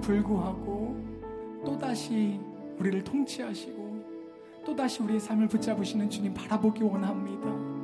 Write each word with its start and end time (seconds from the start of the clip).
불구하고 0.00 0.96
또다시 1.64 2.40
우리를 2.78 3.04
통치하시고 3.04 4.04
또다시 4.64 5.02
우리의 5.02 5.20
삶을 5.20 5.48
붙잡으시는 5.48 6.10
주님 6.10 6.34
바라보기 6.34 6.82
원합니다. 6.82 7.76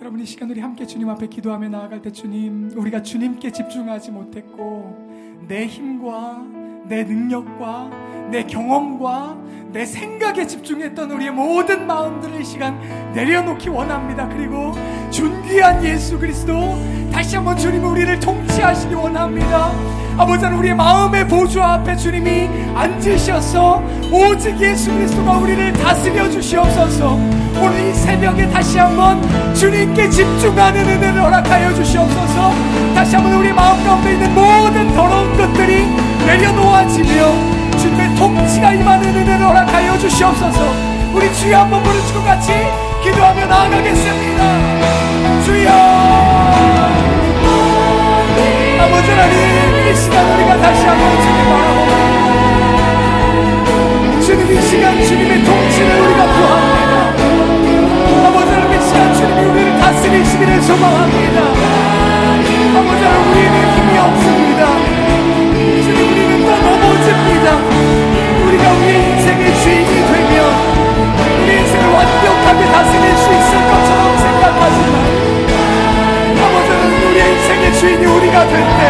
여러분 0.00 0.20
이 0.20 0.26
시간 0.26 0.50
우리 0.50 0.60
함께 0.60 0.86
주님 0.86 1.08
앞에 1.08 1.28
기도하며 1.28 1.68
나아갈 1.68 2.02
때 2.02 2.10
주님 2.10 2.72
우리가 2.76 3.02
주님께 3.02 3.52
집중하지 3.52 4.10
못했고 4.10 5.44
내 5.48 5.66
힘과 5.66 6.44
내 6.88 7.04
능력과 7.04 8.28
내 8.30 8.44
경험과 8.44 9.38
내 9.72 9.84
생각에 9.84 10.46
집중했던 10.46 11.10
우리의 11.10 11.30
모든 11.30 11.86
마음들을 11.86 12.40
이 12.40 12.44
시간 12.44 12.78
내려놓기 13.14 13.68
원합니다. 13.68 14.28
그리고 14.28 14.72
존귀한 15.10 15.84
예수 15.84 16.18
그리스도 16.18 16.54
다시 17.10 17.36
한번 17.36 17.56
주님 17.56 17.84
우리를 17.84 18.20
통치하시기 18.20 18.94
원합니다. 18.94 20.03
아버지 20.16 20.44
하나님 20.44 20.60
우리의 20.60 20.74
마음의 20.76 21.26
보좌 21.26 21.74
앞에 21.74 21.96
주님이 21.96 22.48
앉으셔서 22.74 23.82
오직 24.12 24.60
예수 24.60 24.92
그리스도가 24.92 25.38
우리를 25.38 25.72
다스려 25.72 26.30
주시옵소서. 26.30 27.14
오늘 27.60 27.88
이 27.88 27.92
새벽에 27.94 28.48
다시 28.48 28.78
한번 28.78 29.20
주님께 29.54 30.08
집중하는 30.10 30.88
은혜를 30.88 31.20
허락하여 31.20 31.74
주시옵소서. 31.74 32.52
다시 32.94 33.16
한번 33.16 33.34
우리 33.34 33.52
마음 33.52 33.84
가운데 33.84 34.12
있는 34.12 34.34
모든 34.34 34.94
더러운 34.94 35.36
것들이 35.36 35.86
내려놓아지며 36.26 37.78
주님의 37.78 38.14
통치가 38.14 38.72
임하는 38.72 39.08
은혜를 39.08 39.46
허락하여 39.46 39.98
주시옵소서. 39.98 40.94
우리 41.12 41.32
주여 41.34 41.58
한번 41.58 41.82
부르시고 41.82 42.22
같이 42.22 42.52
기도하며 43.02 43.46
나아가겠습니다. 43.46 44.44
주여 45.44 47.03
아버지 48.84 49.10
하나님 49.10 49.34
이 49.88 49.96
시간 49.96 50.14
우리가 50.34 50.58
다시 50.60 50.84
한번 50.84 51.08
주님 51.22 51.38
바라봅니다 51.48 51.94
주님 54.20 54.52
이 54.52 54.60
시간 54.60 55.02
주님의 55.02 55.42
통치를 55.42 56.00
우리가 56.02 56.26
구합니다. 56.26 56.94
아버지 58.28 58.50
하나님 58.52 58.78
이 58.78 58.82
시간 58.84 59.14
주님이 59.14 59.40
우리를 59.48 59.68
다스리시기를 59.80 60.60
소망합니다. 60.62 61.40
아버지 62.76 63.04
하나님 63.04 63.32
우리는 63.32 63.56
힘이 63.74 63.90
없습니다. 63.98 64.62
주님 65.82 65.98
우리는 66.12 66.32
다 66.44 66.50
넘어집니다. 66.60 67.46
우리가 68.46 68.64
우리의 68.72 68.96
인생의 69.12 69.44
주인이 69.60 69.92
되면 70.12 70.36
우리 71.42 71.50
인생을 71.56 71.84
완벽하게 71.88 72.60
다스릴 72.66 73.04
수 73.16 73.32
있을 73.32 73.50
것처럼 73.70 74.18
생각하지만 74.18 75.03
우리의 77.14 77.32
인생의 77.32 77.74
주인이 77.74 78.04
우리가 78.06 78.46
될 78.48 78.58
때 78.58 78.82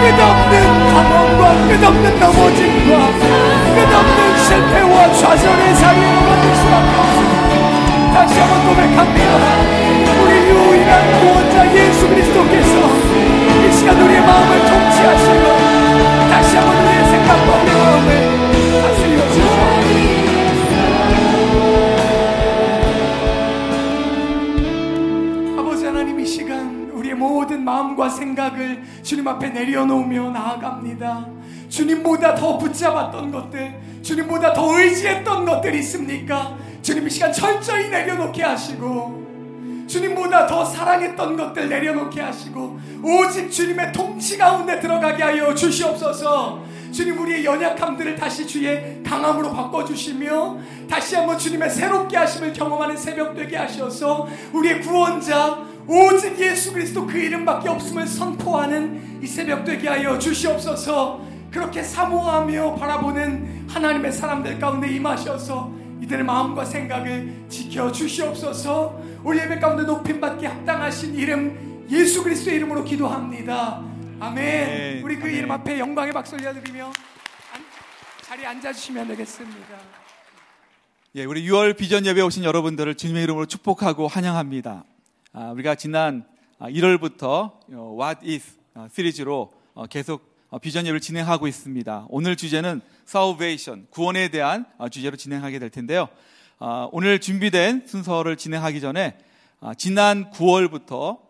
끝없는 0.00 0.94
방황과 0.94 1.42
끝없는 1.68 2.20
넘어짐과 2.20 2.96
끝없는 3.74 4.38
실패와 4.38 5.12
좌절의 5.12 5.74
사이에 5.74 6.12
넘어질 6.12 6.54
수밖에 6.54 6.92
없습니다. 7.00 8.14
다시 8.14 8.38
한번 8.40 8.66
고백합니다. 8.66 9.32
우리 10.22 10.32
유일한 10.50 11.20
구원자 11.20 11.74
예수 11.74 12.08
그리스도께서 12.08 12.74
이 13.68 13.72
시간 13.72 14.00
우리의 14.00 14.20
마음을 14.20 14.58
통치하시고 14.66 15.44
다시 16.30 16.56
한번 16.56 16.76
우리의 16.86 17.04
생각과 17.10 17.69
마음과 28.00 28.08
생각을 28.08 28.82
주님 29.02 29.28
앞에 29.28 29.50
내려놓으며 29.50 30.30
나아갑니다. 30.30 31.26
주님보다 31.68 32.34
더 32.34 32.56
붙잡았던 32.56 33.30
것들, 33.30 33.74
주님보다 34.02 34.54
더 34.54 34.80
의지했던 34.80 35.44
것들이 35.44 35.78
있습니까? 35.80 36.56
주님 36.80 37.06
이 37.06 37.10
시간 37.10 37.30
철저히 37.32 37.90
내려놓게 37.90 38.42
하시고, 38.42 39.20
주님보다 39.86 40.46
더 40.46 40.64
사랑했던 40.64 41.36
것들 41.36 41.68
내려놓게 41.68 42.20
하시고, 42.20 42.80
오직 43.02 43.50
주님의 43.50 43.92
통치 43.92 44.38
가운데 44.38 44.80
들어가게 44.80 45.22
하여 45.22 45.54
주시옵소서. 45.54 46.70
주님 46.90 47.20
우리의 47.20 47.44
연약함들을 47.44 48.16
다시 48.16 48.46
주의 48.46 49.00
강함으로 49.04 49.52
바꿔주시며 49.52 50.58
다시 50.88 51.14
한번 51.14 51.38
주님의 51.38 51.70
새롭게 51.70 52.16
하심을 52.16 52.52
경험하는 52.52 52.96
새벽 52.96 53.36
되게 53.36 53.56
하셔서 53.56 54.26
우리의 54.52 54.80
구원자 54.80 55.70
오직 55.86 56.38
예수 56.38 56.72
그리스도 56.72 57.06
그 57.06 57.18
이름밖에 57.18 57.68
없음을 57.68 58.06
선포하는 58.06 59.20
이 59.22 59.26
새벽 59.26 59.64
되게 59.64 59.88
하여 59.88 60.18
주시옵소서 60.18 61.24
그렇게 61.50 61.82
사모하며 61.82 62.74
바라보는 62.76 63.66
하나님의 63.68 64.12
사람들 64.12 64.58
가운데 64.60 64.88
임하셔서 64.88 65.72
이들의 66.02 66.24
마음과 66.24 66.64
생각을 66.64 67.44
지켜 67.48 67.90
주시옵소서 67.90 69.00
우리 69.24 69.38
예배 69.40 69.58
가운데 69.58 69.82
높임 69.82 70.20
받기 70.20 70.46
합당하신 70.46 71.14
이름 71.16 71.86
예수 71.90 72.22
그리스도의 72.22 72.56
이름으로 72.56 72.84
기도합니다. 72.84 73.82
아멘. 74.20 74.34
네, 74.36 75.00
우리 75.02 75.16
그 75.16 75.22
아멘. 75.24 75.34
이름 75.34 75.50
앞에 75.50 75.78
영광의 75.78 76.12
박수 76.12 76.36
올려드리며 76.36 76.86
안- 76.86 77.64
자리에 78.22 78.46
앉아주시면 78.46 79.08
되겠습니다. 79.08 79.58
예, 81.16 81.24
우리 81.24 81.42
6월 81.48 81.76
비전 81.76 82.06
예배 82.06 82.20
오신 82.20 82.44
여러분들을 82.44 82.94
주님의 82.94 83.24
이름으로 83.24 83.46
축복하고 83.46 84.06
환영합니다. 84.06 84.84
아, 85.32 85.52
우리가 85.52 85.76
지난 85.76 86.24
아, 86.58 86.68
1월부터 86.68 87.52
어, 87.72 87.96
What 88.00 88.28
is 88.28 88.58
어, 88.74 88.88
시리즈로 88.90 89.52
어, 89.74 89.86
계속 89.86 90.28
어, 90.48 90.58
비전 90.58 90.86
예배를 90.86 91.00
진행하고 91.00 91.46
있습니다. 91.46 92.06
오늘 92.08 92.34
주제는 92.34 92.80
Salvation, 93.06 93.86
구원에 93.90 94.28
대한 94.30 94.66
어, 94.76 94.88
주제로 94.88 95.16
진행하게 95.16 95.60
될 95.60 95.70
텐데요. 95.70 96.08
아, 96.58 96.88
오늘 96.90 97.20
준비된 97.20 97.86
순서를 97.86 98.36
진행하기 98.36 98.80
전에 98.80 99.18
아, 99.60 99.72
지난 99.74 100.32
9월부터 100.32 101.20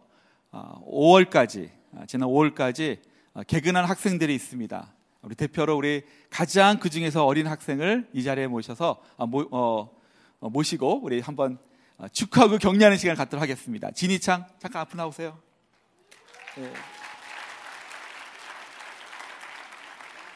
5월까지, 0.50 1.68
아, 1.94 2.06
지난 2.06 2.30
5월까지 2.30 3.00
아, 3.34 3.42
개근한 3.42 3.84
학생들이 3.84 4.34
있습니다. 4.34 4.94
우리 5.20 5.34
대표로 5.34 5.76
우리 5.76 6.04
가장 6.30 6.78
그 6.78 6.88
중에서 6.88 7.26
어린 7.26 7.46
학생을 7.46 8.08
이 8.14 8.22
자리에 8.22 8.46
모셔서 8.46 9.02
아, 9.18 9.26
모, 9.26 9.90
모시고 10.40 11.02
우리 11.02 11.20
한번 11.20 11.58
어, 11.58 11.69
축하하고 12.08 12.58
격려하는 12.58 12.96
시간을 12.96 13.16
갖도록 13.16 13.42
하겠습니다. 13.42 13.90
진희창 13.90 14.46
잠깐 14.58 14.82
앞으로 14.82 14.98
나오세요. 14.98 15.38
예. 16.58 16.72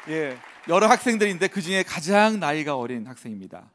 예, 0.08 0.38
여러 0.68 0.86
학생들인데 0.86 1.48
그 1.48 1.62
중에 1.62 1.82
가장 1.82 2.38
나이가 2.38 2.76
어린 2.76 3.06
학생입니다. 3.06 3.70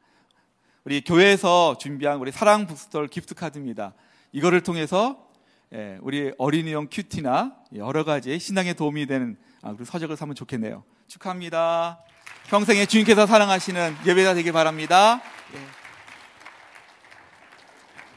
우리 0.84 1.02
교회에서 1.02 1.76
준비한 1.78 2.18
우리 2.18 2.30
사랑 2.30 2.66
북스톨 2.66 3.08
기프트 3.08 3.34
카드입니다. 3.34 3.94
이거를 4.32 4.62
통해서 4.62 5.28
예, 5.72 5.98
우리 6.00 6.32
어린이용 6.38 6.88
큐티나 6.90 7.56
여러 7.76 8.04
가지 8.04 8.38
신앙에 8.38 8.74
도움이 8.74 9.06
되는 9.06 9.36
아, 9.62 9.68
그리고 9.68 9.84
서적을 9.84 10.16
사면 10.16 10.34
좋겠네요. 10.34 10.84
축하합니다. 11.06 12.00
평생에 12.48 12.86
주님께서 12.86 13.26
사랑하시는 13.26 13.96
예배가 14.06 14.34
되길 14.34 14.52
바랍니다. 14.52 15.20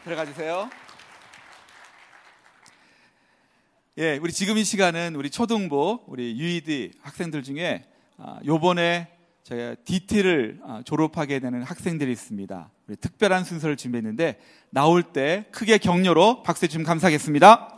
예. 0.04 0.10
들어가 0.10 0.26
주세요. 0.26 0.70
예, 3.98 4.18
우리 4.18 4.34
지금 4.34 4.58
이 4.58 4.64
시간은 4.66 5.16
우리 5.16 5.30
초등부, 5.30 6.02
우리 6.08 6.38
유이드 6.38 6.92
학생들 7.02 7.42
중에 7.44 7.86
아, 8.18 8.40
요번에 8.46 9.08
저희 9.44 9.76
디티를 9.86 10.60
아, 10.66 10.82
졸업하게 10.84 11.40
되는 11.40 11.64
학생들이 11.64 12.12
있습니다. 12.12 12.70
특별한 13.00 13.46
순서를 13.46 13.78
준비했는데 13.78 14.40
나올 14.72 15.04
때 15.04 15.46
크게 15.52 15.78
격려로 15.78 16.44
박수 16.44 16.68
주시면 16.68 16.86
감사하겠습니다. 16.86 17.73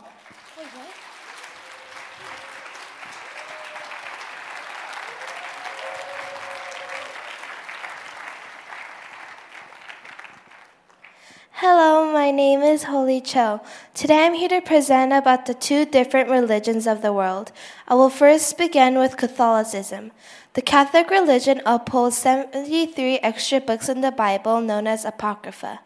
Is 12.76 12.82
Holy 12.82 13.22
Cho. 13.22 13.62
Today 13.94 14.26
I'm 14.26 14.34
here 14.34 14.50
to 14.50 14.60
present 14.60 15.10
about 15.10 15.46
the 15.46 15.54
two 15.54 15.86
different 15.86 16.28
religions 16.28 16.86
of 16.86 17.00
the 17.00 17.10
world. 17.10 17.50
I 17.88 17.94
will 17.94 18.10
first 18.10 18.58
begin 18.58 18.98
with 18.98 19.16
Catholicism. 19.16 20.12
The 20.52 20.60
Catholic 20.60 21.08
religion 21.08 21.62
upholds 21.64 22.18
73 22.18 23.20
extra 23.20 23.60
books 23.60 23.88
in 23.88 24.02
the 24.02 24.12
Bible 24.12 24.60
known 24.60 24.86
as 24.86 25.06
Apocrypha. 25.06 25.80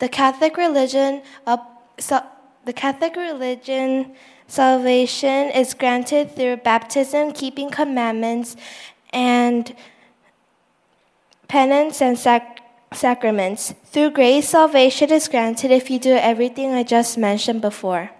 The 0.00 0.08
Catholic 0.08 0.56
religion 0.56 1.22
up, 1.46 1.92
so, 1.96 2.24
the 2.64 2.72
Catholic 2.72 3.14
religion 3.14 4.16
salvation 4.48 5.50
is 5.50 5.74
granted 5.74 6.34
through 6.34 6.56
baptism, 6.56 7.34
keeping 7.34 7.70
commandments, 7.70 8.56
and 9.10 9.76
penance 11.46 12.02
and 12.02 12.18
sac- 12.18 12.55
sacraments. 12.92 13.74
Through 13.84 14.10
grace, 14.10 14.48
salvation 14.48 15.10
is 15.10 15.28
granted 15.28 15.70
if 15.70 15.90
you 15.90 15.98
do 15.98 16.14
everything 16.14 16.72
I 16.72 16.82
just 16.82 17.18
mentioned 17.18 17.60
before. 17.60 18.10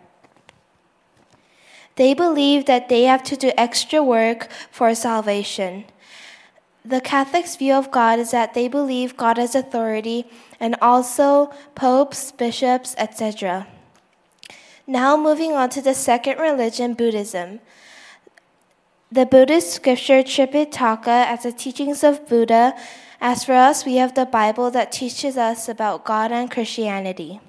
They 1.96 2.12
believe 2.12 2.66
that 2.66 2.88
they 2.88 3.04
have 3.04 3.22
to 3.24 3.36
do 3.36 3.52
extra 3.56 4.02
work 4.02 4.48
for 4.70 4.94
salvation. 4.94 5.84
The 6.84 7.00
Catholics' 7.00 7.56
view 7.56 7.74
of 7.74 7.90
God 7.90 8.18
is 8.18 8.30
that 8.30 8.54
they 8.54 8.68
believe 8.68 9.16
God 9.16 9.38
has 9.38 9.54
authority 9.54 10.26
and 10.60 10.76
also 10.80 11.50
popes, 11.74 12.30
bishops, 12.32 12.94
etc. 12.98 13.66
Now, 14.86 15.16
moving 15.16 15.52
on 15.52 15.70
to 15.70 15.82
the 15.82 15.94
second 15.94 16.38
religion, 16.38 16.94
Buddhism. 16.94 17.60
The 19.10 19.26
Buddhist 19.26 19.72
scripture 19.72 20.22
Tripitaka 20.22 21.26
as 21.26 21.42
the 21.42 21.52
teachings 21.52 22.04
of 22.04 22.28
Buddha. 22.28 22.74
As 23.20 23.44
for 23.44 23.54
us, 23.54 23.84
we 23.84 23.96
have 23.96 24.14
the 24.14 24.26
Bible 24.26 24.70
that 24.70 24.92
teaches 24.92 25.36
us 25.36 25.68
about 25.68 26.04
God 26.04 26.32
and 26.32 26.50
Christianity. 26.50 27.40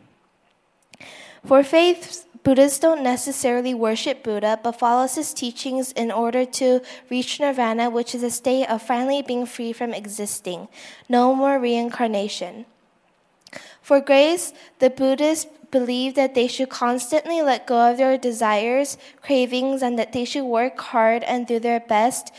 For 1.46 1.64
faith, 1.64 2.26
Buddhists 2.44 2.80
don't 2.80 3.04
necessarily 3.04 3.74
worship 3.74 4.24
Buddha, 4.24 4.60
but 4.64 4.80
follows 4.80 5.16
his 5.16 5.34
teachings 5.34 5.92
in 5.92 6.12
order 6.12 6.46
to 6.46 6.82
reach 7.10 7.42
nirvana, 7.42 7.90
which 7.90 8.16
is 8.16 8.24
a 8.24 8.32
state 8.32 8.66
of 8.68 8.82
finally 8.82 9.22
being 9.22 9.46
free 9.46 9.74
from 9.74 9.94
existing. 9.94 10.70
No 11.10 11.36
more 11.36 11.60
reincarnation. 11.60 12.66
For 13.82 14.00
grace, 14.00 14.54
the 14.80 14.90
Buddhists 14.90 15.52
believe 15.72 16.16
that 16.16 16.36
they 16.36 16.48
should 16.48 16.70
constantly 16.70 17.42
let 17.42 17.68
go 17.68 17.92
of 17.92 17.98
their 17.98 18.18
desires, 18.18 18.98
cravings, 19.22 19.82
and 19.82 20.00
that 20.00 20.14
they 20.14 20.24
should 20.24 20.46
work 20.46 20.80
hard 20.80 21.24
and 21.24 21.46
do 21.46 21.60
their 21.60 21.82
best 21.82 22.34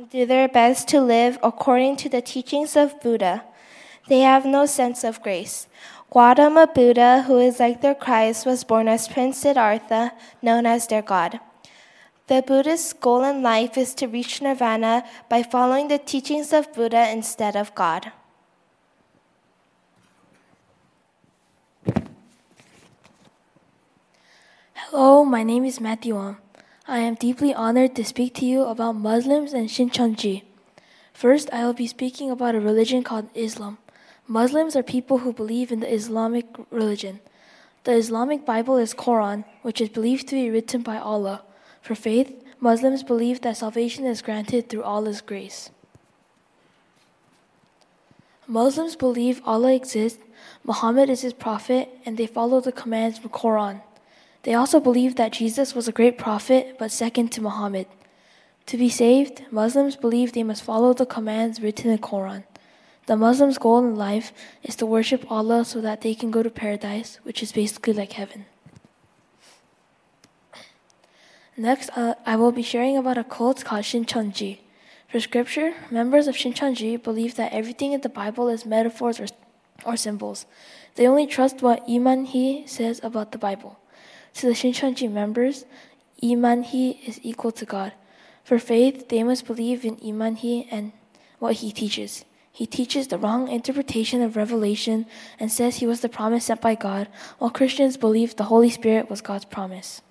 and 0.00 0.08
do 0.08 0.24
their 0.24 0.48
best 0.48 0.88
to 0.88 0.98
live 0.98 1.38
according 1.42 1.94
to 1.94 2.08
the 2.08 2.22
teachings 2.22 2.74
of 2.74 2.98
Buddha. 3.02 3.44
They 4.08 4.20
have 4.20 4.46
no 4.46 4.64
sense 4.64 5.04
of 5.04 5.22
grace. 5.22 5.66
Gautama 6.10 6.66
Buddha, 6.74 7.24
who 7.26 7.38
is 7.38 7.60
like 7.60 7.82
their 7.82 7.94
Christ, 7.94 8.46
was 8.46 8.64
born 8.64 8.88
as 8.88 9.08
Prince 9.08 9.36
Siddhartha, 9.36 10.12
known 10.40 10.64
as 10.64 10.86
their 10.86 11.02
God. 11.02 11.38
The 12.28 12.40
Buddhist 12.40 13.00
goal 13.00 13.24
in 13.24 13.42
life 13.42 13.76
is 13.76 13.94
to 13.96 14.06
reach 14.06 14.40
nirvana 14.40 15.04
by 15.28 15.42
following 15.42 15.88
the 15.88 15.98
teachings 15.98 16.54
of 16.54 16.72
Buddha 16.72 17.10
instead 17.10 17.54
of 17.54 17.74
God. 17.74 18.10
Hello, 24.72 25.26
my 25.26 25.42
name 25.42 25.66
is 25.66 25.78
Matthew 25.78 26.14
Wong. 26.14 26.38
I 26.90 26.98
am 26.98 27.14
deeply 27.14 27.54
honored 27.54 27.94
to 27.94 28.04
speak 28.04 28.34
to 28.34 28.44
you 28.44 28.64
about 28.64 28.96
Muslims 28.96 29.52
and 29.52 29.68
Shincheonji. 29.68 30.42
First, 31.12 31.48
I 31.52 31.64
will 31.64 31.72
be 31.72 31.86
speaking 31.86 32.32
about 32.32 32.56
a 32.56 32.60
religion 32.60 33.04
called 33.04 33.30
Islam. 33.32 33.78
Muslims 34.26 34.74
are 34.74 34.82
people 34.82 35.18
who 35.18 35.32
believe 35.32 35.70
in 35.70 35.78
the 35.78 35.94
Islamic 35.94 36.46
religion. 36.68 37.20
The 37.84 37.92
Islamic 37.92 38.44
Bible 38.44 38.76
is 38.76 38.92
Quran, 38.92 39.44
which 39.62 39.80
is 39.80 39.88
believed 39.88 40.26
to 40.28 40.34
be 40.34 40.50
written 40.50 40.82
by 40.82 40.98
Allah. 40.98 41.42
For 41.80 41.94
faith, 41.94 42.32
Muslims 42.58 43.04
believe 43.04 43.42
that 43.42 43.58
salvation 43.58 44.04
is 44.04 44.20
granted 44.20 44.68
through 44.68 44.82
Allah's 44.82 45.20
grace. 45.20 45.70
Muslims 48.48 48.96
believe 48.96 49.40
Allah 49.46 49.74
exists, 49.74 50.18
Muhammad 50.64 51.08
is 51.08 51.20
his 51.20 51.34
prophet, 51.34 51.88
and 52.04 52.16
they 52.16 52.26
follow 52.26 52.60
the 52.60 52.72
commands 52.72 53.18
of 53.18 53.30
Quran. 53.30 53.80
They 54.42 54.54
also 54.54 54.80
believe 54.80 55.16
that 55.16 55.32
Jesus 55.32 55.74
was 55.74 55.86
a 55.86 55.92
great 55.92 56.16
prophet, 56.16 56.76
but 56.78 56.90
second 56.90 57.30
to 57.32 57.42
Muhammad. 57.42 57.86
To 58.66 58.76
be 58.76 58.88
saved, 58.88 59.42
Muslims 59.50 59.96
believe 59.96 60.32
they 60.32 60.42
must 60.42 60.62
follow 60.62 60.94
the 60.94 61.04
commands 61.04 61.60
written 61.60 61.90
in 61.90 61.96
the 61.96 62.02
Quran. 62.02 62.44
The 63.06 63.16
Muslims' 63.16 63.58
goal 63.58 63.78
in 63.80 63.96
life 63.96 64.32
is 64.62 64.76
to 64.76 64.86
worship 64.86 65.28
Allah 65.28 65.64
so 65.64 65.80
that 65.80 66.02
they 66.02 66.14
can 66.14 66.30
go 66.30 66.42
to 66.44 66.50
paradise, 66.50 67.18
which 67.24 67.42
is 67.42 67.50
basically 67.50 67.92
like 67.92 68.12
heaven. 68.12 68.46
Next, 71.56 71.90
uh, 71.96 72.14
I 72.24 72.36
will 72.36 72.52
be 72.52 72.62
sharing 72.62 72.96
about 72.96 73.18
a 73.18 73.24
cult 73.24 73.64
called 73.64 73.82
Shincheonji. 73.82 74.60
For 75.08 75.18
scripture, 75.18 75.74
members 75.90 76.28
of 76.28 76.36
Shincheonji 76.36 77.02
believe 77.02 77.34
that 77.34 77.52
everything 77.52 77.92
in 77.92 78.02
the 78.02 78.08
Bible 78.08 78.48
is 78.48 78.64
metaphors 78.64 79.18
or, 79.18 79.26
or 79.84 79.96
symbols. 79.96 80.46
They 80.94 81.08
only 81.08 81.26
trust 81.26 81.62
what 81.62 81.88
Lee 81.88 81.98
Man-hee 81.98 82.68
says 82.68 83.00
about 83.02 83.32
the 83.32 83.38
Bible. 83.38 83.79
To 84.34 84.46
the 84.46 84.52
Shincheonji 84.52 85.10
members, 85.10 85.64
Lee 86.22 86.36
Man-hee 86.36 87.00
is 87.06 87.20
equal 87.22 87.52
to 87.52 87.64
God. 87.64 87.92
For 88.44 88.58
faith, 88.58 89.08
they 89.08 89.22
must 89.22 89.46
believe 89.46 89.84
in 89.84 89.96
Lee 90.02 90.12
Man-hee 90.12 90.68
and 90.70 90.92
what 91.38 91.56
He 91.56 91.72
teaches. 91.72 92.24
He 92.52 92.66
teaches 92.66 93.08
the 93.08 93.18
wrong 93.18 93.48
interpretation 93.48 94.22
of 94.22 94.36
Revelation 94.36 95.06
and 95.38 95.50
says 95.50 95.76
He 95.76 95.86
was 95.86 96.00
the 96.00 96.08
promise 96.08 96.46
sent 96.46 96.60
by 96.60 96.74
God, 96.74 97.08
while 97.38 97.50
Christians 97.50 97.96
believe 97.96 98.36
the 98.36 98.44
Holy 98.44 98.70
Spirit 98.70 99.08
was 99.08 99.20
God's 99.20 99.44
promise. 99.44 100.02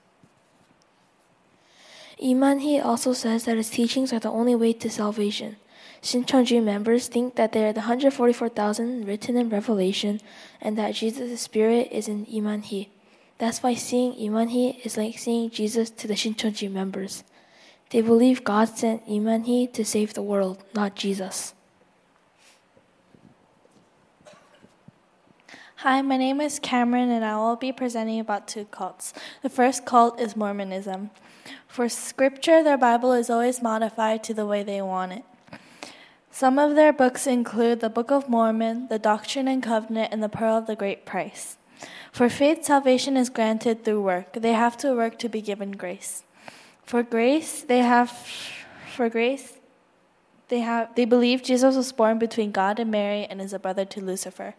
Lee 2.19 2.33
Man-hee 2.33 2.79
also 2.79 3.13
says 3.13 3.45
that 3.45 3.55
his 3.55 3.69
teachings 3.69 4.11
are 4.11 4.19
the 4.19 4.31
only 4.31 4.55
way 4.55 4.73
to 4.73 4.89
salvation. 4.89 5.55
Shincheonji 6.01 6.61
members 6.63 7.07
think 7.07 7.35
that 7.35 7.51
they 7.51 7.65
are 7.65 7.73
the 7.73 7.81
144,000 7.81 9.05
written 9.05 9.37
in 9.37 9.49
Revelation 9.49 10.19
and 10.61 10.77
that 10.77 10.95
Jesus' 10.95 11.41
spirit 11.41 11.89
is 11.91 12.07
in 12.07 12.25
Lee 12.29 12.41
Man-hee. 12.41 12.89
That's 13.39 13.63
why 13.63 13.73
seeing 13.73 14.19
Lee 14.19 14.27
Man-hee 14.27 14.81
is 14.83 14.97
like 14.97 15.17
seeing 15.17 15.49
Jesus 15.49 15.89
to 15.91 16.07
the 16.07 16.13
Shincheonji 16.13 16.69
members. 16.69 17.23
They 17.89 18.01
believe 18.01 18.43
God 18.43 18.67
sent 18.67 19.09
Lee 19.09 19.19
Man-hee 19.19 19.67
to 19.67 19.85
save 19.85 20.13
the 20.13 20.21
world, 20.21 20.61
not 20.75 20.95
Jesus. 20.95 21.53
Hi, 25.77 26.01
my 26.01 26.17
name 26.17 26.41
is 26.41 26.59
Cameron, 26.59 27.09
and 27.09 27.23
I 27.23 27.37
will 27.37 27.55
be 27.55 27.71
presenting 27.71 28.19
about 28.19 28.49
two 28.49 28.65
cults. 28.65 29.13
The 29.41 29.49
first 29.49 29.85
cult 29.85 30.19
is 30.19 30.35
Mormonism. 30.35 31.09
For 31.65 31.87
scripture, 31.87 32.61
their 32.61 32.77
Bible 32.77 33.13
is 33.13 33.29
always 33.29 33.61
modified 33.61 34.21
to 34.25 34.33
the 34.33 34.45
way 34.45 34.63
they 34.63 34.81
want 34.81 35.13
it. 35.13 35.23
Some 36.29 36.59
of 36.59 36.75
their 36.75 36.91
books 36.91 37.25
include 37.25 37.79
the 37.79 37.89
Book 37.89 38.11
of 38.11 38.27
Mormon, 38.27 38.89
the 38.89 38.99
Doctrine 38.99 39.47
and 39.47 39.63
Covenant, 39.63 40.11
and 40.11 40.21
the 40.21 40.27
Pearl 40.27 40.57
of 40.57 40.67
the 40.67 40.75
Great 40.75 41.05
Price. 41.05 41.55
For 42.19 42.27
faith, 42.27 42.65
salvation 42.65 43.15
is 43.15 43.29
granted 43.29 43.85
through 43.85 44.01
work. 44.01 44.33
They 44.33 44.51
have 44.51 44.75
to 44.79 44.93
work 44.93 45.17
to 45.19 45.29
be 45.29 45.39
given 45.39 45.71
grace. 45.71 46.23
For 46.83 47.01
grace, 47.01 47.61
they 47.61 47.79
have 47.79 48.11
for 48.93 49.07
grace, 49.07 49.53
they 50.49 50.59
have 50.59 50.93
they 50.95 51.05
believe 51.05 51.41
Jesus 51.41 51.77
was 51.77 51.93
born 51.93 52.19
between 52.19 52.51
God 52.51 52.77
and 52.77 52.91
Mary 52.91 53.23
and 53.23 53.39
is 53.39 53.53
a 53.53 53.57
brother 53.57 53.85
to 53.85 54.01
Lucifer, 54.01 54.55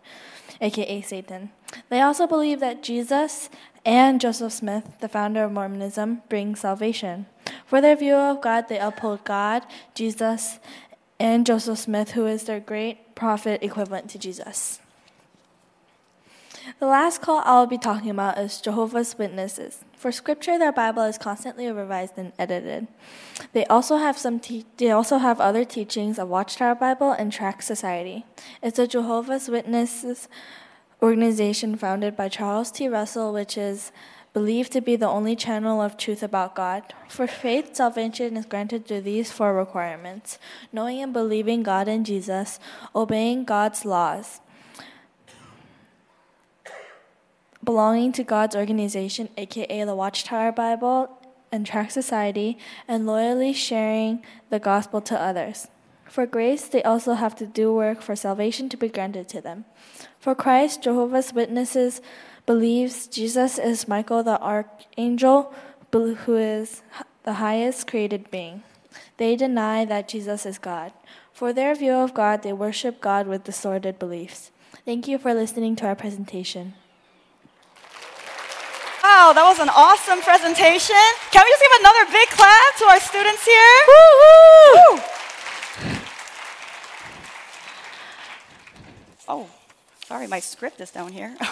aka 0.63 1.03
Satan. 1.03 1.51
They 1.91 2.01
also 2.01 2.27
believe 2.27 2.61
that 2.61 2.83
Jesus 2.83 3.51
and 3.85 4.23
Joseph 4.23 4.55
Smith, 4.55 4.97
the 5.01 5.09
founder 5.11 5.45
of 5.45 5.53
Mormonism, 5.53 6.23
bring 6.31 6.57
salvation. 6.57 7.27
For 7.67 7.83
their 7.83 7.95
view 7.95 8.15
of 8.15 8.41
God, 8.41 8.71
they 8.71 8.79
uphold 8.79 9.25
God, 9.25 9.67
Jesus, 9.93 10.61
and 11.19 11.45
Joseph 11.45 11.81
Smith, 11.81 12.13
who 12.13 12.27
is 12.27 12.45
their 12.45 12.59
great 12.59 13.15
prophet 13.15 13.63
equivalent 13.63 14.09
to 14.09 14.19
Jesus. 14.19 14.81
The 16.79 16.87
last 16.87 17.21
call 17.21 17.43
I 17.45 17.59
will 17.59 17.67
be 17.67 17.79
talking 17.79 18.11
about 18.11 18.39
is 18.39 18.61
Jehovah's 18.61 19.17
Witnesses. 19.19 19.85
For 19.97 20.13
scripture, 20.13 20.59
their 20.59 20.73
Bible 20.73 21.03
is 21.03 21.19
constantly 21.19 21.71
revised 21.71 22.17
and 22.17 22.33
edited. 22.39 22.87
They 23.53 23.67
also 23.67 23.97
have 23.97 24.19
some 24.19 24.41
te- 24.41 24.67
they 24.77 24.91
also 24.91 25.19
have 25.19 25.41
other 25.41 25.65
teachings 25.65 26.19
of 26.19 26.29
Watchtower 26.29 26.75
Bible 26.75 27.13
and 27.13 27.33
Tract 27.33 27.65
Society. 27.65 28.25
It's 28.63 28.79
a 28.79 28.87
Jehovah's 28.87 29.49
Witnesses 29.49 30.29
organization 31.03 31.77
founded 31.77 32.17
by 32.17 32.29
Charles 32.29 32.71
T. 32.71 32.89
Russell, 32.89 33.33
which 33.33 33.57
is 33.57 33.93
believed 34.33 34.71
to 34.73 34.81
be 34.81 34.97
the 34.97 35.09
only 35.09 35.35
channel 35.35 35.81
of 35.81 35.97
truth 35.97 36.23
about 36.23 36.55
God. 36.55 36.95
For 37.09 37.27
faith, 37.27 37.75
salvation 37.75 38.37
is 38.37 38.47
granted 38.47 38.87
through 38.87 39.03
these 39.03 39.33
four 39.33 39.55
requirements 39.55 40.39
knowing 40.73 41.03
and 41.03 41.13
believing 41.13 41.63
God 41.63 41.89
and 41.89 42.07
Jesus, 42.07 42.61
obeying 42.95 43.45
God's 43.45 43.85
laws, 43.85 44.41
belonging 47.63 48.13
to 48.13 48.25
God's 48.25 48.57
organization, 48.57 49.29
aka 49.37 49.85
the 49.85 49.95
Watchtower 49.95 50.53
Bible 50.53 51.19
and 51.53 51.67
Tract 51.67 51.93
Society, 51.93 52.59
and 52.87 53.07
loyally 53.07 53.53
sharing 53.53 54.25
the 54.51 54.59
gospel 54.59 55.01
to 55.03 55.21
others. 55.21 55.69
For 56.05 56.27
grace, 56.27 56.67
they 56.67 56.83
also 56.83 57.15
have 57.15 57.37
to 57.37 57.47
do 57.47 57.73
work 57.73 58.03
for 58.03 58.17
salvation 58.17 58.69
to 58.71 58.77
be 58.77 58.89
granted 58.89 59.29
to 59.29 59.41
them. 59.41 59.65
For 60.19 60.35
Christ, 60.35 60.83
Jehovah's 60.83 61.33
Witnesses 61.33 62.01
believes 62.47 63.07
Jesus 63.07 63.59
is 63.59 63.87
Michael 63.87 64.25
the 64.25 64.41
archangel, 64.41 65.55
who 65.93 66.37
is 66.37 66.83
the 67.23 67.35
highest 67.35 67.87
created 67.87 68.31
being. 68.31 68.63
They 69.19 69.37
deny 69.37 69.85
that 69.85 70.09
Jesus 70.09 70.47
is 70.47 70.59
God. 70.59 70.93
For 71.33 71.53
their 71.53 71.75
view 71.75 71.93
of 71.93 72.15
God, 72.15 72.43
they 72.43 72.53
worship 72.53 73.01
God 73.01 73.27
with 73.27 73.45
distorted 73.45 73.99
beliefs. 73.99 74.51
Thank 74.85 75.07
you 75.07 75.19
for 75.19 75.33
listening 75.33 75.77
to 75.77 75.87
our 75.87 75.95
presentation. 75.95 76.75
Wow, 79.03 79.33
that 79.35 79.45
was 79.45 79.59
an 79.59 79.71
awesome 79.71 80.21
presentation. 80.21 80.95
Can 81.31 81.43
we 81.45 81.51
just 81.51 81.63
give 81.63 81.73
another 81.81 82.05
big 82.13 82.29
clap 82.29 82.77
to 82.77 82.85
our 82.85 83.01
students 83.01 83.45
here? 83.45 83.87
Woo! 83.89 85.01
Oh, 89.27 89.49
sorry, 90.05 90.27
my 90.27 90.41
script 90.41 90.81
is 90.81 90.91
down 90.91 91.13
here. 91.13 91.35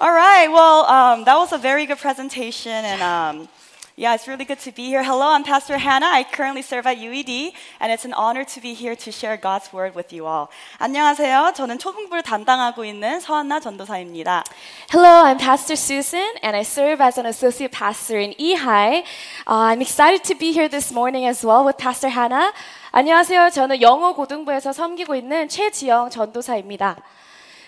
All 0.00 0.12
right, 0.12 0.48
well, 0.48 0.86
um, 0.86 1.22
that 1.24 1.36
was 1.36 1.52
a 1.52 1.58
very 1.58 1.86
good 1.86 1.98
presentation, 1.98 2.72
and 2.72 3.00
um, 3.00 3.48
yeah, 3.96 4.14
it's 4.14 4.26
really 4.26 4.44
good 4.44 4.58
to 4.58 4.72
be 4.72 4.86
here. 4.86 5.04
Hello, 5.04 5.28
I'm 5.30 5.44
Pastor 5.44 5.78
Hannah. 5.78 6.06
I 6.06 6.24
currently 6.24 6.62
serve 6.62 6.84
at 6.84 6.98
UED, 6.98 7.52
and 7.78 7.92
it's 7.92 8.04
an 8.04 8.12
honor 8.14 8.42
to 8.42 8.60
be 8.60 8.74
here 8.74 8.96
to 8.96 9.12
share 9.12 9.36
God's 9.36 9.72
word 9.72 9.94
with 9.94 10.12
you 10.12 10.26
all. 10.26 10.48
안녕하세요. 10.80 11.52
저는 11.54 11.78
초등부를 11.78 12.24
담당하고 12.24 12.84
있는 12.84 13.20
서한나 13.20 13.60
전도사입니다. 13.60 14.42
Hello, 14.90 15.22
I'm 15.22 15.38
Pastor 15.38 15.76
Susan, 15.76 16.26
and 16.42 16.56
I 16.56 16.62
serve 16.62 17.00
as 17.00 17.20
an 17.20 17.26
associate 17.26 17.70
pastor 17.70 18.18
in 18.18 18.34
Ehi. 18.36 19.04
Uh, 19.46 19.70
I'm 19.70 19.80
excited 19.80 20.24
to 20.24 20.34
be 20.34 20.50
here 20.50 20.68
this 20.68 20.92
morning 20.92 21.24
as 21.24 21.46
well 21.46 21.64
with 21.64 21.78
Pastor 21.78 22.10
Hannah. 22.10 22.52
안녕하세요. 22.90 23.50
저는 23.50 23.80
영어 23.80 24.14
고등부에서 24.14 24.72
섬기고 24.72 25.14
있는 25.14 25.48
최지형 25.48 26.10
전도사입니다. 26.10 26.96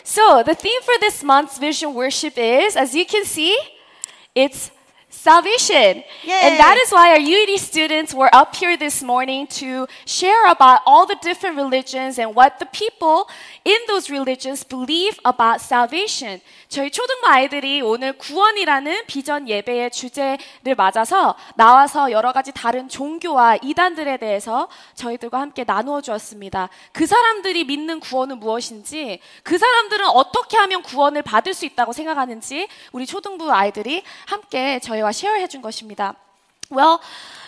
So, 0.02 0.42
the 0.42 0.56
theme 0.56 0.82
for 0.82 0.98
this 0.98 1.22
month's 1.22 1.60
vision 1.60 1.94
worship 1.94 2.36
is, 2.36 2.76
as 2.76 2.96
you 2.96 3.06
can 3.06 3.22
see, 3.22 3.56
it's 4.34 4.75
salvation. 5.16 6.04
And 6.28 6.58
that 6.60 6.76
is 6.82 6.92
why 6.92 7.12
our 7.12 7.18
UED 7.18 7.58
students 7.58 8.12
were 8.14 8.30
up 8.32 8.54
here 8.54 8.76
this 8.76 9.02
morning 9.02 9.46
to 9.58 9.86
share 10.04 10.46
about 10.50 10.80
all 10.86 11.06
the 11.06 11.16
different 11.22 11.56
religions 11.56 12.18
and 12.18 12.34
what 12.36 12.58
the 12.58 12.66
people 12.66 13.26
in 13.64 13.78
those 13.88 14.10
religions 14.10 14.62
believe 14.62 15.18
about 15.24 15.60
salvation. 15.60 16.40
저희 16.68 16.90
초등부 16.90 17.26
아이들이 17.26 17.80
오늘 17.80 18.12
구원이라는 18.12 19.06
비전 19.06 19.48
예배의 19.48 19.90
주제를 19.90 20.74
맞아서 20.76 21.36
나와서 21.54 22.10
여러 22.10 22.32
가지 22.32 22.52
다른 22.52 22.88
종교와 22.88 23.56
이단들에 23.62 24.16
대해서 24.18 24.68
저희들과 24.94 25.40
함께 25.40 25.64
나누어 25.64 26.00
주었습니다. 26.00 26.68
그 26.92 27.06
사람들이 27.06 27.64
믿는 27.64 28.00
구원은 28.00 28.40
무엇인지, 28.40 29.20
그 29.42 29.58
사람들은 29.58 30.06
어떻게 30.06 30.56
하면 30.56 30.82
구원을 30.82 31.22
받을 31.22 31.54
수 31.54 31.64
있다고 31.64 31.92
생각하는지 31.92 32.68
우리 32.92 33.06
초등부 33.06 33.50
아이들이 33.52 34.02
함께 34.26 34.80
저희와 34.80 35.05
쉐어해 35.12 35.48
준 35.48 35.62
것입니다. 35.62 36.14
Well, 36.70 36.98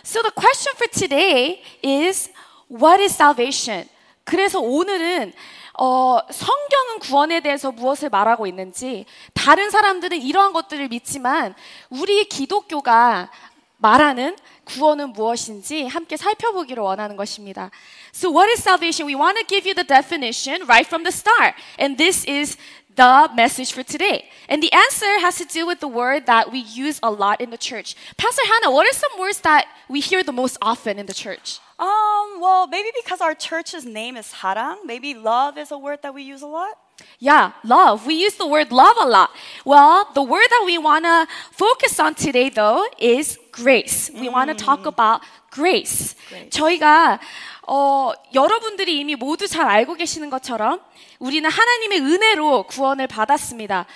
so 0.05 0.23
the 0.23 0.33
question 0.35 0.75
for 0.77 0.89
today 0.91 1.63
is 1.85 2.31
what 2.71 3.03
is 3.03 3.15
salvation? 3.15 3.89
그래서 4.25 4.61
오늘은 4.61 5.33
어, 5.81 6.19
성경은 6.31 6.99
구원에 7.01 7.41
대해서 7.41 7.71
무엇을 7.71 8.09
말하고 8.09 8.49
있는지, 8.49 9.07
다른 9.33 9.71
사람들은 9.71 10.21
이러한 10.21 10.53
것들을 10.53 10.89
믿지만, 10.89 11.55
우리 11.89 12.25
기독교가 12.25 13.31
말하는 13.77 14.37
구원은 14.65 15.13
무엇인지 15.13 15.87
함께 15.87 16.17
살펴보기를 16.17 16.83
원하는 16.83 17.17
것입니다. 17.17 17.71
So 18.13 18.31
what 18.31 18.51
is 18.51 18.61
salvation? 18.61 19.09
We 19.09 19.15
want 19.15 19.39
to 19.39 19.47
give 19.47 19.67
you 19.67 19.75
the 19.75 19.87
definition 19.87 20.63
right 20.69 20.87
from 20.87 21.05
the 21.05 21.13
start. 21.13 21.55
And 21.81 21.97
this 21.97 22.29
is 22.29 22.59
the 22.99 23.31
message 23.35 23.73
for 23.73 23.85
today. 23.85 24.29
And 24.49 24.61
the 24.61 24.73
answer 24.73 25.21
has 25.21 25.37
to 25.39 25.45
do 25.45 25.67
with 25.67 25.79
the 25.79 25.87
word 25.89 26.27
that 26.27 26.51
we 26.51 26.59
use 26.59 26.99
a 27.01 27.11
lot 27.11 27.41
in 27.41 27.51
the 27.51 27.57
church. 27.57 27.95
Pastor 28.17 28.43
Hannah, 28.45 28.73
what 28.75 28.87
are 28.91 28.97
some 29.05 29.15
words 29.19 29.41
that 29.43 29.69
we 29.89 30.01
hear 30.01 30.25
the 30.25 30.33
most 30.33 30.59
often 30.61 30.99
in 30.99 31.07
the 31.07 31.15
church? 31.15 31.61
Um, 31.79 32.41
well, 32.41 32.67
maybe 32.67 32.91
because 33.01 33.21
our 33.21 33.35
church's 33.35 33.85
name 33.87 34.17
is 34.17 34.27
Sarang, 34.27 34.79
maybe 34.85 35.15
love 35.15 35.57
is 35.57 35.71
a 35.71 35.79
word 35.79 36.01
that 36.03 36.13
we 36.13 36.23
use 36.23 36.43
a 36.43 36.49
lot. 36.49 36.75
Yeah, 37.21 37.53
love. 37.65 38.07
We 38.07 38.15
use 38.15 38.37
the 38.37 38.47
word 38.47 38.71
love 38.71 38.97
a 39.01 39.07
lot. 39.07 39.31
Well, 39.65 40.07
the 40.15 40.23
word 40.23 40.47
that 40.51 40.63
we 40.65 40.79
want 40.79 41.05
to 41.05 41.27
focus 41.53 41.99
on 41.99 42.15
today, 42.15 42.49
though, 42.49 42.87
is 42.99 43.39
grace. 43.51 44.11
We 44.15 44.29
want 44.29 44.51
to 44.51 44.57
talk 44.57 44.87
about 44.87 45.23
grace. 45.51 46.15
저희가 46.51 47.19
어, 47.67 48.13
여러분들이 48.35 49.01
이미 49.01 49.15
모두 49.17 49.47
잘 49.49 49.69
알고 49.69 49.95
계시는 49.95 50.31
것처럼 50.31 50.81
우리는 51.19 51.49
하나님의 51.51 52.01
은혜로 52.01 52.63
구원을 52.65 53.07
받았습니다. 53.09 53.87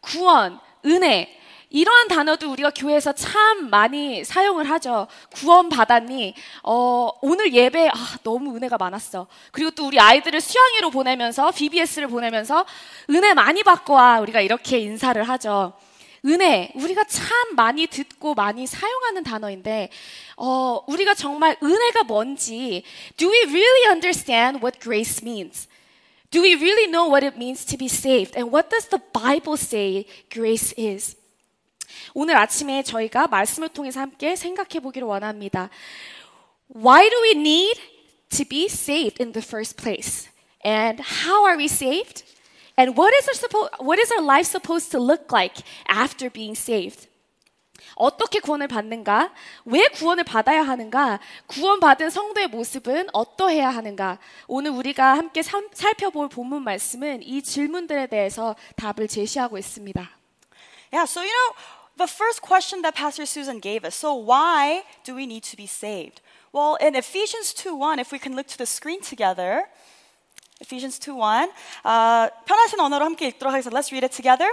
구원, 0.00 0.58
은혜. 0.84 1.38
이러한 1.72 2.08
단어도 2.08 2.50
우리가 2.52 2.70
교회에서 2.70 3.12
참 3.14 3.70
많이 3.70 4.24
사용을 4.24 4.68
하죠. 4.70 5.08
구원 5.34 5.70
받았니? 5.70 6.34
어, 6.62 7.10
오늘 7.22 7.54
예배 7.54 7.88
아, 7.88 8.18
너무 8.22 8.54
은혜가 8.54 8.76
많았어. 8.76 9.26
그리고 9.50 9.70
또 9.70 9.86
우리 9.86 9.98
아이들을 9.98 10.38
수양회로 10.38 10.90
보내면서 10.90 11.50
BBS를 11.50 12.08
보내면서 12.08 12.66
은혜 13.08 13.32
많이 13.32 13.62
받고 13.62 13.94
와. 13.94 14.20
우리가 14.20 14.42
이렇게 14.42 14.78
인사를 14.78 15.22
하죠. 15.30 15.72
은혜, 16.26 16.70
우리가 16.76 17.04
참 17.04 17.26
많이 17.56 17.86
듣고 17.86 18.34
많이 18.34 18.66
사용하는 18.66 19.24
단어인데, 19.24 19.90
어, 20.36 20.84
우리가 20.86 21.14
정말 21.14 21.56
은혜가 21.60 22.04
뭔지, 22.04 22.84
do 23.16 23.28
we 23.28 23.38
really 23.46 23.90
understand 23.90 24.62
what 24.62 24.78
grace 24.78 25.20
means? 25.24 25.68
Do 26.30 26.42
we 26.42 26.54
really 26.54 26.86
know 26.86 27.08
what 27.08 27.26
it 27.26 27.36
means 27.36 27.64
to 27.66 27.76
be 27.76 27.86
saved? 27.86 28.36
And 28.36 28.54
what 28.54 28.70
does 28.70 28.88
the 28.88 29.02
Bible 29.12 29.56
say 29.56 30.06
grace 30.30 30.72
is? 30.78 31.16
오늘 32.14 32.36
아침에 32.36 32.82
저희가 32.82 33.26
말씀을 33.26 33.68
통해서 33.68 34.00
함께 34.00 34.36
생각해 34.36 34.80
보기를 34.80 35.06
원합니다. 35.06 35.70
Why 36.74 37.08
do 37.10 37.22
we 37.22 37.30
need 37.32 37.80
to 38.30 38.44
be 38.44 38.64
saved 38.64 39.22
in 39.22 39.32
the 39.32 39.44
first 39.46 39.76
place. 39.76 40.28
And 40.64 41.02
how 41.24 41.44
are 41.44 41.56
we 41.58 41.66
saved? 41.66 42.24
And 42.78 42.98
what 42.98 43.14
is 43.14 43.28
our 43.28 43.70
what 43.80 44.00
is 44.00 44.12
our 44.12 44.24
life 44.24 44.48
supposed 44.48 44.90
to 44.92 44.98
look 44.98 45.26
like 45.30 45.62
after 45.88 46.30
being 46.30 46.58
saved? 46.58 47.08
어떻게 47.94 48.40
구원을 48.40 48.68
받는가? 48.68 49.34
왜 49.66 49.86
구원을 49.88 50.24
받아야 50.24 50.62
하는가? 50.62 51.20
구원받은 51.46 52.08
성도의 52.08 52.48
모습은 52.48 53.08
어떠해야 53.12 53.68
하는가? 53.68 54.18
오늘 54.46 54.70
우리가 54.70 55.18
함께 55.18 55.42
삼- 55.42 55.68
살펴볼 55.74 56.30
본문 56.30 56.62
말씀은 56.62 57.22
이 57.22 57.42
질문들에 57.42 58.06
대해서 58.06 58.56
답을 58.76 59.08
제시하고 59.08 59.58
있습니다. 59.58 60.08
Yeah, 60.90 61.04
so 61.10 61.20
you 61.20 61.30
know, 61.30 61.54
the 61.97 62.07
first 62.07 62.41
question 62.41 62.81
that 62.83 62.95
Pastor 62.95 63.25
Susan 63.25 63.59
gave 63.59 63.83
us 63.83 63.95
so, 63.95 64.13
why 64.13 64.83
do 65.03 65.15
we 65.15 65.25
need 65.25 65.43
to 65.43 65.57
be 65.57 65.65
saved? 65.65 66.21
Well, 66.53 66.75
in 66.75 66.95
Ephesians 66.95 67.53
2 67.53 67.75
1, 67.75 67.99
if 67.99 68.11
we 68.11 68.19
can 68.19 68.35
look 68.35 68.47
to 68.47 68.57
the 68.57 68.65
screen 68.65 69.01
together, 69.01 69.65
Ephesians 70.59 70.97
2 70.97 71.15
1. 71.15 71.49
Uh, 71.85 72.29
편하신 72.45 72.79
언어로 72.79 73.05
함께 73.05 73.27
읽도록 73.27 73.53
하겠습니다. 73.53 73.77
Let's 73.77 73.91
read 73.91 74.03
it 74.03 74.15
together. 74.15 74.49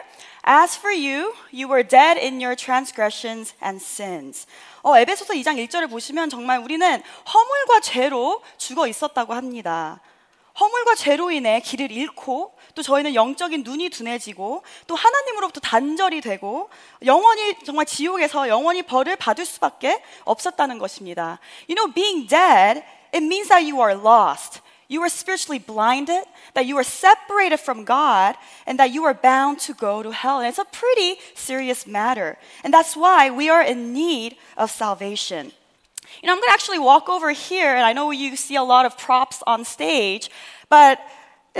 As 0.47 0.77
for 0.77 0.93
you, 0.93 1.33
you 1.51 1.67
were 1.67 1.83
dead 1.83 2.19
in 2.19 2.43
your 2.43 2.55
transgressions 2.55 3.55
and 3.63 3.83
sins. 3.83 4.47
어, 4.83 4.99
에베소서 4.99 5.33
2장 5.33 5.57
1절을 5.67 5.89
보시면 5.89 6.29
정말 6.29 6.59
우리는 6.59 7.03
허물과 7.33 7.81
죄로 7.81 8.43
죽어 8.59 8.87
있었다고 8.87 9.33
합니다. 9.33 10.01
허물과 10.61 10.95
죄로 10.95 11.31
인해 11.31 11.61
길을 11.61 11.91
잃고 11.91 12.55
또 12.79 12.83
저희는 12.83 13.15
영적인 13.15 13.63
눈이 13.63 13.91
둔해지고 13.91 14.63
또 14.87 14.95
하나님으로부터 14.95 15.61
단절이 15.61 16.21
되고 16.21 16.69
영원히 17.05 17.55
정말 17.65 17.87
지옥에서 17.87 18.49
영원히 18.49 18.83
벌을 18.83 19.17
받을 19.17 19.45
수밖에 19.45 20.03
없었다는 20.25 20.79
것입니다. 20.79 21.39
You 21.69 21.77
know, 21.77 21.93
being 21.93 22.27
dead, 22.29 22.83
it 23.13 23.25
means 23.25 23.49
that 23.49 23.65
you 23.65 23.81
are 23.81 23.95
lost. 23.95 24.61
You 24.89 25.01
are 25.03 25.09
spiritually 25.09 25.59
blinded, 25.59 26.25
that 26.53 26.67
you 26.67 26.77
are 26.77 26.85
separated 26.85 27.59
from 27.59 27.85
God, 27.85 28.37
and 28.67 28.79
that 28.79 28.93
you 28.93 29.05
are 29.05 29.15
bound 29.15 29.59
to 29.67 29.75
go 29.75 30.03
to 30.03 30.13
hell. 30.13 30.41
And 30.41 30.49
it's 30.49 30.59
a 30.59 30.65
pretty 30.65 31.19
serious 31.35 31.87
matter. 31.87 32.37
And 32.63 32.73
that's 32.73 32.95
why 32.95 33.31
we 33.31 33.49
are 33.49 33.63
in 33.63 33.93
need 33.93 34.37
of 34.57 34.71
salvation. 34.71 35.53
You 36.23 36.27
know, 36.27 36.35
I'm 36.35 36.39
going 36.39 36.49
to 36.49 36.53
actually 36.53 36.79
walk 36.79 37.09
over 37.09 37.33
here, 37.33 37.75
and 37.75 37.85
I 37.85 37.93
know 37.93 38.11
you 38.11 38.37
see 38.37 38.57
a 38.57 38.63
lot 38.63 38.85
of 38.85 38.97
props 38.99 39.43
on 39.47 39.65
stage, 39.65 40.31
but 40.69 41.01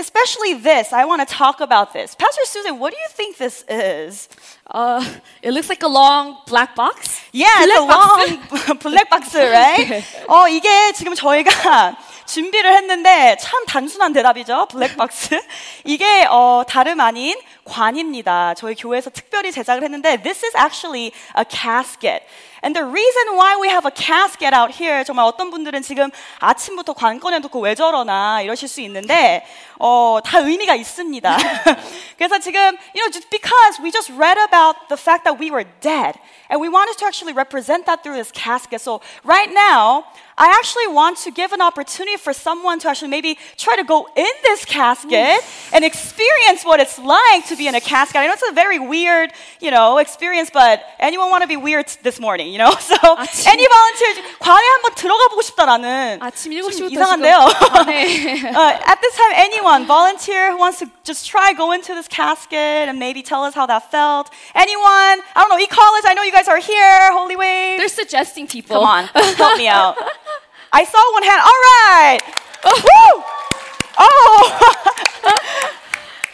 especially 0.00 0.54
this, 0.54 0.92
I 0.92 1.04
want 1.04 1.20
to 1.22 1.28
talk 1.28 1.60
about 1.60 1.92
this. 1.92 2.14
Pastor 2.16 2.44
Susan, 2.44 2.78
what 2.80 2.90
do 2.92 2.98
you 2.98 3.08
think 3.10 3.36
this 3.36 3.64
is? 3.68 4.28
Uh, 4.66 5.04
it 5.42 5.52
looks 5.52 5.68
like 5.68 5.82
a 5.82 5.88
long 5.88 6.38
black 6.46 6.74
box. 6.74 7.20
Yeah, 7.32 7.46
it's 7.60 7.78
a 7.78 7.84
long 7.84 8.78
black 8.82 9.10
box, 9.10 9.34
right? 9.36 10.02
어, 10.26 10.48
이게 10.48 10.92
지금 10.94 11.14
저희가 11.14 11.96
준비를 12.26 12.72
했는데 12.74 13.36
참 13.40 13.66
단순한 13.66 14.12
대답이죠. 14.12 14.66
블랙박스. 14.70 15.40
이게 15.84 16.26
어, 16.30 16.62
다름 16.66 17.00
아닌 17.00 17.36
관입니다. 17.64 18.54
저희 18.54 18.74
교회에서 18.74 19.10
특별히 19.10 19.52
제작을 19.52 19.82
했는데 19.82 20.22
this 20.22 20.44
is 20.44 20.56
actually 20.56 21.12
a 21.36 21.44
casket. 21.48 22.24
And 22.61 22.75
the 22.75 22.83
reason 22.83 23.35
why 23.35 23.57
we 23.61 23.69
have 23.69 23.85
a 23.85 23.91
casket 23.91 24.53
out 24.53 24.73
here 24.73 25.03
정말 25.03 25.25
어떤 25.25 25.51
분들은 25.51 25.81
지금 25.83 26.09
아침부터 26.39 26.93
관 26.93 27.19
꺼내놓고 27.19 27.59
왜 27.59 27.75
저러나 27.75 28.41
이러실 28.41 28.67
수 28.67 28.81
있는데 28.81 29.45
어, 29.77 30.19
다 30.23 30.39
의미가 30.39 30.75
있습니다. 30.75 31.37
그래서 32.17 32.39
지금 32.39 32.59
you 32.95 33.01
know 33.03 33.11
just 33.11 33.29
because 33.29 33.79
we 33.81 33.91
just 33.91 34.11
read 34.13 34.37
about 34.39 34.87
the 34.89 34.97
fact 34.97 35.25
that 35.25 35.37
we 35.39 35.51
were 35.51 35.65
dead 35.81 36.17
and 36.49 36.59
we 36.59 36.69
wanted 36.69 36.97
to 36.97 37.05
actually 37.05 37.33
represent 37.33 37.85
that 37.85 38.01
through 38.01 38.15
this 38.15 38.31
casket. 38.31 38.81
So 38.81 39.01
right 39.23 39.51
now 39.53 40.05
I 40.39 40.47
actually 40.59 40.87
want 40.87 41.17
to 41.23 41.31
give 41.31 41.53
an 41.53 41.61
opportunity 41.61 42.17
for 42.17 42.33
someone 42.33 42.77
to 42.79 42.89
actually 42.89 43.07
maybe 43.07 43.37
try 43.55 43.77
to 43.77 43.85
go 43.85 44.05
in 44.17 44.27
this 44.43 44.65
casket 44.65 45.39
and 45.71 45.85
experience 45.85 46.65
what 46.65 46.81
it's 46.81 46.99
like 46.99 47.47
to 47.47 47.55
be 47.55 47.67
in 47.69 47.75
a 47.75 47.79
casket. 47.79 48.17
I 48.17 48.27
know 48.27 48.33
it's 48.33 48.43
a 48.49 48.51
very 48.51 48.77
weird, 48.77 49.31
you 49.61 49.71
know, 49.71 49.97
experience, 49.97 50.49
but 50.51 50.83
anyone 50.99 51.29
want 51.29 51.43
to 51.43 51.47
be 51.47 51.55
weird 51.55 51.87
this 52.03 52.19
morning, 52.19 52.51
you 52.51 52.57
know? 52.59 52.71
So 52.85 52.95
아침- 53.15 53.47
any 53.47 53.65
volunteer 53.65 54.11
관에 54.39 54.65
한번 54.75 54.95
들어가 54.95 55.27
보고 55.29 55.41
싶다 55.41 55.65
나는 55.65 56.19
아침 56.21 56.51
좀 56.51 56.69
7시부터 56.69 56.91
이상한데요. 56.91 57.37
네. 57.87 58.51
uh, 58.55 58.91
at 58.91 58.99
this 59.01 59.15
time, 59.15 59.31
anyone 59.35 59.85
volunteer 59.85 60.51
who 60.51 60.57
wants 60.57 60.79
to 60.79 60.89
just 61.05 61.25
try 61.25 61.53
go 61.53 61.71
into 61.71 61.93
this 61.95 62.07
casket 62.09 62.89
and 62.89 62.99
maybe 62.99 63.23
tell 63.23 63.43
us 63.43 63.53
how 63.55 63.65
that 63.65 63.89
felt? 63.89 64.29
Anyone? 64.53 65.23
I 65.33 65.39
don't 65.39 65.49
know. 65.49 65.59
E 65.59 65.67
college. 65.67 66.03
I 66.05 66.13
know 66.13 66.23
you 66.23 66.31
guys 66.31 66.47
are 66.49 66.59
here. 66.59 67.11
Holy 67.13 67.35
Wave. 67.37 67.79
They're 67.79 67.87
suggesting 67.87 68.47
people. 68.47 68.75
Come 68.77 68.85
on, 68.85 69.05
help 69.39 69.57
me 69.57 69.67
out. 69.67 69.95
I 70.72 70.84
saw 70.84 71.12
one 71.12 71.22
hand. 71.22 71.40
All 71.42 71.60
right. 71.74 72.20
Oh. 72.64 73.22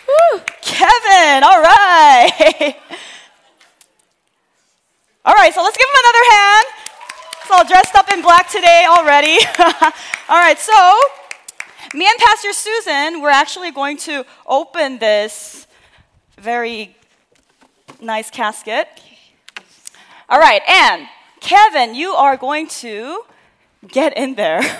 Woo. 0.09 0.41
Kevin. 0.63 1.43
All 1.45 1.61
right. 1.63 2.77
All 5.25 5.35
right. 5.35 5.55
So 5.55 5.63
let's 5.63 5.77
give 5.77 5.87
him 5.87 5.97
another 6.05 6.25
hand. 6.31 6.67
It's 7.43 7.51
all 7.53 7.65
dressed 7.65 7.95
up 7.95 8.13
in 8.13 8.23
black 8.23 8.51
today 8.51 8.87
already. 8.89 9.39
all 10.29 10.37
right. 10.37 10.59
So 10.59 10.75
me 11.95 12.05
and 12.05 12.19
Pastor 12.19 12.53
Susan, 12.53 13.23
we're 13.23 13.31
actually 13.31 13.71
going 13.71 13.97
to 13.99 14.27
open 14.47 14.99
this 14.99 15.69
very 16.39 16.97
nice 18.01 18.31
casket. 18.31 18.89
All 20.29 20.41
right, 20.41 20.61
and 20.69 21.09
Kevin, 21.41 21.95
you 21.95 22.11
are 22.11 22.37
going 22.37 22.67
to 22.67 23.23
get 23.89 24.17
in 24.17 24.35
there. 24.35 24.61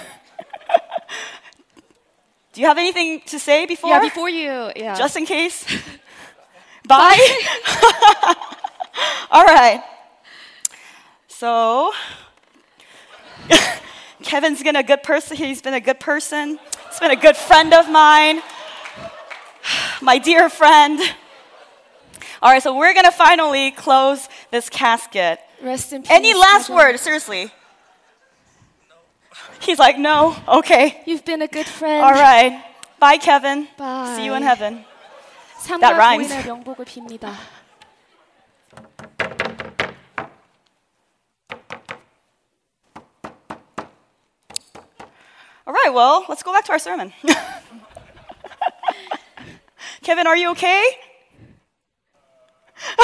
Do 2.53 2.61
you 2.61 2.67
have 2.67 2.79
anything 2.79 3.21
to 3.27 3.39
say 3.39 3.67
before? 3.67 3.91
Yeah, 3.91 4.01
before 4.01 4.31
you, 4.31 4.73
yeah. 4.77 4.95
Just 4.97 5.17
in 5.17 5.27
case? 5.27 5.65
Bye? 6.89 7.41
All 9.31 9.45
right. 9.45 9.83
So, 11.29 11.93
Kevin's 14.23 14.63
been 14.63 14.77
a 14.77 14.83
good 14.83 15.03
person. 15.03 15.37
He's 15.37 15.61
been 15.61 15.75
a 15.75 15.81
good 15.81 16.01
person. 16.01 16.59
He's 16.89 16.99
been 16.99 17.11
a 17.11 17.17
good 17.17 17.37
friend 17.37 17.75
of 17.75 17.91
mine. 17.91 18.41
My 20.01 20.19
dear 20.19 20.49
friend. 20.49 20.99
All 22.41 22.53
right, 22.53 22.63
so 22.63 22.77
we're 22.77 22.95
going 22.95 23.05
to 23.05 23.13
finally 23.13 23.71
close 23.71 24.29
this 24.51 24.69
casket. 24.69 25.41
Rest 25.63 25.93
in 25.93 26.03
peace. 26.03 26.11
Any 26.11 26.35
last 26.35 26.69
Kevin. 26.69 26.77
word, 26.77 26.99
seriously? 26.99 27.51
He's 29.60 29.80
like, 29.80 29.98
no, 29.98 30.36
okay. 30.48 31.02
You've 31.06 31.24
been 31.26 31.42
a 31.42 31.48
good 31.48 31.68
friend. 31.68 32.04
All 32.04 32.12
right. 32.14 32.64
Bye, 33.00 33.18
Kevin. 33.18 33.68
Bye. 33.78 34.14
See 34.16 34.26
you 34.26 34.34
in 34.36 34.44
heaven. 34.44 34.86
삶과 35.62 35.80
That 35.80 35.98
rhymes. 35.98 36.28
부인의 36.28 36.46
명복을 36.46 36.86
빕니다. 36.86 37.36
All 45.68 45.74
right, 45.74 45.94
well, 45.94 46.26
let's 46.28 46.44
go 46.44 46.52
back 46.52 46.66
to 46.66 46.72
our 46.72 46.80
sermon. 46.80 47.14
Kevin, 50.02 50.26
are 50.28 50.36
you 50.36 50.50
okay? 50.52 50.84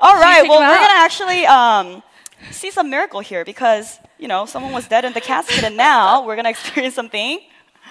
All 0.00 0.16
right, 0.18 0.40
take 0.42 0.50
well, 0.50 0.60
him 0.60 0.66
we're 0.68 0.74
out. 0.74 0.78
going 0.78 0.90
to 0.90 0.96
actually 0.96 1.46
um, 1.46 2.02
see 2.51 2.71
some 2.71 2.89
miracle 2.89 3.19
here 3.19 3.45
because, 3.45 3.99
you 4.17 4.27
know, 4.27 4.45
someone 4.45 4.73
was 4.73 4.87
dead 4.87 5.05
in 5.05 5.13
the 5.13 5.21
casket 5.21 5.63
and 5.63 5.77
now 5.77 6.25
we're 6.25 6.35
going 6.35 6.45
to 6.45 6.49
experience 6.51 6.95
something. 6.95 7.39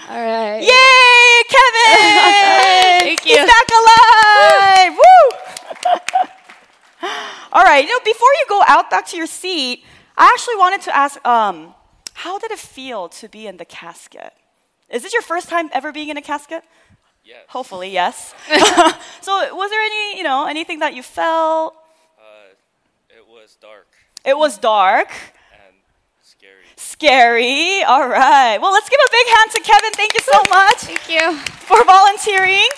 All 0.09 0.16
right. 0.16 0.61
Yay, 0.61 1.42
Kevin! 1.55 3.01
Thank 3.05 3.20
He's 3.20 3.36
back 3.36 3.68
alive! 3.80 4.99
Woo! 4.99 6.28
All 7.53 7.64
right, 7.64 7.84
you 7.84 7.90
know, 7.90 8.01
before 8.05 8.28
you 8.28 8.46
go 8.49 8.62
out 8.66 8.90
back 8.90 9.07
to 9.09 9.16
your 9.16 9.26
seat, 9.26 9.84
I 10.16 10.26
actually 10.26 10.57
wanted 10.57 10.82
to 10.82 10.96
ask, 10.96 11.24
um, 11.26 11.74
how 12.14 12.38
did 12.38 12.51
it 12.51 12.59
feel 12.59 13.09
to 13.11 13.28
be 13.28 13.46
in 13.46 13.57
the 13.57 13.64
casket? 13.64 14.32
Is 14.90 15.03
this 15.03 15.12
your 15.12 15.22
first 15.22 15.49
time 15.49 15.68
ever 15.72 15.92
being 15.92 16.09
in 16.09 16.16
a 16.16 16.22
casket? 16.22 16.62
Yes. 17.24 17.44
Hopefully, 17.49 17.90
yes. 17.90 18.34
so, 19.20 19.55
was 19.55 19.70
there 19.70 19.82
any, 19.82 20.16
you 20.16 20.24
know, 20.24 20.46
anything 20.46 20.78
that 20.78 20.94
you 20.94 21.03
felt? 21.03 21.74
Uh, 22.18 22.55
it 23.11 23.26
was 23.28 23.57
dark 23.61 23.88
It 24.27 24.38
was 24.38 24.57
dark, 24.57 25.09
and 25.09 25.75
scary. 26.21 26.63
scary. 26.77 27.84
All 27.84 28.07
right. 28.07 28.57
Well, 28.61 28.71
let's 28.71 28.88
give 28.89 28.99
a 28.99 29.11
big 29.11 29.27
hand 29.36 29.51
to 29.51 29.59
Kevin. 29.61 29.91
Thank 29.93 30.13
you 30.13 30.21
so 30.23 30.39
much 30.49 30.77
Thank 30.88 31.09
you. 31.09 31.38
for 31.67 31.84
volunteering. 31.84 32.69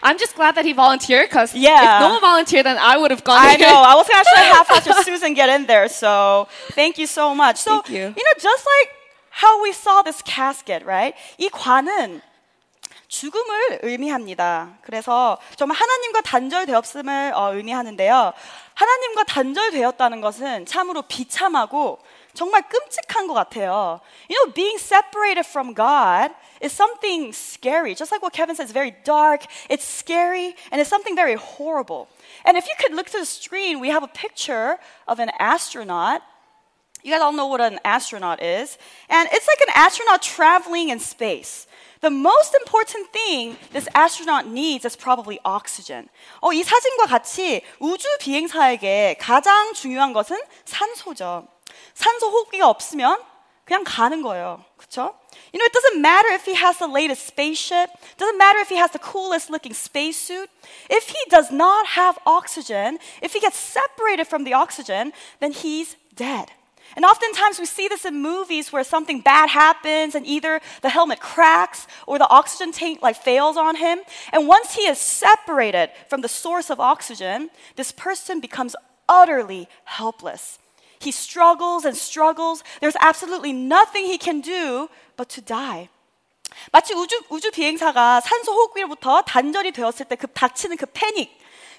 I'm 0.00 0.16
just 0.16 0.36
glad 0.36 0.54
that 0.54 0.64
he 0.64 0.72
volunteered 0.72 1.28
because 1.28 1.52
Yeah. 1.54 1.96
if 1.96 2.00
no 2.02 2.08
one 2.10 2.20
volunteered, 2.20 2.64
then 2.64 2.78
I 2.78 2.96
would 2.96 3.10
have 3.10 3.24
gone. 3.24 3.38
I 3.44 3.56
here. 3.56 3.66
know. 3.66 3.82
I 3.82 3.94
was 3.96 4.06
gonna 4.06 4.20
actually 4.20 4.46
have 4.54 4.66
Pastor 4.68 4.92
Susan 5.02 5.34
get 5.34 5.48
in 5.48 5.66
there. 5.66 5.88
So 5.88 6.46
thank 6.72 6.98
you 6.98 7.06
so 7.08 7.34
much. 7.34 7.56
So 7.56 7.82
Thank 7.82 7.88
you. 7.90 8.04
know, 8.14 8.34
just 8.38 8.64
like 8.64 8.90
how 9.30 9.60
we 9.60 9.72
saw 9.72 10.02
this 10.02 10.22
casket, 10.22 10.84
right? 10.86 11.14
이 11.38 11.50
관은 11.50 12.22
죽음을 13.13 13.81
의미합니다. 13.83 14.79
그래서 14.81 15.37
정말 15.55 15.77
하나님과 15.77 16.21
단절되었음을 16.21 17.33
어, 17.35 17.53
의미하는데요. 17.53 18.33
하나님과 18.73 19.23
단절되었다는 19.25 20.19
것은 20.19 20.65
참으로 20.65 21.03
비참하고 21.03 21.99
정말 22.33 22.63
끔찍한 22.63 23.27
것 23.27 23.35
같아요. 23.35 24.01
You 24.27 24.35
know, 24.39 24.53
being 24.55 24.79
separated 24.79 25.45
from 25.45 25.75
God 25.75 26.33
is 26.59 26.73
something 26.73 27.31
scary. 27.33 27.93
Just 27.93 28.11
like 28.11 28.23
what 28.23 28.33
Kevin 28.33 28.55
says, 28.55 28.71
very 28.73 28.95
dark, 29.03 29.45
it's 29.69 29.85
scary, 29.85 30.55
and 30.71 30.81
it's 30.81 30.89
something 30.89 31.15
very 31.15 31.35
horrible. 31.35 32.07
And 32.45 32.57
if 32.57 32.65
you 32.65 32.73
could 32.79 32.95
look 32.95 33.11
to 33.11 33.19
the 33.19 33.29
screen, 33.29 33.79
we 33.79 33.89
have 33.89 34.01
a 34.01 34.09
picture 34.09 34.79
of 35.07 35.19
an 35.19 35.29
astronaut. 35.37 36.23
You 37.03 37.11
guys 37.11 37.21
all 37.21 37.33
know 37.33 37.45
what 37.45 37.61
an 37.61 37.79
astronaut 37.85 38.41
is. 38.41 38.79
And 39.07 39.29
it's 39.31 39.45
like 39.45 39.61
an 39.61 39.73
astronaut 39.75 40.23
traveling 40.23 40.89
in 40.89 40.97
space. 40.97 41.67
The 42.02 42.10
most 42.10 42.54
important 42.54 43.10
thing 43.12 43.56
this 43.72 43.88
astronaut 43.94 44.46
needs 44.46 44.86
is 44.86 44.96
probably 44.96 45.38
oxygen. 45.44 46.08
어, 46.40 46.52
이 46.52 46.62
사진과 46.62 47.06
같이 47.06 47.62
우주 47.80 48.06
비행사에게 48.20 49.16
가장 49.20 49.74
중요한 49.74 50.12
것은 50.12 50.38
산소죠. 50.64 51.48
산소 51.94 52.30
호흡기가 52.30 52.68
없으면 52.68 53.20
그냥 53.64 53.84
가는 53.84 54.22
거예요. 54.22 54.64
그렇죠? 54.78 55.14
You 55.52 55.58
know, 55.58 55.66
it 55.66 55.72
doesn't 55.72 56.00
matter 56.00 56.32
if 56.32 56.44
he 56.46 56.54
has 56.54 56.78
the 56.78 56.88
latest 56.88 57.26
spaceship. 57.26 57.90
Doesn't 58.16 58.38
matter 58.38 58.60
if 58.60 58.70
he 58.70 58.78
has 58.78 58.92
the 58.92 58.98
coolest 58.98 59.50
looking 59.50 59.74
spacesuit. 59.74 60.48
If 60.88 61.08
he 61.08 61.18
does 61.28 61.52
not 61.52 61.98
have 61.98 62.18
oxygen, 62.24 62.98
if 63.20 63.34
he 63.34 63.40
gets 63.40 63.58
separated 63.58 64.26
from 64.26 64.44
the 64.44 64.54
oxygen, 64.54 65.12
then 65.40 65.52
he's 65.52 65.96
dead. 66.14 66.48
And 66.96 67.04
oftentimes 67.04 67.58
we 67.58 67.66
see 67.66 67.86
this 67.86 68.04
in 68.04 68.20
movies 68.22 68.72
where 68.72 68.82
something 68.82 69.20
bad 69.20 69.50
happens 69.50 70.14
and 70.14 70.26
either 70.26 70.60
the 70.82 70.88
helmet 70.88 71.20
cracks 71.20 71.86
or 72.06 72.18
the 72.18 72.28
oxygen 72.28 72.72
tank 72.72 73.02
like 73.02 73.16
fails 73.16 73.56
on 73.56 73.76
him. 73.76 74.00
And 74.32 74.48
once 74.48 74.74
he 74.74 74.82
is 74.82 74.98
separated 74.98 75.90
from 76.08 76.22
the 76.22 76.28
source 76.28 76.70
of 76.70 76.80
oxygen, 76.80 77.50
this 77.76 77.92
person 77.92 78.40
becomes 78.40 78.74
utterly 79.08 79.68
helpless. 79.84 80.58
He 80.98 81.12
struggles 81.12 81.84
and 81.84 81.96
struggles. 81.96 82.64
There's 82.80 82.96
absolutely 83.00 83.52
nothing 83.52 84.06
he 84.06 84.18
can 84.18 84.40
do 84.40 84.88
but 85.16 85.28
to 85.30 85.40
die. 85.40 85.88
마치 86.72 86.94
우주, 86.94 87.22
우주 87.28 87.50
비행사가 87.50 88.20
산소 88.20 88.52
호흡기로부터 88.52 89.22
단절이 89.22 89.72
되었을 89.72 90.06
때 90.06 90.16
그 90.16 90.26
닥치는 90.26 90.76
그 90.76 90.86
패닉, 90.86 91.30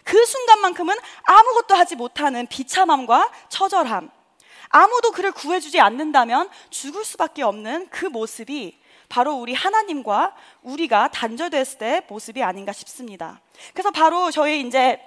그 0.04 0.26
순간만큼은 0.26 0.96
아무것도 1.24 1.76
하지 1.76 1.96
못하는 1.96 2.48
비참함과 2.48 3.32
처절함, 3.50 4.12
아무도 4.75 5.12
그를 5.12 5.31
구해주지 5.31 5.81
않는다면 5.81 6.51
죽을 6.70 7.05
수밖에 7.05 7.45
없는 7.45 7.87
그 7.91 8.07
모습이 8.07 8.77
바로 9.09 9.35
우리 9.35 9.55
하나님과 9.55 10.35
우리가 10.62 11.09
단절됐을 11.12 11.79
때 11.79 12.03
모습이 12.09 12.43
아닌가 12.43 12.72
싶습니다. 12.72 13.41
그래서 13.72 13.93
바로 13.93 14.33
저희 14.33 14.62
이제 14.66 14.99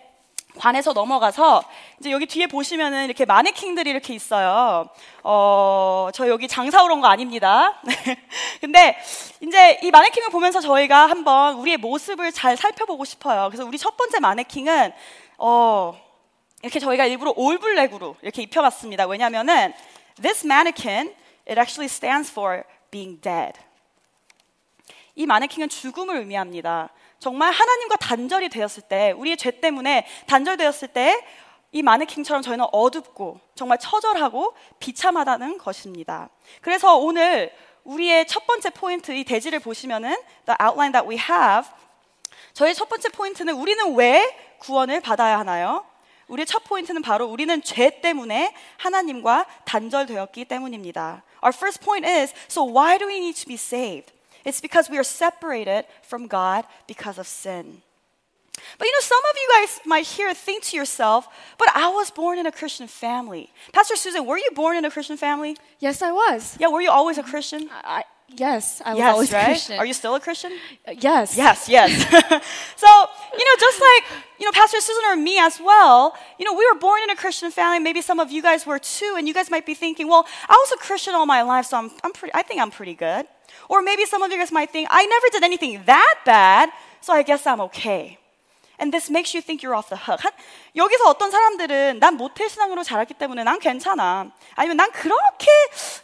관에서 0.57 0.93
넘어가서 0.93 1.65
이제 1.99 2.11
여기 2.11 2.25
뒤에 2.27 2.47
보시면은 2.47 3.03
이렇게 3.05 3.25
마네킹들이 3.25 3.89
이렇게 3.89 4.13
있어요. 4.15 4.87
어, 5.23 6.07
저 6.13 6.29
여기 6.29 6.47
장사오러 6.47 6.93
온 6.95 7.01
거 7.01 7.07
아닙니다. 7.07 7.81
근데 8.61 8.97
이제 9.41 9.79
이 9.83 9.91
마네킹을 9.91 10.29
보면서 10.29 10.61
저희가 10.61 11.07
한번 11.07 11.55
우리의 11.55 11.75
모습을 11.75 12.31
잘 12.31 12.55
살펴보고 12.55 13.03
싶어요. 13.03 13.49
그래서 13.49 13.65
우리 13.65 13.77
첫 13.77 13.97
번째 13.97 14.21
마네킹은 14.21 14.93
어, 15.39 16.06
이렇게 16.63 16.79
저희가 16.79 17.05
일부러 17.05 17.33
올블랙으로 17.35 18.15
이렇게 18.21 18.41
입혀봤습니다. 18.41 19.05
왜냐면은 19.07 19.73
this 20.21 20.45
mannequin 20.45 21.13
it 21.47 21.59
actually 21.59 21.85
stands 21.85 22.31
for 22.31 22.63
being 22.91 23.21
dead. 23.21 23.53
이 25.15 25.25
마네킹은 25.25 25.69
죽음을 25.69 26.17
의미합니다. 26.17 26.89
정말 27.19 27.51
하나님과 27.51 27.95
단절이 27.95 28.49
되었을 28.49 28.83
때, 28.83 29.11
우리의 29.11 29.37
죄 29.37 29.49
때문에 29.49 30.05
단절되었을 30.27 30.89
때, 30.89 31.25
이 31.71 31.81
마네킹처럼 31.81 32.43
저희는 32.43 32.65
어둡고 32.71 33.39
정말 33.55 33.79
처절하고 33.79 34.53
비참하다는 34.79 35.57
것입니다. 35.57 36.29
그래서 36.61 36.95
오늘 36.97 37.51
우리의 37.83 38.27
첫 38.27 38.45
번째 38.45 38.69
포인트, 38.69 39.11
이 39.11 39.23
대지를 39.23 39.59
보시면은 39.59 40.15
the 40.45 40.55
outline 40.61 40.91
that 40.91 41.09
we 41.09 41.17
have, 41.17 41.67
저희 42.53 42.75
첫 42.75 42.87
번째 42.87 43.09
포인트는 43.09 43.55
우리는 43.55 43.95
왜 43.95 44.37
구원을 44.59 45.01
받아야 45.01 45.39
하나요? 45.39 45.83
우리의 46.28 46.46
첫 46.46 46.64
포인트는 46.64 47.02
바로 47.02 47.26
우리는 47.26 47.62
죄 47.62 48.00
때문에 48.00 48.54
하나님과 48.78 49.46
단절되었기 49.64 50.46
때문입니다. 50.46 51.22
Our 51.42 51.52
first 51.54 51.80
point 51.80 52.06
is, 52.06 52.32
so 52.48 52.62
why 52.62 52.98
do 52.98 53.06
we 53.06 53.18
need 53.18 53.36
to 53.36 53.46
be 53.46 53.56
saved? 53.56 54.12
It's 54.44 54.60
because 54.60 54.90
we 54.90 54.96
are 54.96 55.04
separated 55.04 55.86
from 56.02 56.28
God 56.28 56.64
because 56.86 57.18
of 57.18 57.26
sin. 57.26 57.82
But 58.78 58.86
you 58.86 58.92
know, 58.92 59.00
some 59.00 59.24
of 59.30 59.36
you 59.36 59.48
guys 59.60 59.80
might 59.84 60.06
hear 60.06 60.32
think 60.34 60.62
to 60.70 60.76
yourself, 60.76 61.26
but 61.58 61.68
I 61.74 61.88
was 61.88 62.10
born 62.10 62.38
in 62.38 62.46
a 62.46 62.52
Christian 62.52 62.86
family. 62.86 63.50
Pastor 63.72 63.96
Susan, 63.96 64.24
were 64.24 64.38
you 64.38 64.50
born 64.54 64.76
in 64.76 64.84
a 64.84 64.90
Christian 64.90 65.16
family? 65.16 65.56
Yes, 65.80 66.02
I 66.02 66.12
was. 66.12 66.56
Yeah, 66.60 66.68
were 66.68 66.80
you 66.80 66.90
always 66.90 67.18
a 67.18 67.22
Christian? 67.22 67.68
I, 67.72 68.04
yes, 68.35 68.81
I 68.85 68.91
was 68.91 68.99
yes, 68.99 69.11
always 69.13 69.31
right? 69.33 69.45
Christian. 69.45 69.79
Are 69.79 69.85
you 69.85 69.93
still 69.93 70.15
a 70.15 70.19
Christian? 70.19 70.51
Uh, 70.87 70.93
yes. 70.99 71.37
Yes, 71.37 71.69
yes. 71.69 71.89
so, 72.75 72.87
you 73.39 73.45
know, 73.45 73.55
just 73.59 73.81
like, 73.81 74.03
you 74.39 74.45
know, 74.45 74.51
Pastor 74.51 74.79
Susan 74.79 75.03
or 75.07 75.15
me 75.15 75.39
as 75.39 75.59
well, 75.59 76.15
you 76.39 76.45
know, 76.45 76.53
we 76.53 76.67
were 76.71 76.79
born 76.79 77.01
in 77.03 77.09
a 77.09 77.15
Christian 77.15 77.51
family. 77.51 77.79
Maybe 77.79 78.01
some 78.01 78.19
of 78.19 78.31
you 78.31 78.41
guys 78.41 78.65
were 78.65 78.79
too, 78.79 79.15
and 79.17 79.27
you 79.27 79.33
guys 79.33 79.49
might 79.49 79.65
be 79.65 79.73
thinking, 79.73 80.07
well, 80.07 80.25
I 80.47 80.53
was 80.53 80.71
a 80.73 80.77
Christian 80.77 81.15
all 81.15 81.25
my 81.25 81.41
life, 81.41 81.65
so 81.67 81.77
I'm, 81.77 81.91
I'm 82.03 82.13
pretty, 82.13 82.33
I 82.33 82.43
think 82.43 82.61
I'm 82.61 82.71
pretty 82.71 82.93
good. 82.93 83.25
Or 83.69 83.81
maybe 83.81 84.05
some 84.05 84.21
of 84.21 84.31
you 84.31 84.37
guys 84.37 84.51
might 84.51 84.71
think, 84.71 84.87
I 84.91 85.05
never 85.05 85.27
did 85.31 85.43
anything 85.43 85.81
that 85.85 86.15
bad, 86.25 86.69
so 87.01 87.13
I 87.13 87.23
guess 87.23 87.45
I'm 87.47 87.61
okay. 87.61 88.17
And 88.79 88.91
this 88.91 89.09
makes 89.11 89.35
you 89.35 89.41
think 89.41 89.63
you're 89.65 89.75
off 89.75 89.89
the 89.89 89.99
hook. 89.99 90.21
한, 90.23 90.31
여기서 90.75 91.09
어떤 91.09 91.31
사람들은 91.31 91.99
난 91.99 92.15
모태 92.15 92.47
신앙으로 92.47 92.83
자랐기 92.83 93.15
때문에 93.15 93.43
난 93.43 93.59
괜찮아. 93.59 94.29
아니면 94.55 94.77
난 94.77 94.91
그렇게 94.91 95.47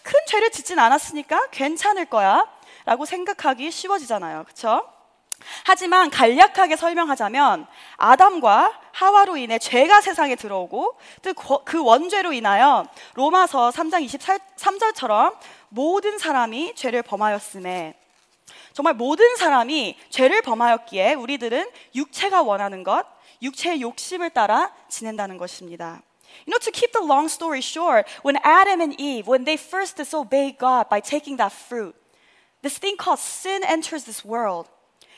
큰 0.02 0.20
죄를 0.28 0.50
짓진 0.52 0.80
않았으니까 0.80 1.50
괜찮을 1.52 2.06
거야. 2.06 2.48
라고 2.86 3.06
생각하기 3.06 3.72
쉬워지잖아요. 3.72 4.44
그쵸? 4.46 4.84
하지만 5.66 6.10
간략하게 6.10 6.76
설명하자면 6.76 7.68
아담과 7.98 8.80
하와로 8.92 9.38
인해 9.38 9.60
죄가 9.60 10.02
세상에 10.02 10.36
들어오고 10.36 10.98
또그 11.22 11.84
원죄로 11.84 12.34
인하여 12.34 12.86
로마서 13.16 13.72
3장 13.72 14.06
23절처럼 14.06 15.36
모든 15.70 16.18
사람이 16.18 16.76
죄를 16.76 17.02
범하였음에 17.04 18.03
정말 18.73 18.95
모든 18.95 19.37
사람이 19.37 19.97
죄를 20.11 20.43
범하였기에 20.43 21.15
우리들은 21.15 21.71
육체가 21.95 22.43
원하는 22.43 22.83
것, 22.83 23.07
육체의 23.43 23.81
욕심을 23.81 24.31
따라 24.31 24.73
지낸다는 24.89 25.39
것입니다. 25.39 26.03
You 26.47 26.53
know, 26.53 26.59
to 26.59 26.71
keep 26.71 26.93
the 26.93 27.05
long 27.05 27.27
story 27.29 27.61
short, 27.61 28.07
when 28.23 28.37
Adam 28.45 28.81
and 28.81 28.95
Eve, 29.01 29.27
when 29.27 29.45
they 29.45 29.57
first 29.57 29.97
disobeyed 29.97 30.59
God 30.59 30.89
by 30.89 31.01
taking 31.01 31.37
that 31.39 31.53
fruit, 31.53 31.95
this 32.63 32.79
thing 32.79 32.97
called 32.97 33.19
sin 33.19 33.63
enters 33.65 34.05
this 34.05 34.25
world. 34.25 34.69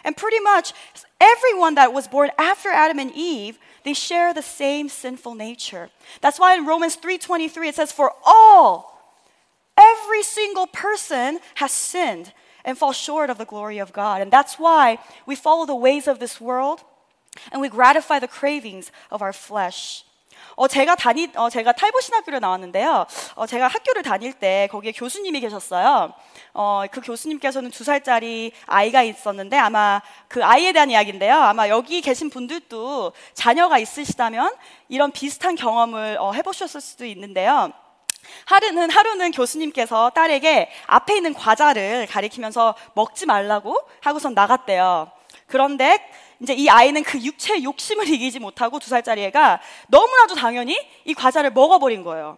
And 0.05 0.17
pretty 0.17 0.41
much 0.41 0.73
everyone 1.21 1.75
that 1.75 1.93
was 1.93 2.09
born 2.09 2.31
after 2.39 2.71
Adam 2.71 2.99
and 2.99 3.13
Eve, 3.15 3.59
they 3.85 3.93
share 3.93 4.33
the 4.33 4.43
same 4.43 4.89
sinful 4.89 5.35
nature. 5.35 5.91
That's 6.21 6.39
why 6.39 6.55
in 6.55 6.65
Romans 6.65 6.97
3:23 6.97 7.69
it 7.69 7.75
says 7.75 7.93
for 7.93 8.13
all 8.25 8.97
every 9.77 10.23
single 10.23 10.67
person 10.67 11.41
has 11.57 11.73
sinned 11.73 12.33
and 12.66 12.78
fall 12.78 12.92
short 12.92 13.30
of 13.30 13.38
the 13.38 13.46
glory 13.46 13.80
of 13.80 13.94
God. 13.94 14.22
And 14.22 14.32
that's 14.32 14.60
why 14.60 14.98
we 15.26 15.36
follow 15.36 15.66
the 15.66 15.76
ways 15.76 16.08
of 16.08 16.20
this 16.20 16.42
world 16.42 16.84
and 17.52 17.62
we 17.62 17.70
gratify 17.70 18.20
the 18.20 18.28
cravings 18.28 18.92
of 19.12 19.22
our 19.22 19.34
flesh. 19.34 20.04
어, 20.56 20.68
제가 20.68 20.96
다니, 20.96 21.30
어, 21.36 21.50
제가 21.50 21.74
탈보 21.74 22.00
신학교를 22.00 22.40
나왔는데요. 22.40 23.06
어, 23.36 23.46
제가 23.46 23.68
학교를 23.68 24.04
다닐 24.04 24.32
때 24.32 24.70
거기에 24.72 24.94
교수님이 24.94 25.42
계셨어요. 25.42 26.14
어, 26.54 26.84
그 26.92 27.02
교수님께서는 27.02 27.72
두 27.72 27.84
살짜리 27.84 28.54
아이가 28.66 29.04
있었는데 29.04 29.58
아마 29.58 30.02
그 30.30 30.44
아이에 30.44 30.72
대한 30.72 30.90
이야기인데요. 30.92 31.36
아마 31.36 31.68
여기 31.68 32.00
계신 32.02 32.30
분들도 32.30 33.12
자녀가 33.34 33.80
있으시다면 33.80 34.54
이런 34.88 35.12
비슷한 35.12 35.56
경험을 35.56 36.18
어, 36.20 36.32
해보셨을 36.32 36.80
수도 36.80 37.06
있는데요. 37.06 37.74
하루는 38.46 38.90
하루는 38.90 39.32
교수님께서 39.32 40.12
딸에게 40.12 40.70
앞에 40.88 41.18
있는 41.18 41.34
과자를 41.34 42.08
가리키면서 42.08 42.76
먹지 42.94 43.26
말라고 43.26 43.78
하고선 44.02 44.34
나갔대요. 44.34 45.12
그런데 45.48 46.00
이제 46.42 46.54
이 46.54 46.70
아이는 46.70 47.04
그 47.04 47.20
육체의 47.20 47.64
욕심을 47.64 48.08
이기지 48.10 48.40
못하고 48.40 48.80
두 48.80 48.90
살짜리 48.90 49.24
애가 49.26 49.62
너무나도 49.88 50.36
당연히 50.36 50.78
이 51.06 51.14
과자를 51.14 51.52
먹어버린 51.52 52.04
거예요. 52.04 52.38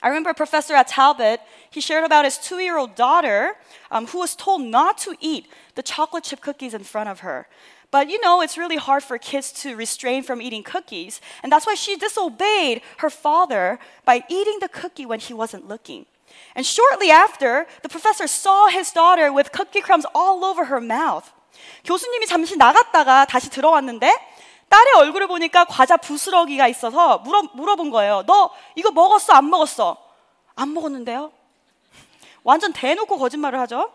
I 0.00 0.08
remember 0.10 0.34
professor 0.34 0.76
at 0.76 0.88
Talbot, 0.88 1.40
he 1.70 1.80
shared 1.80 2.04
about 2.04 2.24
his 2.24 2.36
two 2.36 2.58
year 2.58 2.76
old 2.76 2.96
daughter 2.96 3.54
um, 3.90 4.06
who 4.06 4.18
was 4.18 4.34
told 4.34 4.62
not 4.62 4.98
to 5.04 5.14
eat 5.20 5.46
the 5.76 5.82
chocolate 5.82 6.24
chip 6.24 6.40
cookies 6.40 6.74
in 6.74 6.82
front 6.82 7.08
of 7.08 7.20
her. 7.20 7.46
But 7.91 8.09
you 8.09 8.19
know, 8.19 8.41
it's 8.41 8.57
really 8.57 8.75
hard 8.75 9.03
for 9.03 9.17
kids 9.17 9.51
to 9.63 9.75
restrain 9.75 10.23
from 10.23 10.41
eating 10.41 10.63
cookies. 10.63 11.21
And 11.41 11.51
that's 11.51 11.65
why 11.65 11.75
she 11.75 11.95
disobeyed 11.95 12.81
her 12.97 13.09
father 13.09 13.79
by 14.05 14.23
eating 14.29 14.59
the 14.59 14.67
cookie 14.67 15.05
when 15.05 15.19
he 15.19 15.33
wasn't 15.33 15.67
looking. 15.67 16.05
And 16.55 16.65
shortly 16.65 17.11
after, 17.11 17.65
the 17.83 17.89
professor 17.89 18.27
saw 18.27 18.67
his 18.67 18.91
daughter 18.91 19.31
with 19.31 19.51
cookie 19.51 19.81
crumbs 19.81 20.05
all 20.13 20.43
over 20.43 20.65
her 20.65 20.81
mouth. 20.81 21.31
교수님이 21.85 22.27
잠시 22.27 22.55
나갔다가 22.57 23.25
다시 23.25 23.49
들어왔는데 23.49 24.13
딸의 24.69 24.93
얼굴을 24.97 25.27
보니까 25.27 25.65
과자 25.65 25.95
부스러기가 25.97 26.67
있어서 26.67 27.19
물어, 27.19 27.43
물어본 27.53 27.89
거예요. 27.89 28.23
너 28.27 28.51
이거 28.75 28.91
먹었어? 28.91 29.33
안 29.33 29.49
먹었어? 29.49 29.97
안 30.55 30.73
먹었는데요. 30.73 31.31
완전 32.43 32.73
대놓고 32.73 33.17
거짓말을 33.17 33.59
하죠. 33.61 33.91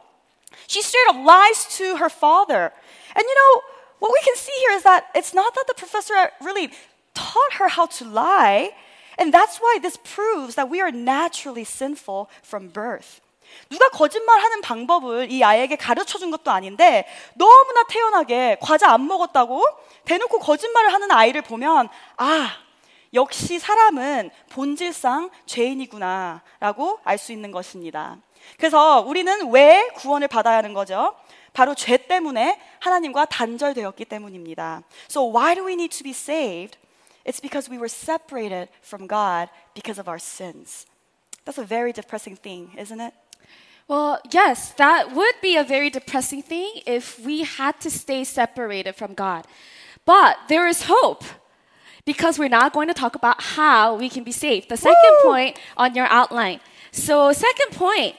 She 0.68 0.80
straight 0.80 1.10
up 1.10 1.18
lies 1.28 1.76
to 1.76 1.96
her 1.96 2.10
father. 2.10 2.72
And 3.14 3.24
you 3.24 3.34
know, 3.34 3.62
what 3.99 4.11
we 4.11 4.21
can 4.23 4.35
see 4.35 4.53
here 4.59 4.75
is 4.77 4.83
that 4.83 5.05
it's 5.15 5.33
not 5.33 5.53
that 5.55 5.65
the 5.67 5.73
professor 5.73 6.31
really 6.41 6.69
taught 7.13 7.53
her 7.59 7.67
how 7.67 7.87
to 7.87 8.05
lie. 8.05 8.71
And 9.17 9.33
that's 9.33 9.57
why 9.57 9.79
this 9.81 9.97
proves 9.97 10.55
that 10.55 10.69
we 10.69 10.79
are 10.79 10.91
naturally 10.91 11.63
sinful 11.63 12.29
from 12.43 12.69
birth. 12.69 13.21
누가 13.69 13.89
거짓말하는 13.89 14.61
방법을 14.61 15.31
이 15.31 15.43
아이에게 15.43 15.77
가르쳐 15.77 16.17
준 16.19 16.31
것도 16.31 16.51
아닌데 16.51 17.07
너무나 17.33 17.83
태연하게 17.87 18.57
과자 18.61 18.91
안 18.91 19.07
먹었다고 19.07 19.63
대놓고 20.05 20.39
거짓말을 20.39 20.93
하는 20.93 21.11
아이를 21.11 21.41
보면 21.41 21.89
아, 22.17 22.51
역시 23.13 23.57
사람은 23.57 24.29
본질상 24.49 25.29
죄인이구나라고 25.45 26.99
알 27.03 27.17
수 27.17 27.31
있는 27.31 27.51
것입니다. 27.51 28.17
그래서 28.57 28.99
우리는 29.01 29.49
왜 29.51 29.87
구원을 29.95 30.27
받아야 30.27 30.57
하는 30.57 30.73
거죠? 30.73 31.15
바로 31.56 31.74
죄 31.74 31.96
때문에 31.96 32.58
하나님과 32.80 33.26
단절되었기 33.26 34.04
때문입니다. 34.06 34.82
So 35.08 35.24
why 35.24 35.54
do 35.54 35.64
we 35.64 35.74
need 35.74 35.96
to 35.96 36.04
be 36.04 36.12
saved? 36.12 36.78
It's 37.24 37.40
because 37.40 37.70
we 37.70 37.78
were 37.78 37.88
separated 37.88 38.68
from 38.82 39.06
God 39.06 39.48
because 39.74 39.98
of 39.98 40.08
our 40.08 40.18
sins. 40.18 40.86
That's 41.44 41.58
a 41.58 41.64
very 41.64 41.92
depressing 41.92 42.36
thing, 42.36 42.72
isn't 42.76 43.00
it? 43.00 43.14
Well, 43.88 44.20
yes, 44.30 44.72
that 44.78 45.12
would 45.12 45.34
be 45.42 45.56
a 45.56 45.64
very 45.64 45.90
depressing 45.90 46.42
thing 46.42 46.80
if 46.86 47.18
we 47.18 47.42
had 47.42 47.80
to 47.80 47.90
stay 47.90 48.24
separated 48.24 48.94
from 48.94 49.14
God. 49.14 49.44
But 50.04 50.38
there 50.48 50.66
is 50.66 50.84
hope 50.84 51.24
because 52.04 52.38
we're 52.38 52.48
not 52.48 52.72
going 52.72 52.88
to 52.88 52.94
talk 52.94 53.14
about 53.14 53.42
how 53.42 53.94
we 53.94 54.08
can 54.08 54.24
be 54.24 54.32
saved. 54.32 54.68
The 54.68 54.76
second 54.76 55.14
point 55.22 55.58
on 55.76 55.94
your 55.94 56.06
outline. 56.06 56.60
So, 56.90 57.32
second 57.32 57.72
point. 57.72 58.16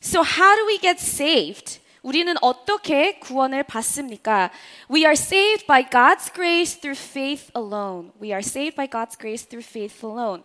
So, 0.00 0.22
how 0.22 0.56
do 0.56 0.66
we 0.66 0.78
get 0.78 1.00
saved? 1.00 1.78
우리는 2.02 2.34
어떻게 2.40 3.18
구원을 3.18 3.64
받습니까? 3.64 4.50
We 4.88 5.02
are 5.02 5.12
saved 5.12 5.66
by 5.66 5.82
God's 5.82 6.32
grace 6.32 6.78
through 6.80 6.98
faith 6.98 7.50
alone. 7.56 8.12
We 8.20 8.30
are 8.30 8.42
saved 8.42 8.76
by 8.76 8.86
God's 8.86 9.18
grace 9.18 9.44
through 9.48 9.66
faith 9.66 10.04
alone. 10.04 10.44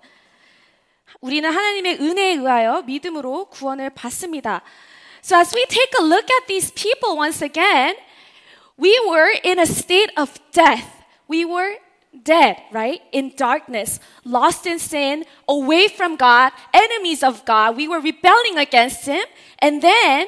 우리는 1.19 1.47
하나님의 1.47 1.99
은혜에 1.99 2.33
의하여 2.33 2.81
믿음으로 2.83 3.45
구원을 3.45 3.91
받습니다. 3.91 4.63
So 5.21 5.37
as 5.37 5.53
we 5.55 5.63
take 5.67 5.93
a 5.99 6.03
look 6.03 6.25
at 6.31 6.47
these 6.47 6.71
people 6.73 7.15
once 7.15 7.43
again, 7.43 7.95
we 8.79 8.97
were 9.07 9.29
in 9.43 9.59
a 9.59 9.65
state 9.65 10.11
of 10.17 10.33
death. 10.51 10.87
We 11.27 11.45
were 11.45 11.77
dead, 12.23 12.57
right? 12.71 13.01
In 13.11 13.35
darkness, 13.37 13.99
lost 14.25 14.65
in 14.65 14.79
sin, 14.79 15.25
away 15.47 15.87
from 15.87 16.15
God, 16.17 16.51
enemies 16.73 17.23
of 17.23 17.45
God. 17.45 17.77
We 17.77 17.87
were 17.87 17.99
rebelling 17.99 18.57
against 18.57 19.05
Him. 19.05 19.23
And 19.59 19.81
then 19.81 20.27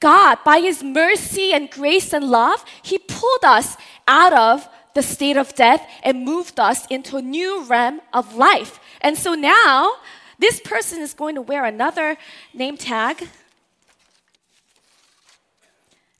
God, 0.00 0.38
by 0.44 0.60
His 0.60 0.82
mercy 0.82 1.52
and 1.52 1.70
grace 1.70 2.12
and 2.12 2.28
love, 2.28 2.64
He 2.82 2.98
pulled 2.98 3.44
us 3.44 3.76
out 4.06 4.32
of 4.32 4.68
the 4.94 5.02
state 5.02 5.36
of 5.36 5.54
death 5.54 5.86
and 6.02 6.24
moved 6.24 6.58
us 6.58 6.86
into 6.86 7.16
a 7.16 7.22
new 7.22 7.62
realm 7.64 8.00
of 8.12 8.34
life. 8.34 8.80
And 9.00 9.16
so 9.16 9.34
now, 9.34 9.92
this 10.38 10.60
person 10.60 11.00
is 11.00 11.14
going 11.14 11.34
to 11.34 11.42
wear 11.42 11.64
another 11.64 12.16
name 12.52 12.76
tag. 12.76 13.28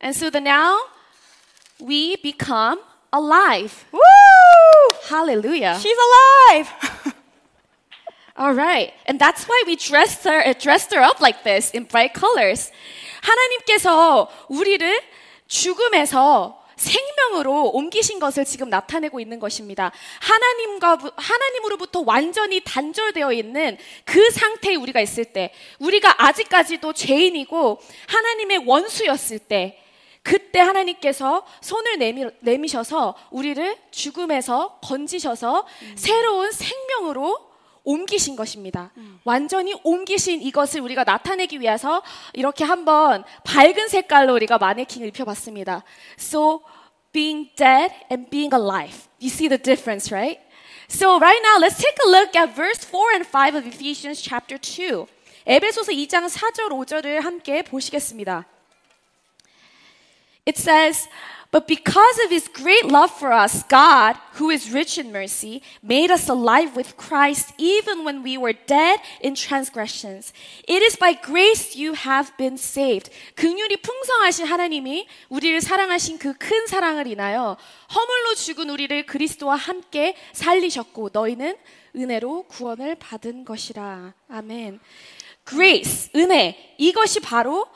And 0.00 0.14
so 0.14 0.30
the 0.30 0.40
now 0.40 0.78
we 1.80 2.16
become 2.16 2.80
alive. 3.12 3.84
Woo! 3.92 4.00
Hallelujah. 5.08 5.78
She's 5.80 5.96
alive. 6.08 7.14
All 8.36 8.52
right. 8.52 8.92
And 9.06 9.18
that's 9.18 9.44
why 9.44 9.62
we 9.66 9.76
dressed 9.76 10.24
her, 10.24 10.52
dressed 10.54 10.92
her 10.94 11.00
up 11.00 11.20
like 11.20 11.42
this 11.44 11.70
in 11.70 11.84
bright 11.84 12.12
colors. 12.12 12.70
하나님께서 13.22 14.28
우리를 14.48 15.02
죽음에서 15.48 16.66
생명으로 16.76 17.70
옮기신 17.70 18.18
것을 18.18 18.44
지금 18.44 18.68
나타내고 18.68 19.18
있는 19.18 19.40
것입니다. 19.40 19.92
하나님과 20.20 20.98
하나님으로부터 21.16 22.02
완전히 22.06 22.60
단절되어 22.60 23.32
있는 23.32 23.78
그 24.04 24.30
상태에 24.30 24.74
우리가 24.74 25.00
있을 25.00 25.24
때, 25.24 25.52
우리가 25.78 26.22
아직까지도 26.22 26.92
죄인이고 26.92 27.80
하나님의 28.08 28.58
원수였을 28.66 29.38
때, 29.38 29.82
그때 30.22 30.58
하나님께서 30.58 31.46
손을 31.60 31.98
내미, 31.98 32.24
내미셔서 32.40 33.14
우리를 33.30 33.76
죽음에서 33.92 34.80
건지셔서 34.82 35.66
새로운 35.94 36.50
생명으로 36.50 37.45
옮기신 37.86 38.36
것입니다. 38.36 38.90
완전히 39.24 39.72
옮기신 39.82 40.42
이것을 40.42 40.80
우리가 40.80 41.04
나타내기 41.04 41.60
위해서 41.60 42.02
이렇게 42.34 42.64
한번 42.64 43.24
밝은 43.44 43.88
색깔로 43.88 44.34
우리가 44.34 44.58
마네킹을 44.58 45.08
입혀봤습니다. 45.08 45.84
So 46.18 46.62
being 47.12 47.48
dead 47.56 47.94
and 48.10 48.28
being 48.28 48.52
alive. 48.52 49.08
You 49.18 49.30
see 49.30 49.48
the 49.48 49.56
difference, 49.56 50.12
right? 50.12 50.38
So 50.90 51.16
right 51.18 51.40
now 51.42 51.58
let's 51.58 51.78
take 51.78 51.96
a 52.04 52.10
look 52.10 52.36
at 52.36 52.54
verse 52.54 52.84
4 52.84 53.14
and 53.14 53.26
5 53.26 53.54
of 53.56 53.66
Ephesians 53.66 54.20
chapter 54.20 54.58
2. 54.58 55.06
에베소서 55.46 55.92
2장 55.92 56.28
4절 56.28 56.70
5절을 56.70 57.20
함께 57.22 57.62
보시겠습니다. 57.62 58.46
It 60.44 60.60
says, 60.60 61.08
But 61.50 61.66
because 61.66 62.18
of 62.24 62.30
his 62.30 62.48
great 62.48 62.86
love 62.86 63.10
for 63.10 63.32
us, 63.32 63.62
God, 63.68 64.16
who 64.34 64.50
is 64.50 64.72
rich 64.72 64.98
in 64.98 65.12
mercy, 65.12 65.62
made 65.82 66.10
us 66.10 66.28
alive 66.28 66.76
with 66.76 66.96
Christ 66.96 67.52
even 67.58 68.04
when 68.04 68.22
we 68.22 68.36
were 68.38 68.52
dead 68.52 69.00
in 69.20 69.34
transgressions. 69.34 70.32
It 70.68 70.82
is 70.82 70.96
by 70.96 71.14
grace 71.14 71.76
you 71.76 71.94
have 71.94 72.32
been 72.36 72.56
saved. 72.56 73.10
긍휼이 73.36 73.76
풍성하신 73.82 74.46
하나님이 74.46 75.06
우리를 75.28 75.60
사랑하신 75.60 76.18
그 76.18 76.34
큰 76.38 76.66
사랑을 76.66 77.06
인하여 77.06 77.56
허물로 77.94 78.34
죽은 78.34 78.70
우리를 78.70 79.06
그리스도와 79.06 79.56
함께 79.56 80.16
살리셨고 80.32 81.10
너희는 81.12 81.56
은혜로 81.96 82.44
구원을 82.48 82.96
받은 82.96 83.44
것이라. 83.44 84.12
아멘. 84.28 84.80
grace, 85.48 86.10
은혜. 86.16 86.74
이것이 86.76 87.20
바로 87.20 87.66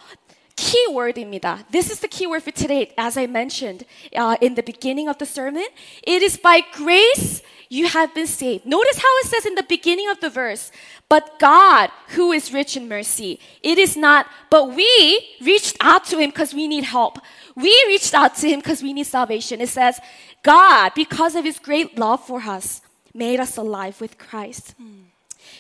keyword입니다. 0.60 1.66
This 1.72 1.92
is 1.92 2.00
the 2.00 2.08
keyword 2.08 2.44
for 2.44 2.52
today, 2.52 2.94
as 2.98 3.18
I 3.18 3.28
mentioned 3.28 3.86
uh, 4.16 4.38
in 4.42 4.56
the 4.56 4.64
beginning 4.64 5.10
of 5.10 5.18
the 5.18 5.26
sermon. 5.26 5.66
It 6.04 6.24
is 6.24 6.38
by 6.38 6.62
grace 6.74 7.42
you 7.70 7.88
have 7.88 8.14
been 8.14 8.28
saved. 8.28 8.66
Notice 8.66 8.98
how 8.98 9.18
it 9.20 9.28
says 9.28 9.46
in 9.46 9.56
the 9.56 9.64
beginning 9.64 10.10
of 10.10 10.20
the 10.22 10.30
verse, 10.30 10.72
but 11.10 11.40
God, 11.40 11.90
who 12.10 12.32
is 12.32 12.54
rich 12.54 12.78
in 12.78 12.88
mercy. 12.88 13.40
It 13.64 13.78
is 13.78 13.98
not, 13.98 14.28
but 14.50 14.74
we 14.74 15.28
reached 15.42 15.78
out 15.82 16.06
to 16.06 16.18
him 16.18 16.30
because 16.30 16.54
we 16.54 16.68
need 16.68 16.84
help. 16.84 17.20
We 17.56 17.72
reached 17.88 18.14
out 18.14 18.36
to 18.38 18.48
him 18.48 18.60
because 18.60 18.82
we 18.82 18.94
need 18.94 19.08
salvation. 19.08 19.62
It 19.62 19.70
says, 19.70 20.00
God, 20.44 20.92
because 20.96 21.36
of 21.36 21.44
his 21.44 21.60
great 21.60 21.98
love 21.98 22.26
for 22.26 22.42
us, 22.42 22.82
made 23.14 23.40
us 23.40 23.58
alive 23.58 24.00
with 24.00 24.18
Christ. 24.18 24.76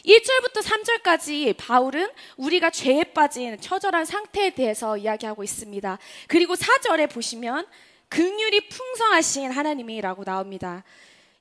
1절부터 0.05 0.63
3절까지 0.63 1.55
바울은 1.57 2.09
우리가 2.37 2.71
죄에 2.71 3.05
빠진 3.05 3.61
처절한 3.61 4.05
상태에 4.05 4.51
대해서 4.51 4.97
이야기하고 4.97 5.43
있습니다. 5.43 5.99
그리고 6.29 6.55
4절에 6.55 7.11
보시면 7.13 7.67
긍휼이 8.09 8.69
풍성하신 8.69 9.51
하나님이라고 9.51 10.25
나옵니다. 10.25 10.85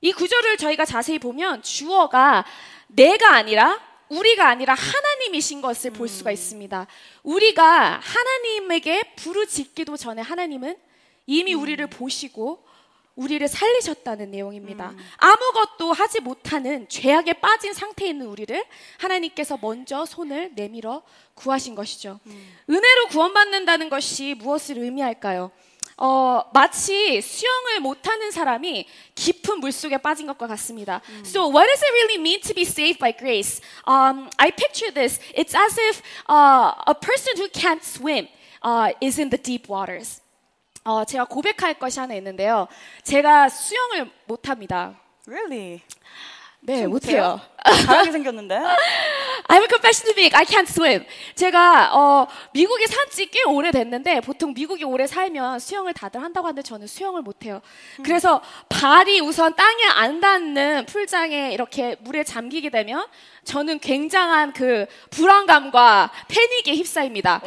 이 0.00 0.12
구절을 0.12 0.56
저희가 0.56 0.84
자세히 0.84 1.18
보면 1.18 1.62
주어가 1.62 2.44
내가 2.86 3.34
아니라 3.34 3.80
우리가 4.08 4.48
아니라 4.48 4.74
하나님이신 4.74 5.60
것을 5.60 5.92
볼 5.92 6.08
수가 6.08 6.32
있습니다. 6.32 6.86
우리가 7.22 8.00
하나님에게 8.02 9.14
부르짖기도 9.16 9.96
전에 9.96 10.20
하나님은 10.22 10.76
이미 11.26 11.54
우리를 11.54 11.84
보시고 11.88 12.64
우리를 13.20 13.46
살리셨다는 13.48 14.30
내용입니다. 14.30 14.94
아무것도 15.18 15.92
하지 15.92 16.20
못하는 16.20 16.88
죄악에 16.88 17.34
빠진 17.34 17.74
상태에 17.74 18.08
있는 18.08 18.26
우리를 18.26 18.64
하나님께서 18.98 19.58
먼저 19.60 20.06
손을 20.06 20.52
내밀어 20.54 21.02
구하신 21.34 21.74
것이죠. 21.74 22.18
은혜로 22.68 23.08
구원받는다는 23.08 23.90
것이 23.90 24.34
무엇을 24.34 24.78
의미할까요? 24.78 25.50
어, 25.98 26.42
마치 26.54 27.20
수영을 27.20 27.80
못하는 27.80 28.30
사람이 28.30 28.86
깊은 29.14 29.60
물 29.60 29.70
속에 29.70 29.98
빠진 29.98 30.26
것과 30.26 30.46
같습니다. 30.46 31.02
So 31.22 31.46
what 31.52 31.66
does 31.66 31.82
it 31.84 31.92
really 31.92 32.18
mean 32.18 32.40
to 32.40 32.54
be 32.54 32.62
saved 32.62 32.98
by 32.98 33.12
grace? 33.12 33.60
Um, 33.86 34.30
I 34.38 34.50
picture 34.50 34.90
this. 34.90 35.20
It's 35.34 35.54
as 35.54 35.78
if 35.78 36.00
uh, 36.26 36.72
a 36.86 36.94
person 36.94 37.36
who 37.36 37.48
can't 37.52 37.84
swim 37.84 38.28
uh, 38.62 38.92
is 39.02 39.20
in 39.20 39.28
the 39.28 39.36
deep 39.36 39.68
waters. 39.68 40.22
어, 40.84 41.04
제가 41.04 41.24
고백할 41.24 41.74
것이 41.78 42.00
하나 42.00 42.14
있는데요. 42.14 42.66
제가 43.02 43.48
수영을 43.48 44.10
못합니다. 44.26 44.98
Really? 45.26 45.82
네, 46.60 46.86
못해요. 46.86 47.40
잘하게 47.86 48.12
생겼는데. 48.12 48.54
I 48.56 49.56
have 49.56 49.64
a 49.64 49.68
confession 49.68 50.06
to 50.06 50.14
make. 50.16 50.32
I 50.36 50.44
can't 50.44 50.68
swim. 50.68 51.04
제가 51.34 51.90
어, 51.94 52.26
미국에 52.52 52.86
산지 52.86 53.26
꽤 53.26 53.42
오래 53.44 53.70
됐는데 53.70 54.20
보통 54.20 54.54
미국에 54.54 54.84
오래 54.84 55.06
살면 55.06 55.58
수영을 55.58 55.92
다들 55.92 56.22
한다고 56.22 56.46
하는데 56.46 56.62
저는 56.62 56.86
수영을 56.86 57.22
못 57.22 57.44
해요. 57.44 57.60
그래서 58.04 58.40
발이 58.68 59.20
우선 59.20 59.54
땅에 59.56 59.84
안 59.84 60.20
닿는 60.20 60.86
풀장에 60.86 61.52
이렇게 61.52 61.96
물에 62.00 62.22
잠기게 62.24 62.70
되면 62.70 63.04
저는 63.44 63.80
굉장한 63.80 64.52
그 64.52 64.86
불안감과 65.10 66.10
패닉에 66.28 66.76
휩싸입니다. 66.76 67.40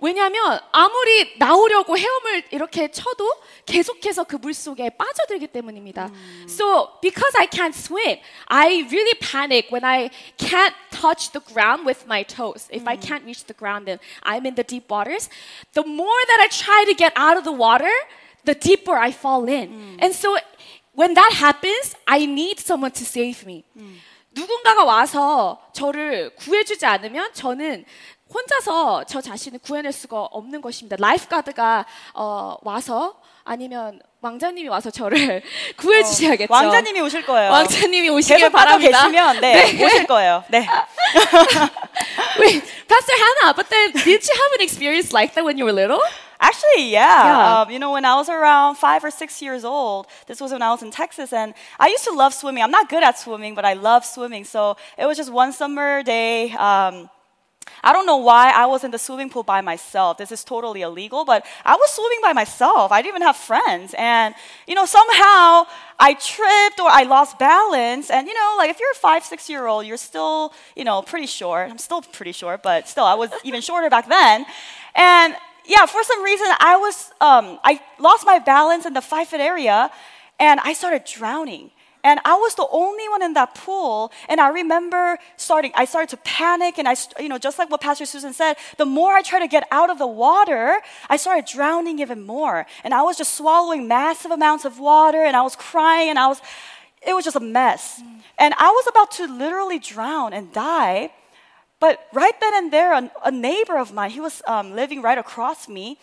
왜냐하면 0.00 0.58
아무리 0.72 1.34
나오려고 1.38 1.98
헤엄을 1.98 2.44
이렇게 2.52 2.90
쳐도 2.90 3.30
계속해서 3.66 4.24
그 4.24 4.38
물 4.38 4.54
속에 4.54 4.88
빠져들기 4.90 5.48
때문입니다. 5.48 6.08
So 6.48 6.88
because 7.02 7.36
I 7.36 7.48
can't 7.48 7.74
swim, 7.74 8.18
I 8.46 8.86
really 8.88 9.14
panic 9.27 9.67
when 9.69 9.83
I 9.83 10.09
can't 10.37 10.73
touch 10.91 11.31
the 11.31 11.39
ground 11.41 11.85
with 11.85 12.07
my 12.07 12.23
toes. 12.23 12.67
If 12.71 12.87
I 12.87 12.95
can't 12.95 13.25
reach 13.25 13.45
the 13.45 13.53
ground 13.53 13.87
and 13.89 13.99
I'm 14.23 14.45
in 14.45 14.55
the 14.55 14.63
deep 14.63 14.89
waters, 14.89 15.29
the 15.73 15.85
more 15.85 16.21
that 16.27 16.39
I 16.41 16.47
try 16.47 16.85
to 16.87 16.93
get 16.93 17.13
out 17.15 17.37
of 17.37 17.43
the 17.43 17.51
water, 17.51 17.91
the 18.45 18.55
deeper 18.55 18.95
I 18.95 19.11
fall 19.11 19.45
in. 19.47 19.97
And 19.99 20.13
so 20.13 20.37
when 20.93 21.13
that 21.15 21.33
happens, 21.33 21.95
I 22.07 22.25
need 22.25 22.59
someone 22.59 22.91
to 22.91 23.03
save 23.03 23.45
me. 23.45 23.63
누군가가 24.35 24.83
와서 24.83 25.59
저를 25.73 26.33
구해주지 26.35 26.85
않으면 26.85 27.33
저는 27.33 27.85
혼자서 28.32 29.04
저 29.04 29.20
자신을 29.20 29.58
구해낼 29.60 29.92
수가 29.92 30.20
없는 30.22 30.60
것입니다. 30.60 30.96
라이프가드가 30.98 31.86
어, 32.14 32.56
와서 32.62 33.14
아니면 33.44 34.00
왕자님이 34.20 34.68
와서 34.68 34.90
저를 34.90 35.42
구해 35.76 36.02
주셔야겠죠. 36.02 36.52
왕자님이 36.52 37.00
오실 37.00 37.24
거예요. 37.24 37.50
왕자님이 37.50 38.10
오시길 38.10 38.50
바랍니다. 38.50 39.02
계시면 39.02 39.40
네, 39.40 39.84
오실 39.84 40.06
거예요. 40.06 40.44
네. 40.48 40.66
Wait, 42.38 42.62
Pastor 42.86 43.16
Hannah, 43.16 43.54
but 43.54 43.68
then 43.70 43.92
did 43.92 44.26
you 44.26 44.34
have 44.34 44.52
an 44.54 44.60
experience 44.60 45.12
like 45.12 45.34
that 45.34 45.44
when 45.44 45.56
you 45.56 45.64
were 45.64 45.72
little? 45.72 46.00
Actually, 46.40 46.90
yeah. 46.90 47.24
Yeah. 47.24 47.62
Um, 47.62 47.70
you 47.70 47.78
know, 47.78 47.92
when 47.92 48.04
I 48.04 48.14
was 48.14 48.28
around 48.28 48.76
five 48.76 49.02
or 49.02 49.10
six 49.10 49.42
years 49.42 49.64
old, 49.64 50.06
this 50.26 50.40
was 50.40 50.52
when 50.52 50.62
I 50.62 50.70
was 50.70 50.82
in 50.82 50.90
Texas, 50.92 51.32
and 51.32 51.52
I 51.80 51.88
used 51.88 52.04
to 52.04 52.12
love 52.12 52.32
swimming. 52.32 52.62
I'm 52.62 52.70
not 52.70 52.88
good 52.88 53.02
at 53.02 53.18
swimming, 53.18 53.54
but 53.56 53.64
I 53.64 53.72
love 53.72 54.04
swimming. 54.04 54.44
So 54.44 54.76
it 54.96 55.06
was 55.06 55.16
just 55.16 55.32
one 55.32 55.52
summer 55.52 56.02
day. 56.04 56.52
Um, 56.52 57.10
I 57.82 57.92
don't 57.92 58.06
know 58.06 58.16
why 58.16 58.50
I 58.50 58.66
was 58.66 58.84
in 58.84 58.90
the 58.90 58.98
swimming 58.98 59.30
pool 59.30 59.42
by 59.42 59.60
myself. 59.60 60.18
This 60.18 60.32
is 60.32 60.44
totally 60.44 60.82
illegal, 60.82 61.24
but 61.24 61.44
I 61.64 61.74
was 61.74 61.90
swimming 61.90 62.18
by 62.22 62.32
myself. 62.32 62.92
I 62.92 63.02
didn't 63.02 63.16
even 63.16 63.22
have 63.22 63.36
friends. 63.36 63.94
And, 63.96 64.34
you 64.66 64.74
know, 64.74 64.86
somehow 64.86 65.66
I 65.98 66.14
tripped 66.14 66.80
or 66.80 66.88
I 66.88 67.04
lost 67.04 67.38
balance. 67.38 68.10
And, 68.10 68.26
you 68.26 68.34
know, 68.34 68.54
like 68.58 68.70
if 68.70 68.80
you're 68.80 68.90
a 68.90 68.96
five, 68.96 69.24
six 69.24 69.48
year 69.48 69.66
old, 69.66 69.86
you're 69.86 69.96
still, 69.96 70.52
you 70.76 70.84
know, 70.84 71.02
pretty 71.02 71.26
short. 71.26 71.70
I'm 71.70 71.78
still 71.78 72.02
pretty 72.02 72.32
short, 72.32 72.62
but 72.62 72.88
still, 72.88 73.04
I 73.04 73.14
was 73.14 73.30
even 73.44 73.60
shorter 73.60 73.90
back 73.90 74.08
then. 74.08 74.46
And 74.94 75.36
yeah, 75.64 75.86
for 75.86 76.02
some 76.02 76.22
reason, 76.22 76.46
I 76.58 76.76
was, 76.76 77.10
um, 77.20 77.58
I 77.62 77.80
lost 77.98 78.24
my 78.26 78.38
balance 78.38 78.86
in 78.86 78.94
the 78.94 79.02
five 79.02 79.28
foot 79.28 79.40
area 79.40 79.90
and 80.40 80.60
I 80.60 80.72
started 80.72 81.04
drowning. 81.04 81.70
And 82.04 82.20
I 82.24 82.34
was 82.34 82.54
the 82.54 82.66
only 82.70 83.08
one 83.08 83.22
in 83.22 83.34
that 83.34 83.54
pool. 83.54 84.12
And 84.28 84.40
I 84.40 84.48
remember 84.48 85.18
starting, 85.36 85.72
I 85.74 85.84
started 85.84 86.10
to 86.10 86.16
panic. 86.18 86.78
And 86.78 86.88
I, 86.88 86.96
you 87.18 87.28
know, 87.28 87.38
just 87.38 87.58
like 87.58 87.70
what 87.70 87.80
Pastor 87.80 88.06
Susan 88.06 88.32
said, 88.32 88.56
the 88.76 88.86
more 88.86 89.12
I 89.12 89.22
tried 89.22 89.40
to 89.40 89.48
get 89.48 89.66
out 89.70 89.90
of 89.90 89.98
the 89.98 90.06
water, 90.06 90.80
I 91.08 91.16
started 91.16 91.46
drowning 91.46 91.98
even 91.98 92.24
more. 92.24 92.66
And 92.84 92.94
I 92.94 93.02
was 93.02 93.16
just 93.16 93.34
swallowing 93.34 93.88
massive 93.88 94.30
amounts 94.30 94.64
of 94.64 94.78
water 94.78 95.22
and 95.22 95.36
I 95.36 95.42
was 95.42 95.56
crying 95.56 96.08
and 96.08 96.18
I 96.18 96.28
was, 96.28 96.40
it 97.06 97.14
was 97.14 97.24
just 97.24 97.36
a 97.36 97.40
mess. 97.40 98.00
And 98.38 98.54
I 98.58 98.70
was 98.70 98.86
about 98.88 99.10
to 99.12 99.26
literally 99.26 99.78
drown 99.78 100.32
and 100.32 100.52
die. 100.52 101.10
But 101.80 102.06
right 102.12 102.38
then 102.40 102.54
and 102.54 102.72
there, 102.72 102.92
a, 102.92 103.10
a 103.24 103.30
neighbor 103.30 103.78
of 103.78 103.92
mine, 103.92 104.10
he 104.10 104.20
was 104.20 104.42
um, 104.46 104.74
living 104.74 105.02
right 105.02 105.18
across 105.18 105.68
me. 105.68 105.98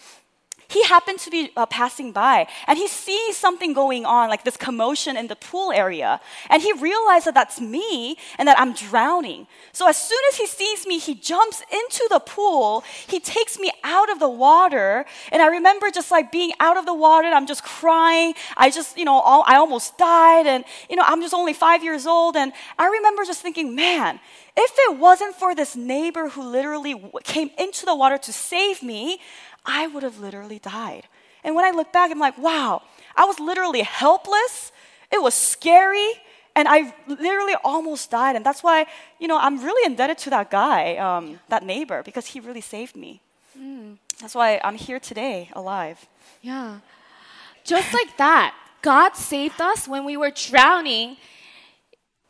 He 0.68 0.84
happened 0.84 1.20
to 1.20 1.30
be 1.30 1.52
uh, 1.56 1.66
passing 1.66 2.12
by 2.12 2.48
and 2.68 2.78
he 2.78 2.88
sees 2.88 3.38
something 3.38 3.74
going 3.74 4.06
on, 4.06 4.30
like 4.30 4.44
this 4.44 4.58
commotion 4.58 5.18
in 5.18 5.28
the 5.28 5.36
pool 5.36 5.72
area. 5.72 6.20
And 6.50 6.62
he 6.62 6.74
realized 6.74 7.26
that 7.28 7.34
that's 7.34 7.62
me 7.62 8.18
and 8.38 8.48
that 8.48 8.60
I'm 8.60 8.74
drowning. 8.74 9.48
So 9.72 9.88
as 9.88 9.98
soon 9.98 10.20
as 10.32 10.38
he 10.38 10.48
sees 10.48 10.88
me, 10.88 10.98
he 10.98 11.16
jumps 11.16 11.62
into 11.72 12.08
the 12.10 12.20
pool. 12.20 12.84
He 13.08 13.20
takes 13.20 13.60
me 13.60 13.72
out 13.84 14.12
of 14.12 14.20
the 14.20 14.30
water. 14.30 15.06
And 15.32 15.42
I 15.42 15.48
remember 15.48 15.92
just 15.92 16.12
like 16.12 16.32
being 16.32 16.52
out 16.60 16.78
of 16.78 16.86
the 16.86 16.94
water 16.94 17.28
and 17.28 17.36
I'm 17.36 17.48
just 17.48 17.64
crying. 17.64 18.34
I 18.58 18.70
just, 18.70 18.98
you 18.98 19.06
know, 19.06 19.20
all, 19.20 19.44
I 19.48 19.58
almost 19.58 19.98
died. 19.98 20.48
And, 20.48 20.64
you 20.90 20.96
know, 20.96 21.04
I'm 21.06 21.22
just 21.22 21.34
only 21.34 21.54
five 21.54 21.84
years 21.84 22.06
old. 22.06 22.36
And 22.36 22.54
I 22.80 22.88
remember 22.88 23.24
just 23.24 23.42
thinking, 23.42 23.76
man, 23.76 24.20
if 24.58 24.72
it 24.90 24.98
wasn't 24.98 25.36
for 25.36 25.54
this 25.54 25.76
neighbor 25.76 26.30
who 26.30 26.42
literally 26.42 26.96
came 27.24 27.52
into 27.58 27.86
the 27.86 27.94
water 27.94 28.18
to 28.18 28.32
save 28.32 28.82
me, 28.82 29.20
I 29.66 29.88
would 29.88 30.04
have 30.04 30.20
literally 30.20 30.60
died. 30.60 31.08
And 31.44 31.56
when 31.56 31.66
I 31.66 31.72
look 31.72 31.92
back, 31.94 32.12
I'm 32.12 32.20
like, 32.20 32.38
wow, 32.38 32.82
I 33.16 33.26
was 33.26 33.40
literally 33.40 33.82
helpless. 33.82 34.72
It 35.12 35.22
was 35.22 35.34
scary. 35.34 36.12
And 36.56 36.68
I 36.68 36.94
literally 37.08 37.56
almost 37.64 38.10
died. 38.12 38.36
And 38.36 38.46
that's 38.46 38.64
why, 38.64 38.86
you 39.20 39.28
know, 39.28 39.38
I'm 39.38 39.62
really 39.62 39.86
indebted 39.86 40.18
to 40.20 40.30
that 40.30 40.50
guy, 40.50 40.96
um, 40.98 41.40
that 41.50 41.64
neighbor, 41.64 42.02
because 42.04 42.28
he 42.28 42.40
really 42.40 42.62
saved 42.62 42.96
me. 42.96 43.22
That's 44.22 44.36
why 44.36 44.62
I'm 44.64 44.76
here 44.76 45.00
today, 45.00 45.50
alive. 45.54 46.06
Yeah. 46.42 46.80
Just 47.64 47.94
like 47.94 48.16
that, 48.18 48.56
God 48.82 49.16
saved 49.16 49.60
us 49.60 49.88
when 49.88 50.06
we 50.06 50.16
were 50.16 50.32
drowning, 50.32 51.18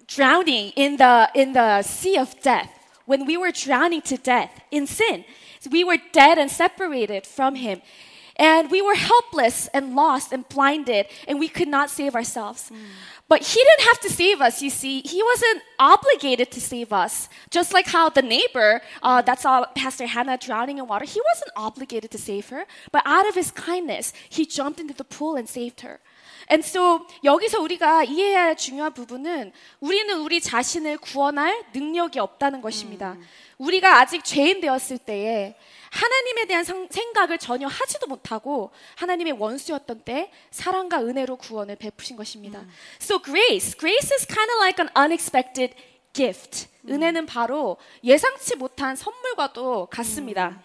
drowning 0.07 0.71
in 0.75 0.97
the, 0.97 1.29
in 1.35 1.53
the 1.53 1.83
sea 1.83 2.17
of 2.17 2.39
death, 2.41 2.71
when 3.05 3.25
we 3.25 3.37
were 3.37 3.51
drowning 3.51 4.01
to 4.03 4.17
death 4.17 4.51
in 4.71 4.87
sin. 4.87 5.25
We 5.71 5.83
were 5.83 5.97
dead 6.11 6.37
and 6.37 6.49
separated 6.49 7.25
from 7.25 7.55
Him. 7.55 7.81
And 8.37 8.69
we 8.69 8.81
were 8.81 8.95
helpless 8.95 9.67
and 9.67 9.95
lost 9.95 10.33
and 10.33 10.47
blinded, 10.49 11.05
and 11.25 11.39
we 11.39 11.47
could 11.47 11.69
not 11.69 11.89
save 11.89 12.15
ourselves. 12.15 12.69
But 13.29 13.41
He 13.43 13.63
didn't 13.63 13.87
have 13.87 13.99
to 14.01 14.09
save 14.09 14.41
us, 14.41 14.61
you 14.61 14.69
see. 14.69 15.01
He 15.01 15.23
wasn't 15.23 15.61
obligated 15.79 16.51
to 16.51 16.59
save 16.59 16.91
us. 16.91 17.29
Just 17.49 17.73
like 17.73 17.87
how 17.87 18.09
the 18.09 18.21
neighbor 18.21 18.81
uh, 19.01 19.21
that 19.21 19.39
saw 19.39 19.65
Pastor 19.67 20.05
Hannah 20.05 20.37
drowning 20.37 20.79
in 20.79 20.87
water, 20.87 21.05
he 21.05 21.21
wasn't 21.31 21.51
obligated 21.55 22.11
to 22.11 22.17
save 22.17 22.49
her. 22.49 22.65
But 22.91 23.03
out 23.05 23.27
of 23.27 23.35
his 23.35 23.51
kindness, 23.51 24.11
he 24.29 24.45
jumped 24.45 24.79
into 24.81 24.93
the 24.93 25.05
pool 25.05 25.35
and 25.37 25.47
saved 25.47 25.81
her. 25.81 26.01
And 26.51 26.67
so 26.67 27.05
여기서 27.23 27.59
우리가 27.61 28.03
이해해야 28.03 28.43
할 28.45 28.57
중요한 28.57 28.93
부분은 28.93 29.51
우리는 29.79 30.19
우리 30.19 30.39
자신을 30.41 30.97
구원할 30.97 31.65
능력이 31.73 32.19
없다는 32.19 32.61
것입니다. 32.61 33.15
우리가 33.57 33.99
아직 33.99 34.23
죄인 34.23 34.59
되었을 34.61 34.97
때에 34.99 35.55
하나님에 35.91 36.45
대한 36.45 36.63
상- 36.65 36.87
생각을 36.91 37.37
전혀 37.37 37.67
하지도 37.67 38.07
못하고 38.07 38.71
하나님의 38.95 39.33
원수였던 39.39 40.01
때 40.01 40.29
사랑과 40.51 40.99
은혜로 41.01 41.37
구원을 41.37 41.77
베푸신 41.77 42.17
것입니다. 42.17 42.65
So 43.01 43.19
grace, 43.21 43.77
grace 43.77 44.11
is 44.13 44.27
kind 44.27 44.51
of 44.51 44.57
like 44.59 44.83
an 44.83 44.89
unexpected 44.97 45.73
gift. 46.11 46.67
은혜는 46.87 47.25
바로 47.25 47.77
예상치 48.03 48.57
못한 48.57 48.95
선물과도 48.97 49.87
같습니다. 49.89 50.61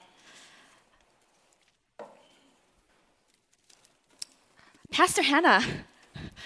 Pastor 4.90 5.22
Hannah, 5.22 5.62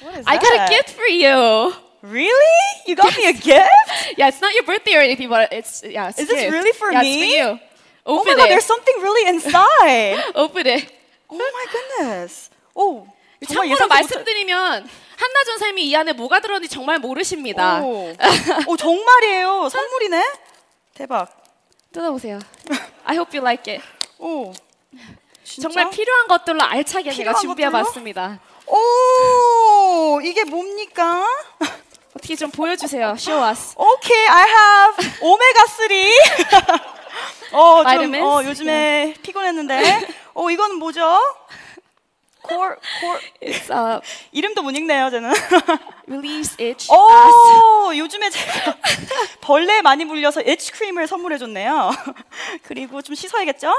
What 0.02 0.18
is 0.18 0.26
I 0.26 0.36
got 0.36 0.52
a 0.52 0.56
that? 0.58 0.70
gift 0.70 0.90
for 0.90 1.06
you. 1.06 1.72
Really? 2.02 2.60
You 2.86 2.96
got 2.96 3.16
me 3.16 3.28
a 3.28 3.32
gift? 3.32 3.70
Yeah, 4.18 4.28
it's 4.28 4.40
not 4.40 4.52
your 4.52 4.64
birthday 4.64 4.94
or 4.96 5.00
anything, 5.00 5.28
but 5.30 5.50
it's 5.52 5.82
yeah. 5.82 6.08
It's 6.10 6.18
Is 6.18 6.28
this 6.28 6.52
really 6.52 6.72
for 6.72 6.92
yeah, 6.92 7.00
me? 7.00 7.14
It's 7.14 7.22
for 7.24 7.36
you. 7.54 7.60
Oh 8.06 8.20
Open 8.20 8.32
my 8.32 8.36
god, 8.36 8.46
it. 8.46 8.48
there's 8.50 8.64
something 8.68 8.94
really 9.00 9.28
inside. 9.30 10.20
Open 10.34 10.66
it. 10.66 10.92
Oh 11.30 11.38
my 11.40 11.66
goodness. 11.72 12.50
오, 12.76 13.06
정말 13.48 13.68
참고로 13.68 13.88
말씀드리면 13.88 14.88
한나 15.16 15.44
전사님이 15.46 15.86
이 15.88 15.96
안에 15.96 16.12
뭐가 16.12 16.40
들었는지 16.40 16.68
정말 16.68 16.98
모르십니다. 16.98 17.80
오, 17.82 18.12
오 18.68 18.76
정말이에요. 18.76 19.68
선물이네. 19.70 20.22
대박. 20.92 21.32
뜯어보세요. 21.92 22.38
I 23.06 23.16
hope 23.16 23.32
you 23.34 23.40
like 23.42 23.72
it. 23.72 23.82
오, 24.18 24.52
진짜? 25.54 25.68
정말 25.68 25.90
필요한 25.90 26.26
것들로 26.26 26.62
알차게 26.62 27.12
제가 27.12 27.34
준비해봤습니다. 27.34 28.40
오, 28.66 30.20
이게 30.22 30.42
뭡니까? 30.44 31.24
어떻게 32.16 32.34
좀 32.34 32.50
보여주세요. 32.50 33.14
Show 33.18 33.48
us. 33.48 33.74
Okay, 33.76 34.26
I 34.28 34.48
have 34.48 35.20
오메가 35.20 35.66
3. 35.66 35.88
어, 37.54 37.84
좀? 37.84 38.14
어, 38.14 38.44
요즘에 38.44 39.14
피곤했는데. 39.22 40.08
어, 40.34 40.50
이거는 40.50 40.76
뭐죠? 40.76 41.20
콜, 42.42 42.76
콜. 43.00 43.20
It's 43.40 43.70
uh, 43.70 44.00
이름도 44.32 44.62
못 44.62 44.70
읽네요, 44.76 45.10
저는. 45.10 45.32
relieves 46.08 46.56
itch. 46.60 46.90
오. 46.92 47.96
요즘에 47.96 48.28
제가 48.30 48.76
벌레 49.40 49.82
많이 49.82 50.04
물려서 50.04 50.42
에치 50.44 50.72
크림을 50.72 51.06
선물해 51.06 51.38
줬네요. 51.38 51.92
그리고 52.64 53.02
좀 53.02 53.14
씻어야겠죠? 53.14 53.72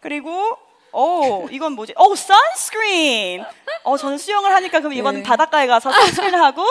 그리고 0.00 0.58
오, 0.92 1.48
이건 1.50 1.72
뭐지? 1.72 1.94
오, 1.98 2.14
선스크린. 2.14 3.44
어, 3.84 3.96
저는 3.96 4.18
수영을 4.18 4.52
하니까 4.54 4.78
그럼 4.80 4.92
이번엔 4.92 5.22
네. 5.22 5.28
바닷가에 5.28 5.66
가서 5.66 5.90
선크림을 5.90 6.40
하고 6.40 6.64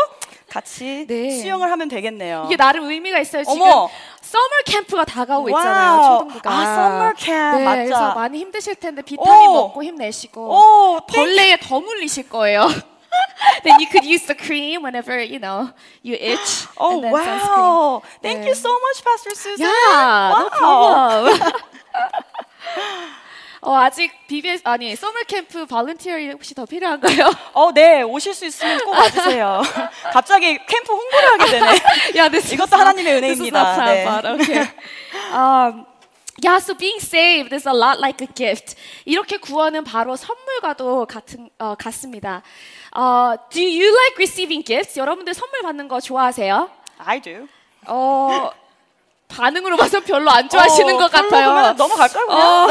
같이 0.49 1.05
네. 1.07 1.31
수영을 1.41 1.71
하면 1.71 1.87
되겠네요. 1.87 2.43
이게 2.47 2.55
나름 2.57 2.89
의미가 2.89 3.19
있어요. 3.19 3.43
지금 3.43 3.61
어머. 3.61 3.89
서머 4.21 4.45
캠프가 4.65 5.03
다가오고 5.05 5.51
와우. 5.51 5.59
있잖아요. 5.61 6.01
초등부가. 6.19 6.49
아, 6.51 6.61
summer 6.61 7.13
camp. 7.17 7.57
네, 7.59 7.65
맞죠. 7.65 7.83
그래서 7.85 8.13
많이 8.15 8.39
힘드실 8.39 8.75
텐데 8.75 9.01
비타민 9.01 9.49
오. 9.49 9.53
먹고 9.53 9.83
힘내시고 9.83 10.41
오, 10.41 10.99
땡- 11.07 11.15
벌레에 11.25 11.57
더 11.59 11.79
물리실 11.79 12.29
거예요. 12.29 12.67
Then 13.63 13.75
you 13.79 13.87
could 13.89 14.05
use 14.05 14.25
the 14.25 14.35
cream 14.37 14.83
whenever 14.83 15.17
you 15.19 15.39
know 15.39 15.71
you 16.05 16.15
itch. 16.15 16.67
Oh, 16.79 16.93
and 16.93 17.03
then 17.03 17.11
sunscreen. 17.13 17.57
wow. 17.57 18.01
Thank 18.21 18.41
네. 18.43 18.47
you 18.47 18.55
so 18.55 18.69
much, 18.71 19.03
Pastor 19.03 19.35
Susan. 19.35 19.65
Yeah, 19.67 20.31
no 20.31 20.45
Wow. 20.45 20.49
problem. 20.51 21.51
어, 23.63 23.75
아직 23.75 24.11
BBS 24.27 24.61
아니 24.65 24.95
서머 24.95 25.19
캠프 25.27 25.67
발렌티어 25.67 26.17
혹시 26.31 26.55
더 26.55 26.65
필요한가요? 26.65 27.31
어, 27.53 27.71
네. 27.71 28.01
오실 28.01 28.33
수 28.33 28.45
있으면 28.45 28.79
꼭 28.83 28.91
와주세요. 28.97 29.61
갑자기 30.11 30.57
캠프 30.65 30.93
홍보를 30.93 31.29
하게 31.33 31.51
되네. 31.51 31.67
yeah, 32.15 32.29
this 32.31 32.51
이것도 32.53 32.75
하나님의 32.75 33.17
은혜입니다. 33.17 33.85
네. 33.85 34.05
but 34.05 34.25
okay. 34.41 34.67
Um, 35.31 35.85
yeah, 36.43 36.57
so 36.57 36.73
being 36.73 36.97
saved 36.99 37.53
is 37.53 37.67
a 37.67 37.73
lot 37.73 37.99
like 37.99 38.19
a 38.25 38.27
gift. 38.33 38.75
이렇게 39.05 39.37
구원은 39.37 39.83
바로 39.83 40.15
선물과도 40.15 41.05
같은 41.05 41.47
어, 41.59 41.75
같습니다. 41.75 42.41
어, 42.95 43.35
do 43.51 43.61
you 43.61 43.93
like 43.93 44.15
receiving 44.17 44.65
gifts? 44.65 44.97
여러분들 44.97 45.35
선물 45.35 45.61
받는 45.61 45.87
거 45.87 45.99
좋아하세요? 45.99 46.67
I 46.97 47.19
do. 47.21 47.47
어, 47.85 48.49
반응으로 49.31 49.77
봐서 49.77 49.99
별로 50.01 50.29
안 50.29 50.47
좋아하시는 50.49 50.95
어, 50.95 50.97
것 50.97 51.11
같아요. 51.11 51.73
넘어갈까요? 51.73 52.25
어, 52.29 52.67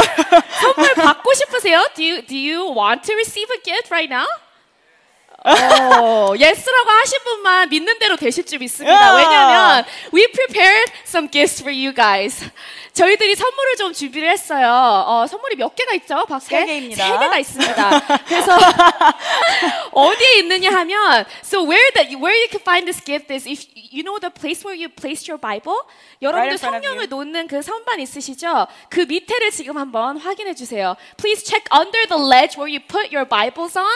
선물 0.60 0.94
받고 0.94 1.34
싶으세요? 1.34 1.84
Do 1.94 2.04
you, 2.04 2.22
do 2.26 2.36
you 2.36 2.74
want 2.76 3.02
to 3.06 3.14
receive 3.14 3.48
a 3.50 3.60
gift 3.62 3.90
right 3.90 4.12
now? 4.12 4.26
어, 5.44 6.34
예스라고 6.36 6.90
하신 6.90 7.18
분만 7.24 7.68
믿는 7.70 7.98
대로 7.98 8.16
되실 8.16 8.44
줄 8.44 8.58
믿습니다. 8.58 9.12
Yeah. 9.12 9.16
왜냐하면 9.26 9.84
we 10.12 10.26
prepared 10.32 10.92
some 11.06 11.30
gifts 11.30 11.62
for 11.62 11.72
you 11.74 11.94
guys. 11.94 12.44
저희들이 12.92 13.36
선물을 13.36 13.76
좀 13.76 13.92
준비를 13.92 14.28
했어요. 14.28 14.68
어, 15.06 15.26
선물이 15.26 15.56
몇 15.56 15.74
개가 15.74 15.94
있죠, 15.94 16.26
밖에? 16.26 16.44
세 16.60 16.66
개입니다. 16.66 17.06
세 17.06 17.18
개가 17.18 17.38
있습니다. 17.38 18.00
그래서 18.26 18.58
어디에 19.92 20.38
있느냐 20.40 20.70
하면 20.70 21.24
so 21.42 21.62
where 21.62 21.90
the 21.94 22.16
where 22.16 22.36
you 22.36 22.48
can 22.50 22.60
find 22.60 22.84
this 22.90 23.02
gift 23.02 23.32
is 23.32 23.46
if 23.48 23.64
you 23.92 24.02
know 24.02 24.18
the 24.18 24.30
place 24.30 24.66
where 24.66 24.76
you 24.76 24.88
placed 24.88 25.30
your 25.30 25.40
Bible. 25.40 25.78
여러분들 26.20 26.54
of 26.54 26.60
성경을. 26.60 27.08
놓는 27.08 27.46
그 27.46 27.62
선반 27.62 28.00
있으시죠? 28.00 28.66
그 28.90 29.00
밑에를 29.00 29.50
지금 29.52 29.78
한번 29.78 30.18
확인해 30.18 30.54
주세요. 30.54 30.96
Please 31.16 31.44
check 31.44 31.64
under 31.72 32.06
the 32.08 32.20
ledge 32.20 32.58
where 32.58 32.68
you 32.68 32.80
put 32.80 33.14
your 33.14 33.24
Bibles 33.26 33.78
on 33.78 33.86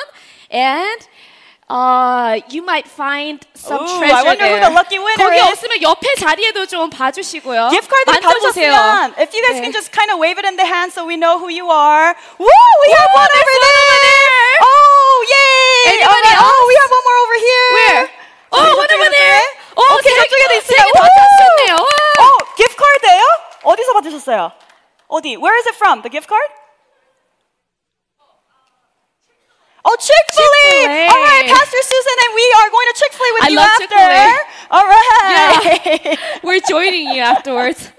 and 0.51 1.07
uh, 1.70 2.39
you 2.50 2.64
might 2.66 2.88
find 2.88 3.45
some 3.54 3.84
Ooh, 3.86 4.00
treasure 4.00 4.16
I 4.16 4.24
wonder 4.24 4.41
who 4.45 4.58
there. 4.58 4.66
the 4.66 4.74
lucky 4.74 4.97
winner 4.97 5.22
거기 5.30 5.38
is. 5.38 5.50
없으면 5.54 5.82
옆에 5.82 6.16
자리에도 6.18 6.66
좀 6.66 6.89
봐주시고요. 6.89 7.70
Gift 7.70 7.89
card 7.89 8.06
만져보세요. 8.10 8.74
받으셨으면 8.74 9.22
if 9.22 9.30
you 9.38 9.41
guys 9.45 9.58
네. 9.58 9.62
can 9.62 9.72
just 9.72 9.91
kind 9.93 10.10
of 10.10 10.18
wave 10.18 10.39
it 10.41 10.45
in 10.50 10.58
the 10.58 10.66
hand 10.66 10.91
so 10.91 11.06
we 11.06 11.14
know 11.16 11.38
who 11.38 11.50
you 11.50 11.70
are. 11.70 12.16
Woo! 12.41 12.47
We 12.50 12.89
have 12.97 13.12
one 13.14 13.30
over 13.30 13.58
there. 13.62 14.58
Oh, 14.66 15.26
yay! 15.30 15.93
Anybody 15.93 16.10
All 16.10 16.22
right. 16.26 16.38
else? 16.41 16.50
Oh, 16.50 16.62
we 16.66 16.76
have 16.82 16.89
one 16.89 17.04
more 17.06 17.20
over 17.22 17.38
here. 17.38 17.68
Where? 17.78 18.04
어, 18.50 18.58
저기 18.58 18.66
one 18.66 18.89
over 18.89 19.06
저쪽에, 19.06 19.14
there. 19.14 19.41
저쪽에. 19.45 19.78
어, 19.78 19.82
오케이, 19.93 20.10
세- 20.10 20.20
저쪽에도 20.26 20.54
어, 20.54 20.58
있어요. 20.58 20.78
세개 20.82 20.91
받으셨네요. 20.97 21.74
와. 21.78 22.26
어, 22.26 22.38
gift 22.58 22.76
card예요? 22.82 23.24
어디서 23.64 23.93
받으셨어요? 23.93 24.52
어디? 25.08 25.38
Where 25.38 25.56
is 25.62 25.68
it 25.70 25.78
from? 25.78 26.02
The 26.02 26.10
gift 26.10 26.28
card? 26.28 26.50
Oh, 29.87 29.97
Chick-fil-A! 30.01 30.70
Chick-fil-A. 30.70 31.07
All 31.09 31.22
right, 31.22 31.47
Pastor 31.47 31.82
Susan 31.82 32.16
and 32.24 32.32
we 32.35 32.47
are 32.59 32.70
going 32.70 32.89
to 32.89 32.95
Chick-fil-A 33.01 33.32
with 33.35 33.45
I 33.45 33.49
you 33.49 33.57
love 33.57 33.68
after. 33.68 33.87
Chick-fil-A. 33.87 34.28
All 34.70 34.87
right. 34.89 36.18
We're 36.43 36.61
joining 36.66 37.09
you 37.14 37.22
afterwards. 37.22 37.93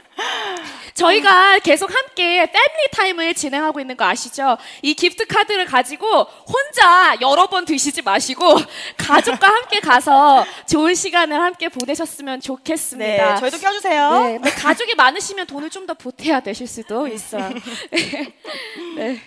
저희가 0.96 1.60
계속 1.60 1.94
함께 1.94 2.50
패밀리 2.50 2.88
타임을 2.92 3.34
진행하고 3.34 3.82
있는 3.82 3.98
거 3.98 4.06
아시죠? 4.06 4.58
이 4.82 4.94
기프트 4.94 5.28
카드를 5.28 5.66
가지고 5.66 6.24
혼자 6.24 7.18
여러 7.20 7.48
번 7.48 7.66
드시지 7.66 8.02
마시고 8.02 8.56
가족과 8.98 9.46
함께 9.46 9.82
가서 9.82 10.46
좋은 10.70 10.96
시간을 10.96 11.38
함께 11.40 11.68
보내셨으면 11.68 12.40
네, 12.40 12.48
좋겠습니다. 12.48 13.36
저희도 13.42 13.60
껴주세요. 13.60 14.40
네, 14.42 14.50
가족이 14.52 14.96
많으시면 14.96 15.48
돈을 15.48 15.70
좀 15.70 15.86
더 15.86 15.94
보태야 15.94 16.40
되실 16.40 16.66
수도 16.66 17.08
있어요. 17.08 17.52
네. 18.96 19.22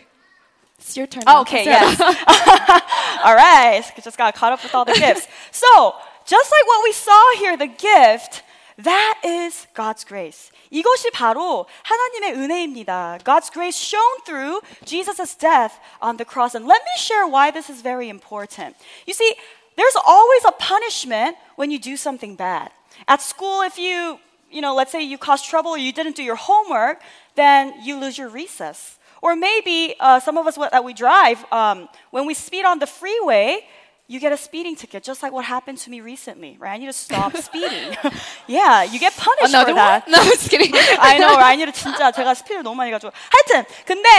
It's 0.87 0.97
your 0.97 1.07
turn. 1.07 1.23
Oh, 1.27 1.33
now. 1.33 1.41
okay, 1.41 1.63
Sarah. 1.63 1.79
yes. 1.79 1.99
all 3.23 3.35
right. 3.35 3.83
Just 4.03 4.17
got 4.17 4.35
caught 4.35 4.51
up 4.51 4.63
with 4.63 4.75
all 4.75 4.85
the 4.85 4.93
gifts. 4.93 5.27
So, 5.51 5.95
just 6.25 6.51
like 6.51 6.67
what 6.67 6.83
we 6.83 6.91
saw 6.91 7.35
here, 7.37 7.55
the 7.55 7.67
gift, 7.67 8.43
that 8.77 9.21
is 9.23 9.67
God's 9.73 10.03
grace. 10.03 10.51
이것이 10.71 11.11
바로 11.11 11.67
하나님의 11.83 12.33
은혜입니다. 12.33 13.19
God's 13.23 13.51
grace 13.51 13.77
shown 13.77 14.19
through 14.25 14.61
Jesus' 14.83 15.35
death 15.35 15.79
on 16.01 16.17
the 16.17 16.25
cross. 16.25 16.55
And 16.55 16.67
let 16.67 16.81
me 16.81 16.97
share 16.97 17.27
why 17.27 17.51
this 17.51 17.69
is 17.69 17.81
very 17.81 18.09
important. 18.09 18.75
You 19.05 19.13
see, 19.13 19.35
there's 19.77 19.95
always 20.05 20.43
a 20.45 20.51
punishment 20.51 21.37
when 21.55 21.69
you 21.71 21.79
do 21.79 21.95
something 21.95 22.35
bad. 22.35 22.71
At 23.07 23.21
school, 23.21 23.61
if 23.61 23.77
you, 23.77 24.19
you 24.49 24.61
know, 24.61 24.73
let's 24.75 24.91
say 24.91 25.01
you 25.03 25.17
caused 25.17 25.45
trouble 25.45 25.71
or 25.71 25.77
you 25.77 25.93
didn't 25.93 26.15
do 26.15 26.23
your 26.23 26.35
homework, 26.35 27.01
then 27.35 27.73
you 27.83 27.99
lose 27.99 28.17
your 28.17 28.29
recess. 28.29 28.96
Or 29.21 29.35
maybe 29.35 29.95
uh, 29.99 30.19
some 30.19 30.37
of 30.37 30.45
us 30.47 30.55
that 30.57 30.83
we 30.83 30.93
drive, 30.93 31.45
um, 31.51 31.87
when 32.11 32.25
we 32.25 32.33
speed 32.33 32.65
on 32.65 32.79
the 32.79 32.87
freeway, 32.87 33.65
you 34.07 34.19
get 34.19 34.33
a 34.33 34.37
speeding 34.37 34.75
ticket, 34.75 35.01
just 35.01 35.23
like 35.23 35.31
what 35.31 35.45
happened 35.45 35.77
to 35.79 35.89
me 35.89 36.01
recently, 36.01 36.57
right? 36.59 36.73
I 36.73 36.77
need 36.77 36.87
to 36.87 36.93
stop 36.93 37.35
speeding. 37.37 37.95
yeah, 38.47 38.83
you 38.83 38.99
get 38.99 39.15
punished 39.15 39.53
Another 39.53 39.71
for 39.71 39.75
that. 39.75 40.03
one? 40.03 40.11
No, 40.11 40.23
just 40.25 40.49
kidding. 40.51 40.71
I 40.99 41.17
know, 41.19 41.35
right? 41.37 41.53
I 41.53 41.55
need 41.55 41.65
to 41.65 41.71
진짜 41.71 42.11
제가 42.11 42.33
스피드를 42.35 42.63
너무 42.63 42.75
많이 42.75 42.91
가지고. 42.91 43.13
하여튼, 43.31 43.65
근데 43.85 44.09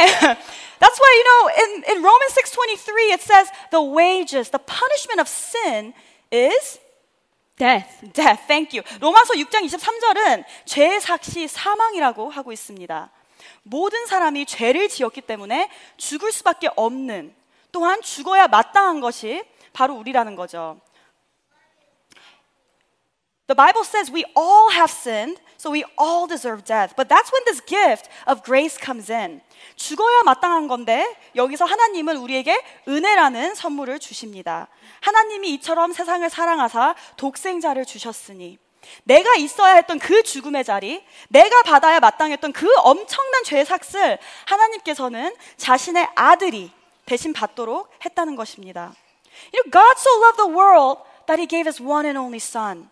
that's 0.80 0.98
why 0.98 1.10
you 1.12 1.24
know 1.28 1.48
in, 1.62 1.96
in 1.96 2.02
Romans 2.02 2.32
6:23 2.32 3.12
it 3.12 3.20
says 3.20 3.48
the 3.70 3.82
wages, 3.82 4.48
the 4.50 4.58
punishment 4.58 5.20
of 5.20 5.28
sin 5.28 5.92
is 6.32 6.80
Death. 7.56 8.02
death. 8.14 8.40
Thank 8.48 8.72
you. 8.74 8.82
로마서 9.00 9.34
6장 9.34 9.62
23절은 9.68 10.44
죄의 10.64 11.00
삭시 11.00 11.46
사망이라고 11.46 12.30
하고 12.30 12.50
있습니다. 12.52 13.10
모든 13.63 14.05
사람이 14.05 14.45
죄를 14.45 14.89
지었기 14.89 15.21
때문에 15.21 15.69
죽을 15.97 16.31
수밖에 16.31 16.69
없는 16.75 17.35
또한 17.71 18.01
죽어야 18.01 18.47
마땅한 18.47 18.99
것이 19.01 19.43
바로 19.73 19.95
우리라는 19.95 20.35
거죠. 20.35 20.79
The 23.47 23.55
Bible 23.55 23.83
says 23.83 24.11
we 24.13 24.23
all 24.37 24.71
have 24.71 24.91
sinned, 24.91 25.41
so 25.57 25.71
we 25.71 25.83
all 25.99 26.27
deserve 26.27 26.63
death. 26.63 26.95
But 26.95 27.09
that's 27.09 27.33
when 27.33 27.43
this 27.45 27.59
gift 27.65 28.07
of 28.27 28.43
grace 28.43 28.77
comes 28.77 29.11
in. 29.11 29.41
죽어야 29.75 30.21
마땅한 30.23 30.67
건데 30.67 31.17
여기서 31.35 31.65
하나님은 31.65 32.17
우리에게 32.17 32.61
은혜라는 32.87 33.55
선물을 33.55 33.97
주십니다. 33.97 34.67
하나님이 35.01 35.53
이처럼 35.55 35.93
세상을 35.93 36.29
사랑하사 36.29 36.93
독생자를 37.17 37.85
주셨으니 37.85 38.59
내가 39.03 39.35
있어야 39.35 39.75
했던 39.75 39.99
그 39.99 40.23
죽음의 40.23 40.63
자리, 40.63 41.03
내가 41.29 41.61
받아야 41.63 41.99
마땅했던 41.99 42.53
그 42.53 42.67
엄청난 42.77 43.43
죄의 43.43 43.65
삭슬 43.65 44.17
하나님께서는 44.45 45.35
자신의 45.57 46.07
아들이 46.15 46.71
대신 47.05 47.33
받도록 47.33 47.89
했다는 48.05 48.35
것입니다. 48.35 48.93
You 49.53 49.63
know, 49.63 49.71
God 49.71 49.97
so 49.97 50.11
loved 50.21 50.37
the 50.37 50.49
world 50.49 51.01
that 51.27 51.39
he 51.39 51.47
gave 51.47 51.65
his 51.67 51.81
one 51.81 52.05
and 52.05 52.17
only 52.17 52.39
son. 52.39 52.89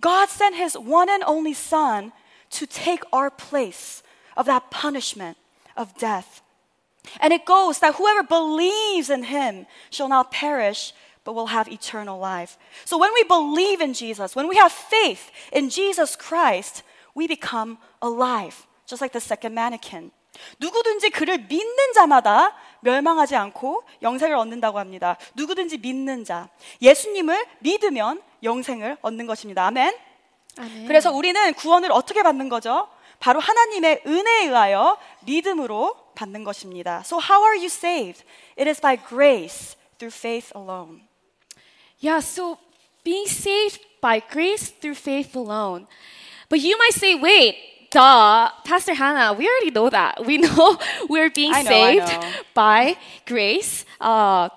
God 0.00 0.28
sent 0.30 0.56
his 0.56 0.76
one 0.76 1.10
and 1.10 1.24
only 1.24 1.52
son 1.52 2.12
to 2.50 2.66
take 2.66 3.02
our 3.12 3.30
place 3.30 4.02
of 4.36 4.46
that 4.46 4.70
punishment 4.70 5.36
of 5.76 5.94
death. 5.98 6.42
And 7.20 7.32
it 7.32 7.44
goes 7.44 7.78
that 7.80 7.96
whoever 7.96 8.22
believes 8.22 9.10
in 9.10 9.24
him 9.24 9.66
shall 9.90 10.08
not 10.08 10.30
perish, 10.30 10.92
but 11.24 11.34
will 11.34 11.48
have 11.48 11.70
eternal 11.70 12.18
life. 12.18 12.56
So 12.84 12.98
when 12.98 13.12
we 13.14 13.24
believe 13.24 13.80
in 13.80 13.92
Jesus, 13.92 14.36
when 14.36 14.48
we 14.48 14.56
have 14.56 14.72
faith 14.72 15.30
in 15.52 15.68
Jesus 15.68 16.16
Christ, 16.16 16.82
we 17.14 17.26
become 17.26 17.78
alive, 18.02 18.66
just 18.86 19.02
like 19.02 19.12
the 19.12 19.20
second 19.20 19.54
mannequin. 19.54 20.10
누구든지 20.58 21.10
그를 21.10 21.38
믿는 21.38 21.92
자마다 21.94 22.54
멸망하지 22.80 23.36
않고 23.36 23.82
영생을 24.02 24.36
얻는다고 24.36 24.78
합니다. 24.78 25.16
누구든지 25.34 25.78
믿는 25.78 26.24
자, 26.24 26.48
예수님을 26.80 27.46
믿으면 27.60 28.22
영생을 28.42 28.96
얻는 29.02 29.26
것입니다. 29.26 29.66
아멘. 29.66 29.94
아멘. 30.58 30.86
그래서 30.86 31.12
우리는 31.12 31.52
구원을 31.54 31.92
어떻게 31.92 32.22
받는 32.22 32.48
거죠? 32.48 32.88
바로 33.18 33.38
하나님의 33.38 34.02
은혜에 34.06 34.44
의하여 34.46 34.98
믿음으로 35.26 35.94
받는 36.14 36.44
것입니다. 36.44 37.02
So 37.04 37.18
how 37.20 37.44
are 37.44 37.56
you 37.56 37.66
saved? 37.66 38.24
It 38.58 38.68
is 38.68 38.80
by 38.80 38.96
grace 38.96 39.76
through 39.98 40.16
faith 40.16 40.50
alone. 40.56 41.09
Yeah, 42.00 42.20
so 42.20 42.58
being 43.04 43.26
saved 43.26 43.80
by 44.00 44.20
grace 44.20 44.68
through 44.70 44.94
faith 44.94 45.36
alone. 45.36 45.86
But 46.48 46.60
you 46.60 46.76
might 46.78 46.94
say, 46.94 47.14
wait, 47.14 47.56
duh, 47.90 48.50
Pastor 48.64 48.94
Hannah, 48.94 49.36
we 49.36 49.46
already 49.46 49.70
know 49.70 49.90
that. 49.90 50.24
We 50.24 50.38
know 50.44 50.78
we're 51.08 51.30
being 51.30 51.52
know, 51.52 51.62
saved 51.62 52.12
by 52.54 52.96
grace 53.26 53.84
uh, 54.00 54.48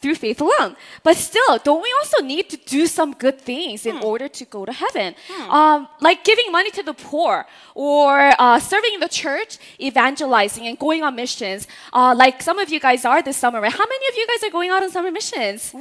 through 0.00 0.14
faith 0.14 0.40
alone. 0.40 0.76
But 1.02 1.16
still, 1.16 1.58
don't 1.64 1.82
we 1.82 1.92
also 1.98 2.22
need 2.22 2.48
to 2.50 2.56
do 2.56 2.86
some 2.86 3.12
good 3.14 3.40
things 3.40 3.86
in 3.86 3.96
order 3.98 4.28
to 4.28 4.44
go 4.44 4.64
to 4.64 4.72
heaven? 4.72 5.14
Um, 5.48 5.88
like 6.00 6.22
giving 6.22 6.52
money 6.52 6.70
to 6.72 6.82
the 6.82 6.92
poor 6.92 7.46
or 7.74 8.32
uh, 8.38 8.58
serving 8.60 8.92
in 8.94 9.00
the 9.00 9.08
church, 9.08 9.58
evangelizing 9.80 10.66
and 10.66 10.78
going 10.78 11.02
on 11.02 11.16
missions. 11.16 11.66
Uh, 11.92 12.14
like 12.16 12.42
some 12.42 12.58
of 12.58 12.68
you 12.70 12.78
guys 12.78 13.04
are 13.04 13.22
this 13.22 13.36
summer, 13.36 13.60
right? 13.60 13.72
How 13.72 13.86
many 13.88 14.06
of 14.08 14.14
you 14.16 14.26
guys 14.26 14.44
are 14.46 14.52
going 14.52 14.70
out 14.70 14.82
on 14.82 14.90
summer 14.90 15.10
missions? 15.10 15.72
Woo! 15.72 15.80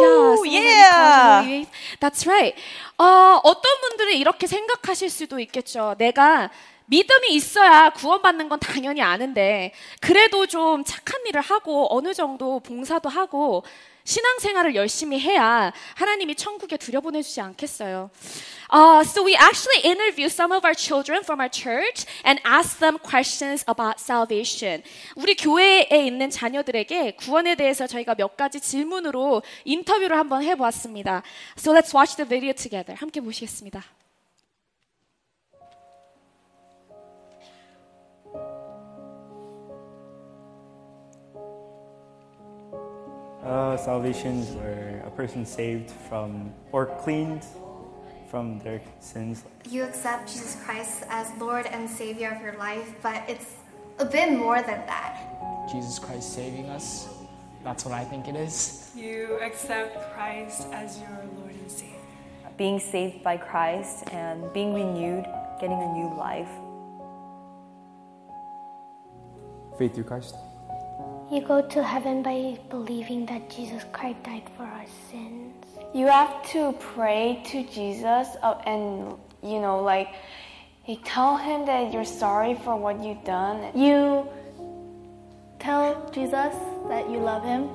Yeah, 0.00 0.36
so 0.36 0.42
many 0.42 0.66
yeah. 0.66 1.42
college 1.44 1.68
That's 2.00 2.26
right. 2.26 2.54
어, 2.98 3.40
어떤 3.44 3.80
분들은 3.80 4.12
이렇게 4.16 4.46
생각하실 4.46 5.10
수도 5.10 5.38
있겠죠. 5.38 5.94
내가 5.98 6.50
믿음이 6.87 7.33
있어야 7.33 7.89
구원받는 7.89 8.49
건 8.49 8.59
당연히 8.59 9.01
아는데, 9.01 9.73
그래도 10.01 10.45
좀 10.45 10.83
착한 10.83 11.21
일을 11.27 11.41
하고, 11.41 11.87
어느 11.95 12.13
정도 12.13 12.59
봉사도 12.59 13.09
하고, 13.09 13.63
신앙생활을 14.05 14.75
열심히 14.75 15.19
해야 15.19 15.73
하나님이 15.95 16.35
천국에 16.35 16.77
들여보내주지 16.77 17.41
않겠어요. 17.41 18.11
Uh, 18.71 19.01
so 19.01 19.25
we 19.25 19.35
actually 19.35 19.81
interview 19.83 20.27
some 20.27 20.51
of 20.51 20.63
our 20.63 20.75
children 20.75 21.23
from 21.23 21.39
our 21.39 21.49
church 21.49 22.05
and 22.23 22.39
ask 22.45 22.79
them 22.79 22.97
questions 22.99 23.65
about 23.67 23.99
salvation. 23.99 24.83
우리 25.15 25.35
교회에 25.35 26.05
있는 26.05 26.29
자녀들에게 26.29 27.15
구원에 27.17 27.55
대해서 27.55 27.87
저희가 27.87 28.15
몇 28.15 28.37
가지 28.37 28.59
질문으로 28.59 29.41
인터뷰를 29.65 30.17
한번 30.17 30.43
해보았습니다. 30.43 31.23
So 31.57 31.73
let's 31.73 31.95
watch 31.95 32.15
the 32.15 32.29
video 32.29 32.53
together. 32.53 32.95
함께 32.99 33.19
보시겠습니다. 33.21 33.83
Uh, 43.45 43.77
salvation 43.77 44.39
is 44.39 44.49
where 44.55 45.03
a 45.05 45.11
person 45.11 45.45
saved 45.45 45.91
from 46.09 46.51
or 46.71 46.87
cleaned 47.03 47.45
from 48.27 48.57
their 48.61 48.81
sins. 48.99 49.43
You 49.69 49.83
accept 49.83 50.27
Jesus 50.27 50.59
Christ 50.65 51.03
as 51.09 51.31
Lord 51.39 51.67
and 51.67 51.87
Savior 51.87 52.31
of 52.31 52.41
your 52.41 52.57
life, 52.57 52.95
but 53.03 53.21
it's 53.27 53.57
a 53.99 54.05
bit 54.05 54.33
more 54.33 54.63
than 54.63 54.83
that. 54.87 55.69
Jesus 55.71 55.99
Christ 55.99 56.33
saving 56.33 56.69
us. 56.69 57.07
That's 57.63 57.85
what 57.85 57.93
I 57.93 58.03
think 58.03 58.27
it 58.27 58.35
is. 58.35 58.91
You 58.95 59.37
accept 59.43 60.13
Christ 60.15 60.65
as 60.71 60.99
your 60.99 61.23
Lord 61.37 61.51
and 61.51 61.69
Savior. 61.69 61.93
Being 62.57 62.79
saved 62.79 63.23
by 63.23 63.37
Christ 63.37 64.09
and 64.11 64.51
being 64.53 64.73
renewed, 64.73 65.25
getting 65.61 65.77
a 65.77 65.93
new 65.93 66.17
life. 66.17 66.49
Faith 69.77 69.93
through 69.93 70.05
Christ. 70.05 70.35
You 71.31 71.41
go 71.41 71.59
to 71.59 71.83
heaven 71.83 72.21
by 72.21 72.59
believing 72.69 73.25
that 73.25 73.49
Jesus 73.49 73.83
Christ 73.91 74.21
died 74.21 74.43
for 74.55 74.61
our 74.61 74.85
sins. 75.09 75.55
You 75.91 76.05
have 76.05 76.45
to 76.51 76.73
pray 76.73 77.41
to 77.45 77.63
Jesus 77.63 78.27
uh, 78.43 78.61
and, 78.67 79.17
you 79.41 79.59
know, 79.59 79.81
like, 79.81 80.09
you 80.85 80.97
tell 81.03 81.35
him 81.35 81.65
that 81.65 81.91
you're 81.91 82.05
sorry 82.05 82.53
for 82.53 82.77
what 82.77 83.03
you've 83.03 83.23
done. 83.23 83.75
You 83.75 84.29
tell 85.57 86.11
Jesus 86.11 86.53
that 86.89 87.09
you 87.09 87.17
love 87.17 87.43
him 87.43 87.69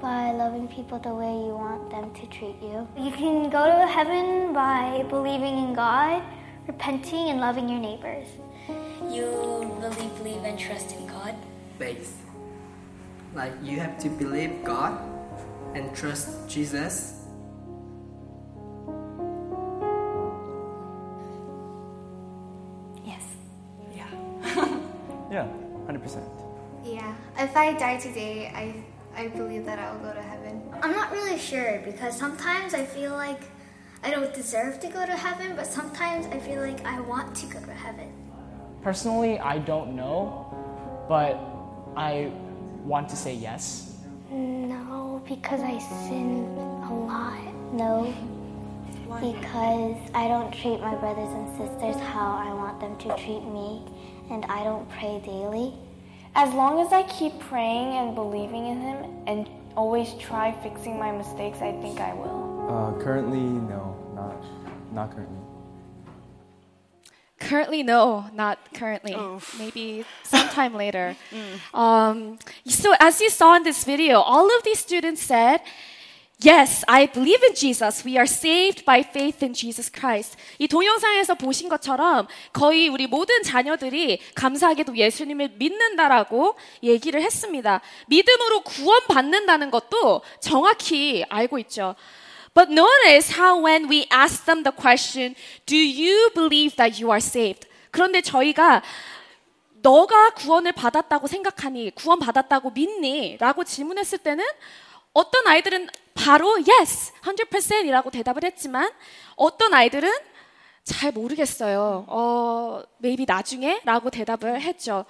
by 0.00 0.32
loving 0.32 0.66
people 0.66 0.98
the 0.98 1.14
way 1.14 1.30
you 1.30 1.54
want 1.54 1.90
them 1.90 2.10
to 2.14 2.26
treat 2.28 2.56
you. 2.62 2.88
You 2.96 3.12
can 3.12 3.50
go 3.50 3.66
to 3.66 3.86
heaven 3.86 4.54
by 4.54 5.04
believing 5.10 5.58
in 5.58 5.74
God, 5.74 6.22
repenting, 6.66 7.28
and 7.28 7.38
loving 7.38 7.68
your 7.68 7.80
neighbors. 7.80 8.28
You 9.10 9.28
really 9.78 10.08
believe 10.16 10.42
and 10.42 10.58
trust 10.58 10.96
in 10.96 11.06
God? 11.06 11.34
Faith. 11.78 12.23
Like 13.34 13.52
you 13.62 13.80
have 13.80 13.98
to 13.98 14.08
believe 14.08 14.62
God 14.64 14.94
and 15.74 15.94
trust 15.94 16.48
Jesus. 16.48 17.26
Yes. 23.04 23.24
Yeah. 23.94 24.08
Yeah, 25.30 25.48
100%. 25.88 26.22
Yeah. 26.84 27.12
If 27.38 27.56
I 27.56 27.72
die 27.72 27.96
today, 27.98 28.52
I 28.54 28.84
I 29.16 29.28
believe 29.28 29.64
that 29.66 29.78
I 29.78 29.90
will 29.92 30.00
go 30.00 30.12
to 30.12 30.22
heaven. 30.22 30.62
I'm 30.82 30.92
not 30.92 31.10
really 31.12 31.38
sure 31.38 31.80
because 31.84 32.16
sometimes 32.16 32.74
I 32.74 32.84
feel 32.84 33.12
like 33.12 33.40
I 34.02 34.10
don't 34.10 34.34
deserve 34.34 34.80
to 34.80 34.88
go 34.88 35.06
to 35.06 35.16
heaven, 35.16 35.54
but 35.56 35.66
sometimes 35.66 36.26
I 36.26 36.38
feel 36.38 36.60
like 36.60 36.84
I 36.84 37.00
want 37.00 37.34
to 37.36 37.46
go 37.46 37.60
to 37.60 37.72
heaven. 37.72 38.12
Personally, 38.82 39.38
I 39.38 39.58
don't 39.58 39.96
know, 39.96 40.46
but 41.08 41.38
I 41.96 42.30
want 42.84 43.08
to 43.08 43.16
say 43.16 43.34
yes. 43.34 43.96
No, 44.30 45.22
because 45.28 45.60
I 45.60 45.78
sin 46.08 46.44
a 46.58 46.94
lot. 46.94 47.54
No, 47.72 48.12
because 49.20 49.96
I 50.14 50.28
don't 50.28 50.52
treat 50.52 50.80
my 50.80 50.94
brothers 50.94 51.28
and 51.28 51.48
sisters 51.56 52.00
how 52.02 52.32
I 52.32 52.52
want 52.52 52.80
them 52.80 52.96
to 52.98 53.08
treat 53.22 53.44
me, 53.44 53.82
and 54.30 54.44
I 54.46 54.64
don't 54.64 54.88
pray 54.90 55.20
daily. 55.24 55.74
As 56.34 56.52
long 56.54 56.84
as 56.84 56.92
I 56.92 57.04
keep 57.04 57.38
praying 57.38 57.94
and 57.98 58.14
believing 58.14 58.66
in 58.66 58.80
Him 58.80 59.04
and 59.26 59.48
always 59.76 60.14
try 60.14 60.52
fixing 60.62 60.98
my 60.98 61.12
mistakes, 61.12 61.58
I 61.58 61.72
think 61.80 62.00
I 62.00 62.12
will. 62.14 62.66
Uh, 62.68 63.02
currently, 63.02 63.40
no, 63.40 63.96
not 64.14 64.36
not 64.92 65.14
currently. 65.14 65.43
Currently, 67.40 67.82
no, 67.82 68.26
not 68.32 68.58
currently. 68.72 69.14
Maybe 69.58 70.04
sometime 70.22 70.74
later. 70.74 71.16
Um, 71.74 72.38
so, 72.66 72.94
as 73.00 73.20
you 73.20 73.28
saw 73.28 73.56
in 73.56 73.64
this 73.64 73.84
video, 73.84 74.20
all 74.20 74.46
of 74.46 74.62
these 74.64 74.78
students 74.78 75.20
said, 75.22 75.60
Yes, 76.40 76.84
I 76.88 77.06
believe 77.06 77.42
in 77.48 77.54
Jesus. 77.54 78.04
We 78.04 78.18
are 78.18 78.26
saved 78.26 78.84
by 78.84 79.02
faith 79.02 79.42
in 79.42 79.54
Jesus 79.54 79.90
Christ. 79.90 80.36
이 80.58 80.68
동영상에서 80.68 81.34
보신 81.36 81.68
것처럼 81.68 82.26
거의 82.52 82.88
우리 82.88 83.06
모든 83.06 83.42
자녀들이 83.42 84.18
감사하게도 84.34 84.96
예수님을 84.96 85.54
믿는다라고 85.56 86.56
얘기를 86.82 87.22
했습니다. 87.22 87.80
믿음으로 88.08 88.60
구원받는다는 88.62 89.70
것도 89.70 90.22
정확히 90.40 91.24
알고 91.28 91.58
있죠. 91.60 91.94
But 92.54 92.70
notice 92.70 93.36
how 93.36 93.60
when 93.60 93.88
we 93.88 94.06
ask 94.10 94.44
them 94.44 94.62
the 94.62 94.70
question, 94.70 95.34
do 95.66 95.76
you 95.76 96.30
believe 96.34 96.76
that 96.76 97.02
you 97.02 97.10
are 97.10 97.18
saved? 97.18 97.66
그런데 97.90 98.20
저희가 98.22 98.82
너가 99.82 100.30
구원을 100.30 100.72
받았다고 100.72 101.26
생각하니, 101.26 101.90
구원 101.94 102.18
받았다고 102.18 102.70
믿니? 102.70 103.36
라고 103.38 103.64
질문했을 103.64 104.18
때는 104.18 104.44
어떤 105.12 105.46
아이들은 105.46 105.88
바로 106.14 106.56
yes, 106.66 107.12
100%이라고 107.22 108.10
대답을 108.10 108.44
했지만 108.44 108.90
어떤 109.36 109.74
아이들은 109.74 110.10
잘 110.84 111.12
모르겠어요. 111.12 112.04
어, 112.08 112.82
maybe 113.02 113.26
나중에 113.26 113.80
라고 113.84 114.10
대답을 114.10 114.60
했죠. 114.60 115.04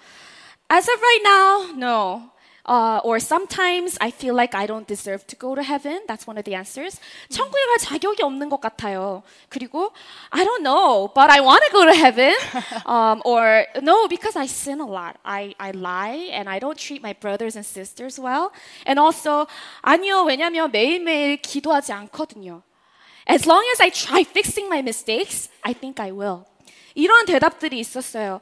As 0.73 0.91
of 0.91 1.01
right 1.01 1.23
now, 1.29 1.73
no. 1.77 2.34
Uh, 2.66 3.02
or 3.04 3.20
sometimes 3.20 3.98
I 4.00 4.12
feel 4.12 4.36
like 4.36 4.54
I 4.54 4.68
don't 4.68 4.86
deserve 4.86 5.26
to 5.28 5.36
go 5.36 5.56
to 5.56 5.64
heaven. 5.64 6.02
That's 6.08 6.28
one 6.28 6.38
of 6.38 6.44
the 6.46 6.54
answers. 6.54 7.00
천국에 7.30 7.58
갈 7.66 7.78
자격이 7.80 8.22
없는 8.22 8.48
것 8.50 8.62
같아요. 8.62 9.24
그리고 9.50 9.92
I 10.30 10.46
don't 10.46 10.62
know, 10.62 11.10
but 11.16 11.32
I 11.32 11.42
want 11.42 11.64
to 11.66 11.72
go 11.72 11.86
to 11.86 11.96
heaven. 11.96 12.36
Um, 12.86 13.24
or 13.26 13.66
no, 13.82 14.08
because 14.08 14.36
I 14.36 14.46
sin 14.46 14.82
a 14.82 14.86
lot. 14.86 15.18
I, 15.26 15.56
I 15.60 15.72
lie 15.72 16.30
and 16.32 16.48
I 16.48 16.60
don't 16.60 16.78
treat 16.78 17.02
my 17.02 17.14
brothers 17.14 17.56
and 17.56 17.66
sisters 17.66 18.20
well. 18.20 18.52
And 18.86 19.00
also 19.00 19.48
아니요, 19.82 20.26
왜냐면 20.26 20.70
매일매일 20.70 21.42
기도하지 21.42 21.92
않거든요. 21.94 22.62
As 23.28 23.48
long 23.48 23.64
as 23.74 23.82
I 23.82 23.90
try 23.90 24.24
fixing 24.24 24.70
my 24.70 24.82
mistakes, 24.82 25.50
I 25.64 25.74
think 25.74 26.00
I 26.00 26.12
will. 26.12 26.46
이런 26.94 27.26
대답들이 27.26 27.80
있었어요. 27.80 28.42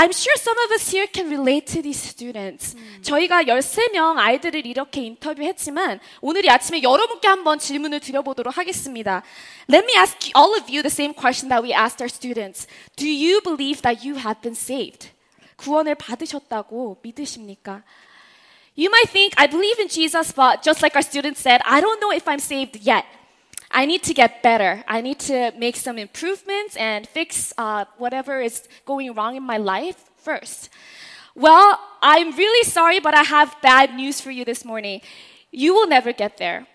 I'm 0.00 0.12
sure 0.12 0.34
some 0.36 0.56
of 0.64 0.70
us 0.70 0.88
here 0.94 1.08
can 1.12 1.28
relate 1.28 1.66
to 1.74 1.82
these 1.82 1.98
students. 1.98 2.76
저희가 3.02 3.42
13명 3.42 4.16
아이들을 4.16 4.64
이렇게 4.64 5.02
인터뷰했지만 5.02 5.98
오늘 6.20 6.44
이 6.44 6.48
아침에 6.48 6.84
여러분께 6.84 7.26
한번 7.26 7.58
질문을 7.58 7.98
드려보도록 7.98 8.56
하겠습니다. 8.56 9.24
Let 9.68 9.84
me 9.84 9.94
ask 9.98 10.30
all 10.36 10.54
of 10.54 10.70
you 10.70 10.82
the 10.82 10.90
same 10.90 11.12
question 11.12 11.48
that 11.48 11.64
we 11.66 11.74
asked 11.74 12.00
our 12.00 12.08
students. 12.08 12.68
Do 12.94 13.08
you 13.08 13.40
believe 13.42 13.82
that 13.82 14.06
you 14.06 14.16
have 14.18 14.40
been 14.40 14.54
saved? 14.54 15.10
구원을 15.56 15.96
받으셨다고 15.96 16.98
믿으십니까? 17.02 17.82
You 18.76 18.90
might 18.90 19.10
think, 19.10 19.34
I 19.36 19.48
believe 19.48 19.82
in 19.82 19.88
Jesus, 19.88 20.32
but 20.32 20.62
just 20.62 20.80
like 20.80 20.94
our 20.94 21.02
students 21.02 21.42
said, 21.42 21.60
I 21.66 21.80
don't 21.80 22.00
know 22.00 22.14
if 22.14 22.28
I'm 22.28 22.38
saved 22.38 22.78
yet. 22.86 23.04
I 23.73 23.85
need 23.85 24.03
to 24.03 24.13
get 24.13 24.43
better. 24.43 24.83
I 24.87 25.01
need 25.01 25.19
to 25.21 25.51
make 25.57 25.75
some 25.75 25.97
improvements 25.97 26.75
and 26.77 27.07
fix 27.07 27.53
uh, 27.57 27.85
whatever 27.97 28.39
is 28.39 28.67
going 28.85 29.13
wrong 29.13 29.35
in 29.35 29.43
my 29.43 29.57
life 29.57 30.09
first. 30.15 30.69
Well, 31.35 31.79
I'm 32.01 32.35
really 32.37 32.69
sorry, 32.69 32.99
but 32.99 33.15
I 33.15 33.23
have 33.23 33.55
bad 33.63 33.95
news 33.95 34.21
for 34.21 34.29
you 34.29 34.45
this 34.45 34.63
morning. 34.63 35.01
You 35.49 35.73
will 35.73 35.87
never 35.87 36.13
get 36.13 36.37
there. 36.37 36.67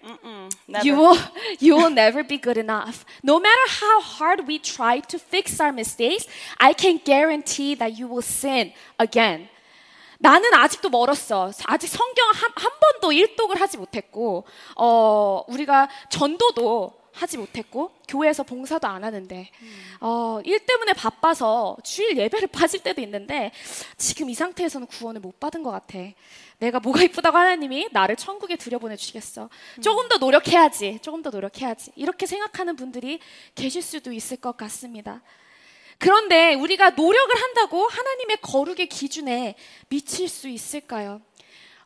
never. 0.67 0.85
You 0.85 0.97
will, 0.97 1.19
you 1.61 1.77
will 1.77 1.91
never 1.91 2.25
be 2.25 2.39
good 2.39 2.57
enough. 2.57 3.05
No 3.23 3.39
matter 3.39 3.67
how 3.69 4.01
hard 4.01 4.47
we 4.49 4.59
try 4.59 4.99
to 5.01 5.19
fix 5.19 5.61
our 5.61 5.73
mistakes, 5.73 6.27
I 6.59 6.73
can 6.73 7.01
guarantee 7.05 7.77
that 7.77 7.97
you 7.97 8.09
will 8.09 8.23
sin 8.23 8.73
again. 8.99 9.49
나는 10.19 10.53
아직도 10.53 10.91
멀었어. 10.91 11.53
아직 11.67 11.87
성경 11.87 12.29
한, 12.29 12.51
한 12.57 12.73
번도 12.81 13.13
일독을 13.13 13.61
하지 13.61 13.79
못했고, 13.79 14.45
어, 14.77 15.45
우리가 15.49 15.89
전도도 16.11 16.99
하지 17.13 17.39
못했고, 17.39 17.93
교회에서 18.09 18.43
봉사도 18.43 18.87
안 18.87 19.05
하는데, 19.05 19.51
어, 20.01 20.41
일 20.45 20.67
때문에 20.67 20.93
바빠서 20.93 21.77
주일 21.85 22.17
예배를 22.17 22.49
빠질 22.53 22.81
때도 22.83 23.01
있는데, 23.01 23.53
지금 23.97 24.29
이 24.29 24.35
상태에서는 24.35 24.89
구원을 24.89 25.21
못 25.21 25.39
받은 25.39 25.63
것 25.63 25.71
같아. 25.71 25.99
내가 26.59 26.81
뭐가 26.81 27.03
이쁘다고 27.05 27.37
하나님이 27.37 27.89
나를 27.93 28.17
천국에 28.17 28.57
들여보내주시겠어. 28.57 29.49
조금 29.81 30.09
더 30.09 30.17
노력해야지. 30.17 30.99
조금 31.01 31.23
더 31.23 31.31
노력해야지. 31.31 31.93
이렇게 31.95 32.27
생각하는 32.27 32.75
분들이 32.75 33.21
계실 33.55 33.83
수도 33.83 34.13
있을 34.13 34.37
것 34.39 34.57
같습니다. 34.57 35.23
그런데 35.99 36.55
우리가 36.55 36.91
노력을 36.91 37.35
한다고 37.43 37.87
하나님의 37.89 38.39
거룩의 38.41 38.89
기준에 38.89 39.57
미칠 39.89 40.29
수 40.29 40.49
있을까요? 40.49 41.21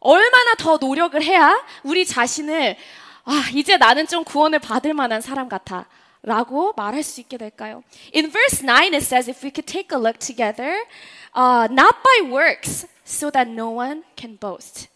얼마나 0.00 0.54
더 0.54 0.76
노력을 0.76 1.20
해야 1.22 1.64
우리 1.82 2.04
자신을 2.04 2.76
아, 3.24 3.44
이제 3.54 3.76
나는 3.76 4.06
좀 4.06 4.24
구원을 4.24 4.58
받을 4.58 4.94
만한 4.94 5.20
사람 5.20 5.48
같아. 5.48 5.86
라고 6.24 6.72
말할 6.76 7.02
수 7.02 7.20
있게 7.20 7.36
될까요? 7.36 7.82
In 8.14 8.30
verse 8.30 8.62
9 8.64 8.94
it 8.94 9.04
says 9.04 9.28
if 9.28 9.44
we 9.44 9.50
could 9.50 9.66
take 9.66 9.90
a 9.92 9.98
look 9.98 10.18
together, 10.18 10.86
uh, 11.34 11.66
not 11.70 11.96
by 12.04 12.30
works, 12.30 12.86
so 13.04 13.30
that 13.30 13.50
no 13.50 13.70
one 13.70 14.04
can 14.16 14.38
boast. 14.38 14.88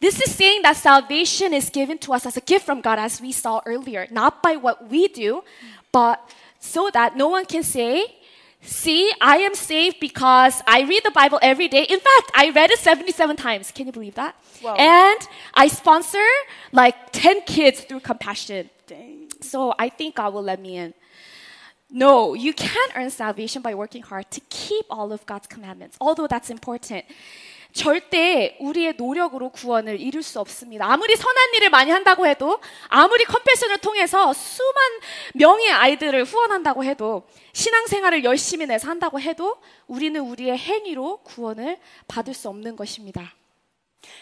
This 0.00 0.20
is 0.20 0.34
saying 0.34 0.62
that 0.62 0.76
salvation 0.76 1.54
is 1.54 1.70
given 1.70 1.98
to 1.98 2.14
us 2.14 2.26
as 2.26 2.36
a 2.36 2.40
gift 2.40 2.64
from 2.64 2.80
God, 2.80 2.98
as 2.98 3.20
we 3.20 3.30
saw 3.32 3.60
earlier, 3.64 4.08
not 4.10 4.42
by 4.42 4.56
what 4.56 4.90
we 4.90 5.06
do, 5.08 5.44
but 5.92 6.18
so 6.58 6.90
that 6.92 7.16
no 7.16 7.28
one 7.28 7.44
can 7.44 7.62
say, 7.62 8.06
See, 8.62 9.10
I 9.20 9.38
am 9.38 9.54
saved 9.54 10.00
because 10.00 10.62
I 10.66 10.82
read 10.82 11.02
the 11.02 11.10
Bible 11.10 11.38
every 11.40 11.68
day. 11.68 11.82
In 11.84 11.98
fact, 11.98 12.30
I 12.34 12.52
read 12.54 12.70
it 12.70 12.78
77 12.78 13.36
times. 13.36 13.70
Can 13.70 13.86
you 13.86 13.92
believe 13.92 14.14
that? 14.16 14.36
Wow. 14.62 14.74
And 14.74 15.28
I 15.54 15.68
sponsor 15.68 16.24
like 16.70 17.10
10 17.12 17.42
kids 17.42 17.80
through 17.80 18.00
compassion. 18.00 18.68
So 19.40 19.74
I 19.78 19.88
think 19.88 20.16
God 20.16 20.34
will 20.34 20.42
let 20.42 20.60
me 20.60 20.76
in. 20.76 20.94
No, 21.90 22.34
you 22.34 22.52
can't 22.52 22.92
earn 22.94 23.10
salvation 23.10 23.62
by 23.62 23.74
working 23.74 24.02
hard 24.02 24.30
to 24.30 24.40
keep 24.48 24.86
all 24.90 25.12
of 25.12 25.26
God's 25.26 25.48
commandments, 25.48 25.96
although 26.00 26.28
that's 26.28 26.50
important. 26.50 27.04
절대 27.72 28.56
우리의 28.60 28.94
노력으로 28.96 29.50
구원을 29.50 30.00
이룰 30.00 30.22
수 30.22 30.40
없습니다. 30.40 30.86
아무리 30.86 31.16
선한 31.16 31.54
일을 31.56 31.70
많이 31.70 31.90
한다고 31.90 32.26
해도, 32.26 32.58
아무리 32.88 33.24
컴패션을 33.24 33.78
통해서 33.78 34.32
수만 34.32 34.74
명의 35.34 35.70
아이들을 35.70 36.24
후원한다고 36.24 36.84
해도, 36.84 37.26
신앙생활을 37.52 38.24
열심히 38.24 38.66
내서 38.66 38.88
한다고 38.88 39.20
해도, 39.20 39.56
우리는 39.86 40.20
우리의 40.20 40.56
행위로 40.56 41.18
구원을 41.24 41.78
받을 42.08 42.34
수 42.34 42.48
없는 42.48 42.76
것입니다. 42.76 43.34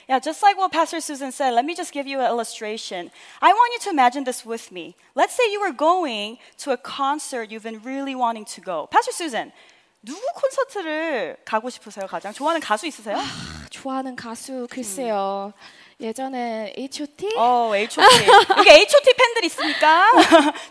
Yeah, 0.09 0.21
just 0.21 0.43
like 0.43 0.59
what 0.59 0.73
Pastor 0.73 1.01
Susan 1.01 1.31
said, 1.31 1.55
let 1.55 1.65
me 1.65 1.75
just 1.75 1.93
give 1.93 2.09
you 2.09 2.19
an 2.21 2.27
illustration. 2.27 3.11
I 3.41 3.53
want 3.53 3.73
you 3.73 3.79
to 3.81 3.91
imagine 3.91 4.25
this 4.25 4.45
with 4.45 4.73
me. 4.73 4.97
Let's 5.15 5.35
say 5.35 5.53
you 5.53 5.61
were 5.61 5.73
going 5.73 6.39
to 6.65 6.73
a 6.73 6.77
concert 6.77 7.51
you've 7.51 7.63
been 7.63 7.81
really 7.85 8.15
wanting 8.15 8.45
to 8.57 8.61
go. 8.61 8.89
Pastor 8.91 9.13
Susan, 9.13 9.53
누구 10.03 10.21
콘서트를 10.35 11.37
가고 11.45 11.71
싶으세요? 11.71 12.07
가장 12.07 12.33
좋아하는 12.33 12.61
가수 12.61 12.87
있으세요? 12.87 13.19
좋아하는 13.71 14.15
가수 14.17 14.67
글쎄요. 14.71 15.53
예전에 16.01 16.73
H.O.T. 16.77 17.35
어, 17.37 17.73
H.O.T. 17.75 18.27
여기 18.59 18.71
H.O.T. 18.71 19.13
팬들 19.15 19.45
있습니까? 19.47 20.07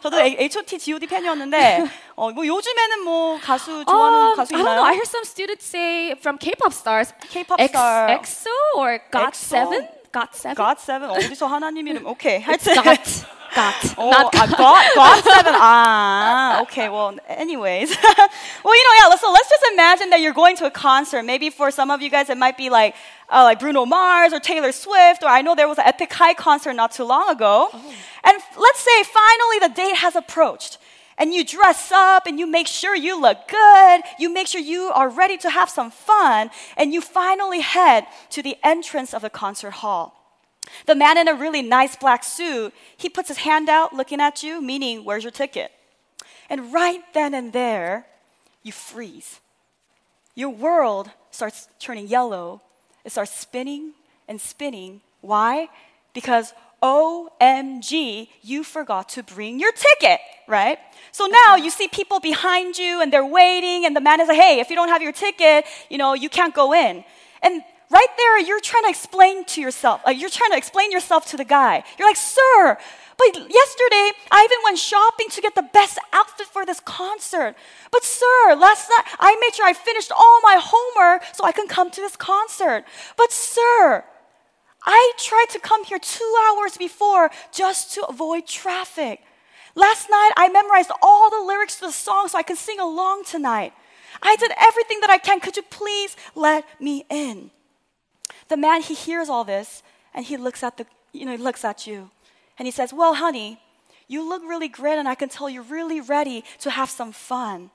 저도 0.02 0.18
H.O.T. 0.22 0.80
G.O.D. 0.80 1.06
팬이었는데 1.08 1.84
어, 2.16 2.32
뭐 2.32 2.48
요즘에는 2.48 3.04
뭐 3.04 3.38
가수 3.42 3.84
좋아하는 3.86 4.18
Um, 4.30 4.36
가수 4.38 4.56
I 4.56 4.62
don't 4.62 4.64
있나요? 4.64 4.76
know. 4.76 4.86
I 4.86 4.94
heard 4.96 5.08
some 5.08 5.26
students 5.26 5.66
say 5.68 6.12
from 6.16 6.38
K-pop 6.38 6.72
stars, 6.74 7.14
K-pop 7.30 7.60
X, 7.62 7.70
star. 7.72 8.10
EXO 8.12 8.50
or 8.78 9.00
GOT7. 9.12 9.97
GOT7. 10.17 10.55
God7 10.55 11.11
어디서 11.11 11.47
하나님 11.47 11.87
이름? 11.89 12.07
오케이. 12.07 12.45
It's 12.45 12.67
하여튼 12.67 12.83
GOT. 12.83 13.27
GOT. 13.55 13.95
Oh, 13.99 14.11
not 14.11 14.35
uh, 14.35 14.47
God, 14.57 14.85
God7. 14.97 15.45
Ah, 15.53 16.63
okay. 16.63 16.89
Well, 16.89 17.15
anyways. 17.29 17.91
well, 18.65 18.75
you 18.77 18.85
know, 18.85 19.09
yeah. 19.11 19.17
So 19.17 19.31
let's 19.31 19.49
just 19.49 19.65
imagine 19.73 20.11
that 20.11 20.21
you're 20.21 20.33
going 20.33 20.57
to 20.57 20.67
a 20.67 20.71
concert. 20.71 21.23
Maybe 21.23 21.51
for 21.51 21.71
some 21.71 21.91
of 21.91 22.01
you 22.01 22.11
guys, 22.11 22.31
it 22.31 22.39
might 22.39 22.57
be 22.57 22.71
like, 22.71 22.95
uh, 23.31 23.43
like 23.45 23.61
Bruno 23.61 23.85
Mars 23.85 24.33
or 24.33 24.41
Taylor 24.41 24.73
Swift, 24.73 25.23
or 25.23 25.29
I 25.29 25.43
know 25.43 25.55
there 25.55 25.69
was 25.69 25.79
an 25.79 25.87
Epic 25.87 26.13
High 26.13 26.35
concert 26.35 26.75
not 26.75 26.93
too 26.93 27.05
long 27.05 27.29
ago. 27.29 27.69
And 28.25 28.37
let's 28.57 28.81
say 28.81 29.03
finally 29.05 29.59
the 29.61 29.73
date 29.75 29.97
has 29.97 30.17
approached. 30.17 30.79
And 31.18 31.34
you 31.34 31.44
dress 31.44 31.92
up 31.92 32.28
and 32.28 32.40
you 32.40 32.46
make 32.46 32.68
sure 32.68 32.96
you 32.96 33.20
look 33.20 33.48
good. 33.48 34.02
You 34.20 34.32
make 34.32 34.48
sure 34.48 34.62
you 34.62 34.92
are 34.94 35.10
ready 35.10 35.38
to 35.38 35.50
have 35.50 35.70
some 35.70 35.90
fun. 35.90 36.52
And 36.76 36.94
you 36.94 37.02
finally 37.02 37.62
head 37.62 38.06
to 38.32 38.44
the 38.44 38.58
entrance 38.64 39.14
of 39.14 39.24
the 39.24 39.30
concert 39.30 39.72
hall. 39.72 40.14
The 40.86 40.96
man 40.96 41.18
in 41.18 41.28
a 41.28 41.34
really 41.34 41.62
nice 41.62 41.96
black 41.96 42.24
suit, 42.24 42.74
he 42.96 43.10
puts 43.10 43.30
his 43.30 43.38
hand 43.38 43.70
out 43.70 43.94
looking 43.94 44.20
at 44.20 44.44
you, 44.44 44.62
meaning, 44.62 45.06
where's 45.06 45.24
your 45.24 45.32
ticket? 45.32 45.72
And 46.50 46.74
right 46.74 47.02
then 47.14 47.34
and 47.34 47.54
there, 47.54 48.06
you 48.64 48.72
freeze. 48.72 49.40
Your 50.36 50.50
world 50.50 51.10
starts 51.32 51.68
turning 51.80 52.08
yellow. 52.08 52.62
It 53.04 53.12
starts 53.12 53.32
spinning 53.32 53.94
and 54.28 54.40
spinning. 54.40 55.02
Why? 55.22 55.70
Because 56.14 56.54
OMG, 56.82 58.30
you 58.42 58.64
forgot 58.64 59.10
to 59.10 59.24
bring 59.24 59.60
your 59.60 59.72
ticket, 59.72 60.20
right? 60.48 60.78
So 61.12 61.26
now 61.26 61.56
you 61.56 61.70
see 61.70 61.88
people 61.88 62.20
behind 62.20 62.78
you 62.78 63.02
and 63.02 63.12
they're 63.12 63.26
waiting, 63.26 63.86
and 63.86 63.96
the 63.96 64.02
man 64.02 64.22
is 64.22 64.28
like, 64.28 64.38
hey, 64.38 64.60
if 64.60 64.70
you 64.70 64.76
don't 64.76 64.90
have 64.90 65.02
your 65.02 65.12
ticket, 65.12 65.66
you 65.90 65.98
know, 65.98 66.14
you 66.14 66.30
can't 66.30 66.54
go 66.54 66.74
in. 66.74 67.04
And 67.42 67.64
right 67.90 68.08
there, 68.18 68.40
you're 68.40 68.62
trying 68.62 68.84
to 68.84 68.90
explain 68.90 69.46
to 69.46 69.62
yourself, 69.62 70.02
uh, 70.06 70.12
you're 70.12 70.30
trying 70.30 70.52
to 70.52 70.58
explain 70.58 70.92
yourself 70.92 71.26
to 71.28 71.38
the 71.38 71.46
guy. 71.46 71.84
You're 71.98 72.08
like, 72.08 72.18
sir, 72.18 72.78
but 73.18 73.34
yesterday 73.34 74.12
I 74.32 74.44
even 74.46 74.58
went 74.64 74.78
shopping 74.78 75.30
to 75.32 75.42
get 75.42 75.56
the 75.56 75.68
best 75.74 75.98
outfit 76.14 76.48
for 76.48 76.66
this 76.66 76.80
concert. 76.80 77.56
But 77.92 78.04
sir, 78.04 78.56
last 78.56 78.90
night 78.90 79.16
I 79.20 79.36
made 79.42 79.56
sure 79.56 79.66
I 79.66 79.74
finished 79.74 80.12
all 80.12 80.40
my 80.44 80.60
homework 80.62 81.24
so 81.34 81.44
I 81.44 81.52
can 81.52 81.68
come 81.68 81.90
to 81.90 82.02
this 82.02 82.16
concert. 82.16 82.86
But 83.18 83.32
sir, 83.32 84.04
I 84.90 85.12
tried 85.18 85.48
to 85.52 85.60
come 85.60 85.84
here 85.84 86.00
two 86.00 86.34
hours 86.48 86.78
before 86.78 87.30
just 87.52 87.94
to 87.96 88.06
avoid 88.06 88.48
traffic. 88.48 89.20
Last 89.76 90.10
night 90.10 90.32
I 90.38 90.48
memorized 90.48 90.92
all 91.02 91.30
the 91.30 91.46
lyrics 91.46 91.76
to 91.76 91.88
the 91.88 91.92
song 91.92 92.30
so 92.30 92.38
I 92.38 92.44
can 92.44 92.56
sing 92.56 92.80
along 92.80 93.26
tonight. 93.26 93.74
I 94.24 94.38
did 94.38 94.52
everything 94.58 95.02
that 95.02 95.10
I 95.10 95.18
can. 95.18 95.42
Could 95.42 95.58
you 95.58 95.64
please 95.64 96.16
let 96.36 96.64
me 96.82 97.06
in? 97.10 97.52
The 98.48 98.56
man 98.56 98.82
he 98.82 98.94
hears 98.94 99.28
all 99.28 99.44
this 99.44 99.84
and 100.14 100.26
he 100.26 100.38
looks 100.38 100.64
at 100.64 100.78
the 100.78 100.86
you 101.12 101.26
know 101.26 101.34
he 101.34 101.38
looks 101.38 101.66
at 101.66 101.86
you 101.86 102.10
and 102.58 102.66
he 102.66 102.72
says, 102.72 102.94
"Well, 102.94 103.16
honey, 103.16 103.60
you 104.08 104.28
look 104.28 104.42
really 104.42 104.70
great 104.70 104.98
and 104.98 105.08
I 105.08 105.16
can 105.16 105.28
tell 105.28 105.50
you're 105.50 105.64
really 105.64 106.00
ready 106.00 106.46
to 106.60 106.70
have 106.70 106.90
some 106.90 107.12
fun. 107.12 107.72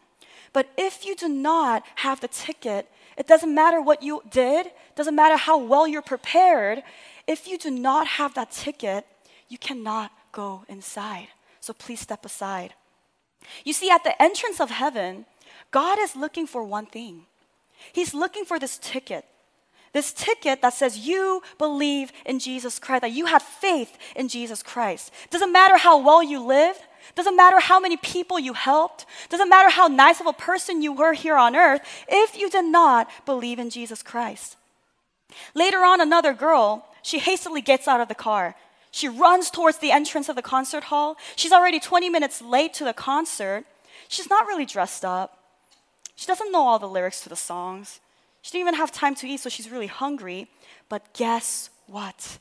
But 0.55 0.71
if 0.79 1.05
you 1.05 1.15
do 1.15 1.29
not 1.29 1.85
have 1.97 2.21
the 2.21 2.29
ticket, 2.29 2.91
it 3.17 3.27
doesn't 3.27 3.55
matter 3.55 3.81
what 3.81 4.03
you 4.03 4.23
did, 4.31 4.73
doesn't 4.95 5.15
matter 5.15 5.37
how 5.37 5.59
well 5.59 5.87
you're 5.87 6.03
prepared. 6.03 6.83
If 7.27 7.47
you 7.47 7.59
do 7.59 7.71
not 7.71 8.07
have 8.07 8.35
that 8.35 8.51
ticket, 8.51 9.07
you 9.49 9.59
cannot 9.59 10.13
go 10.33 10.65
inside. 10.69 11.29
So 11.61 11.73
please 11.73 12.01
step 12.01 12.25
aside." 12.25 12.75
You 13.65 13.73
see 13.73 13.91
at 13.91 14.05
the 14.05 14.21
entrance 14.21 14.61
of 14.61 14.71
heaven, 14.71 15.27
God 15.71 15.99
is 15.99 16.17
looking 16.17 16.47
for 16.47 16.63
one 16.63 16.87
thing. 16.87 17.27
He's 17.93 18.15
looking 18.15 18.45
for 18.45 18.59
this 18.59 18.79
ticket. 18.79 19.25
This 19.93 20.13
ticket 20.13 20.63
that 20.63 20.73
says 20.73 21.07
you 21.07 21.43
believe 21.59 22.13
in 22.25 22.39
Jesus 22.39 22.79
Christ, 22.79 23.03
that 23.03 23.13
you 23.13 23.27
had 23.27 23.43
faith 23.43 23.99
in 24.17 24.29
Jesus 24.29 24.63
Christ. 24.63 25.11
Doesn't 25.31 25.53
matter 25.53 25.77
how 25.77 25.99
well 25.99 26.23
you 26.23 26.41
lived, 26.41 26.81
doesn't 27.15 27.37
matter 27.37 27.61
how 27.61 27.81
many 27.81 27.97
people 27.97 28.39
you 28.39 28.53
helped, 28.53 29.07
doesn't 29.29 29.49
matter 29.49 29.71
how 29.71 29.89
nice 29.89 30.21
of 30.21 30.27
a 30.27 30.33
person 30.33 30.83
you 30.83 30.93
were 30.93 31.13
here 31.13 31.37
on 31.37 31.57
earth, 31.57 31.83
if 32.09 32.37
you 32.37 32.49
did 32.51 32.65
not 32.65 33.09
believe 33.27 33.59
in 33.59 33.71
Jesus 33.71 34.03
Christ. 34.03 34.57
Later 35.55 35.79
on, 35.79 36.01
another 36.01 36.33
girl, 36.33 36.87
she 37.03 37.19
hastily 37.19 37.61
gets 37.61 37.89
out 37.89 38.01
of 38.01 38.09
the 38.09 38.15
car. 38.15 38.55
She 38.91 39.09
runs 39.09 39.51
towards 39.51 39.79
the 39.79 39.91
entrance 39.91 40.29
of 40.29 40.37
the 40.37 40.43
concert 40.43 40.85
hall. 40.85 41.17
She's 41.35 41.53
already 41.53 41.81
20 41.81 42.11
minutes 42.11 42.43
late 42.43 42.75
to 42.75 42.85
the 42.85 42.93
concert. 42.93 43.65
She's 44.09 44.29
not 44.29 44.47
really 44.47 44.67
dressed 44.67 45.05
up. 45.05 45.39
She 46.15 46.27
doesn't 46.27 46.53
know 46.53 46.67
all 46.67 46.79
the 46.79 46.89
lyrics 46.89 47.23
to 47.23 47.29
the 47.29 47.37
songs. 47.37 48.01
She 48.43 48.53
didn't 48.53 48.69
even 48.69 48.75
have 48.75 48.93
time 48.93 49.15
to 49.17 49.27
eat, 49.27 49.41
so 49.41 49.49
she's 49.49 49.71
really 49.71 49.87
hungry. 49.87 50.49
But 50.89 51.15
guess 51.15 51.71
what? 51.87 52.39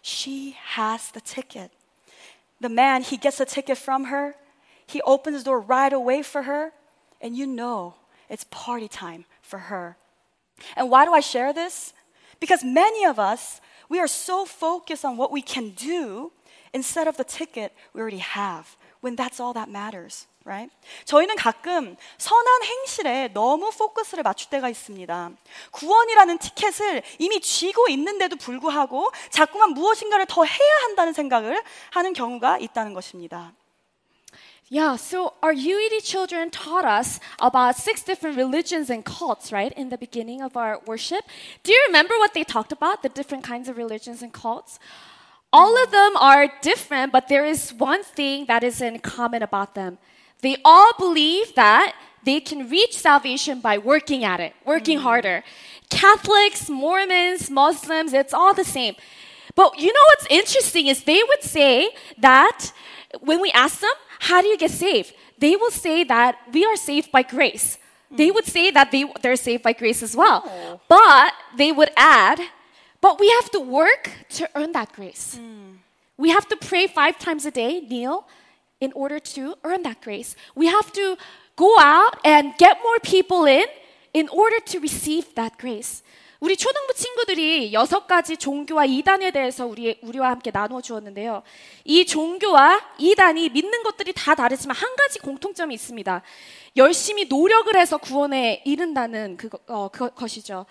She 0.00 0.56
has 0.64 1.10
the 1.10 1.20
ticket. 1.20 1.70
The 2.60 2.68
man, 2.68 3.02
he 3.02 3.16
gets 3.16 3.40
a 3.40 3.44
ticket 3.44 3.78
from 3.78 4.04
her. 4.04 4.34
He 4.86 5.00
opens 5.02 5.38
the 5.38 5.44
door 5.44 5.60
right 5.60 5.92
away 5.92 6.22
for 6.22 6.42
her. 6.42 6.72
And 7.20 7.36
you 7.36 7.46
know 7.46 7.94
it's 8.28 8.44
party 8.50 8.88
time 8.88 9.24
for 9.42 9.58
her. 9.58 9.96
And 10.76 10.90
why 10.90 11.04
do 11.04 11.12
I 11.12 11.20
share 11.20 11.52
this? 11.52 11.92
Because 12.38 12.62
many 12.64 13.04
of 13.04 13.18
us, 13.18 13.60
we 13.88 13.98
are 13.98 14.06
so 14.06 14.44
focused 14.44 15.04
on 15.04 15.16
what 15.16 15.32
we 15.32 15.42
can 15.42 15.70
do 15.70 16.32
instead 16.72 17.08
of 17.08 17.16
the 17.16 17.24
ticket 17.24 17.74
we 17.92 18.00
already 18.00 18.18
have, 18.18 18.76
when 19.00 19.16
that's 19.16 19.40
all 19.40 19.52
that 19.54 19.68
matters. 19.68 20.26
Right? 20.44 20.74
저희는 21.04 21.36
가끔 21.36 21.96
선한 22.18 22.62
행실에 22.64 23.28
너무 23.32 23.70
포커스를 23.70 24.22
맞출 24.22 24.50
때가 24.50 24.68
있습니다. 24.68 25.30
구원이라는 25.70 26.38
티켓을 26.38 27.02
이미 27.18 27.40
쥐고 27.40 27.88
있는데도 27.88 28.36
불구하고 28.36 29.10
자꾸만 29.30 29.70
무엇인가를 29.70 30.26
더 30.26 30.44
해야 30.44 30.76
한다는 30.84 31.12
생각을 31.12 31.62
하는 31.90 32.12
경우가 32.12 32.58
있다는 32.58 32.94
것입니다. 32.94 33.52
Yeah, 34.72 34.94
so 34.94 35.32
our 35.42 35.52
UED 35.52 36.00
children 36.00 36.48
taught 36.48 36.84
us 36.84 37.18
about 37.40 37.74
six 37.74 38.04
different 38.04 38.36
religions 38.36 38.88
and 38.88 39.04
cults, 39.04 39.50
right, 39.52 39.72
in 39.76 39.88
the 39.88 39.98
beginning 39.98 40.40
of 40.42 40.56
our 40.56 40.78
worship. 40.86 41.24
Do 41.64 41.72
you 41.72 41.82
remember 41.88 42.14
what 42.18 42.34
they 42.34 42.44
talked 42.44 42.70
about, 42.70 43.02
the 43.02 43.08
different 43.08 43.42
kinds 43.42 43.68
of 43.68 43.76
religions 43.76 44.22
and 44.22 44.32
cults? 44.32 44.78
All 45.52 45.76
of 45.82 45.90
them 45.90 46.16
are 46.16 46.46
different, 46.62 47.10
but 47.10 47.26
there 47.26 47.44
is 47.44 47.74
one 47.74 48.04
thing 48.04 48.46
that 48.46 48.62
is 48.62 48.80
in 48.80 49.00
common 49.00 49.42
about 49.42 49.74
them. 49.74 49.98
They 50.42 50.56
all 50.64 50.92
believe 50.98 51.54
that 51.54 51.94
they 52.24 52.40
can 52.40 52.68
reach 52.68 52.96
salvation 52.96 53.60
by 53.60 53.78
working 53.78 54.24
at 54.24 54.40
it, 54.40 54.52
working 54.64 54.98
mm-hmm. 54.98 55.06
harder. 55.06 55.44
Catholics, 55.88 56.68
Mormons, 56.68 57.50
Muslims, 57.50 58.12
it's 58.12 58.34
all 58.34 58.54
the 58.54 58.64
same. 58.64 58.94
But 59.54 59.78
you 59.78 59.92
know 59.92 60.04
what's 60.10 60.26
interesting 60.30 60.86
is 60.86 61.04
they 61.04 61.22
would 61.28 61.42
say 61.42 61.90
that 62.18 62.72
when 63.20 63.40
we 63.40 63.50
ask 63.50 63.80
them, 63.80 63.90
how 64.20 64.40
do 64.40 64.48
you 64.48 64.56
get 64.56 64.70
saved? 64.70 65.14
They 65.38 65.56
will 65.56 65.70
say 65.70 66.04
that 66.04 66.36
we 66.52 66.64
are 66.64 66.76
saved 66.76 67.10
by 67.10 67.22
grace. 67.22 67.78
Hmm. 68.10 68.16
They 68.16 68.30
would 68.30 68.44
say 68.44 68.70
that 68.70 68.90
they, 68.92 69.04
they're 69.22 69.36
saved 69.36 69.62
by 69.62 69.72
grace 69.72 70.02
as 70.02 70.14
well. 70.14 70.44
Oh. 70.46 70.80
But 70.88 71.32
they 71.56 71.72
would 71.72 71.90
add, 71.96 72.40
but 73.00 73.18
we 73.18 73.28
have 73.30 73.50
to 73.52 73.60
work 73.60 74.10
to 74.30 74.48
earn 74.54 74.72
that 74.72 74.92
grace. 74.92 75.36
Hmm. 75.36 75.78
We 76.16 76.28
have 76.28 76.46
to 76.48 76.56
pray 76.56 76.86
five 76.86 77.18
times 77.18 77.46
a 77.46 77.50
day, 77.50 77.80
kneel, 77.80 78.26
in 78.80 78.92
order 78.94 79.20
to 79.20 79.54
earn 79.64 79.82
that 79.82 80.00
grace. 80.02 80.34
We 80.56 80.66
have 80.66 80.92
to 80.92 81.16
go 81.56 81.78
out 81.78 82.16
and 82.24 82.56
get 82.58 82.78
more 82.82 82.98
people 83.02 83.46
in 83.46 83.66
in 84.12 84.28
order 84.30 84.58
to 84.60 84.78
receive 84.80 85.34
that 85.34 85.56
grace. 85.58 86.02
우리 86.40 86.56
초등부 86.56 86.94
친구들이 86.94 87.74
여섯 87.74 88.06
가지 88.06 88.38
종교와 88.38 88.86
이단에 88.86 89.30
대해서 89.30 89.66
우리, 89.66 89.98
우리와 90.00 90.30
함께 90.30 90.50
나누어 90.50 90.80
주었는데요. 90.80 91.42
이 91.84 92.06
종교와 92.06 92.80
이단이 92.96 93.50
믿는 93.50 93.82
것들이 93.82 94.14
다 94.14 94.34
다르지만 94.34 94.74
한 94.74 94.96
가지 94.96 95.18
공통점이 95.18 95.74
있습니다. 95.74 96.22
열심히 96.76 97.26
노력을 97.26 97.76
해서 97.76 97.98
구원에 97.98 98.62
이른다는 98.64 99.36
그, 99.36 99.50
어, 99.66 99.88
그 99.88 100.08
것이죠. 100.14 100.64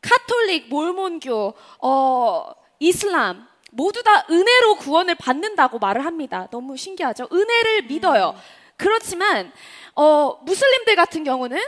카톨릭, 0.00 0.68
몰몬교, 0.68 1.54
어, 1.82 2.52
이슬람, 2.80 3.46
모두 3.74 4.02
다 4.02 4.26
은혜로 4.28 4.76
구원을 4.76 5.14
받는다고 5.14 5.78
말을 5.78 6.04
합니다. 6.04 6.46
너무 6.50 6.76
신기하죠? 6.76 7.26
은혜를 7.32 7.82
믿어요. 7.88 8.34
그렇지만, 8.76 9.50
어, 9.94 10.38
무슬림들 10.42 10.94
같은 10.94 11.24
경우는 11.24 11.58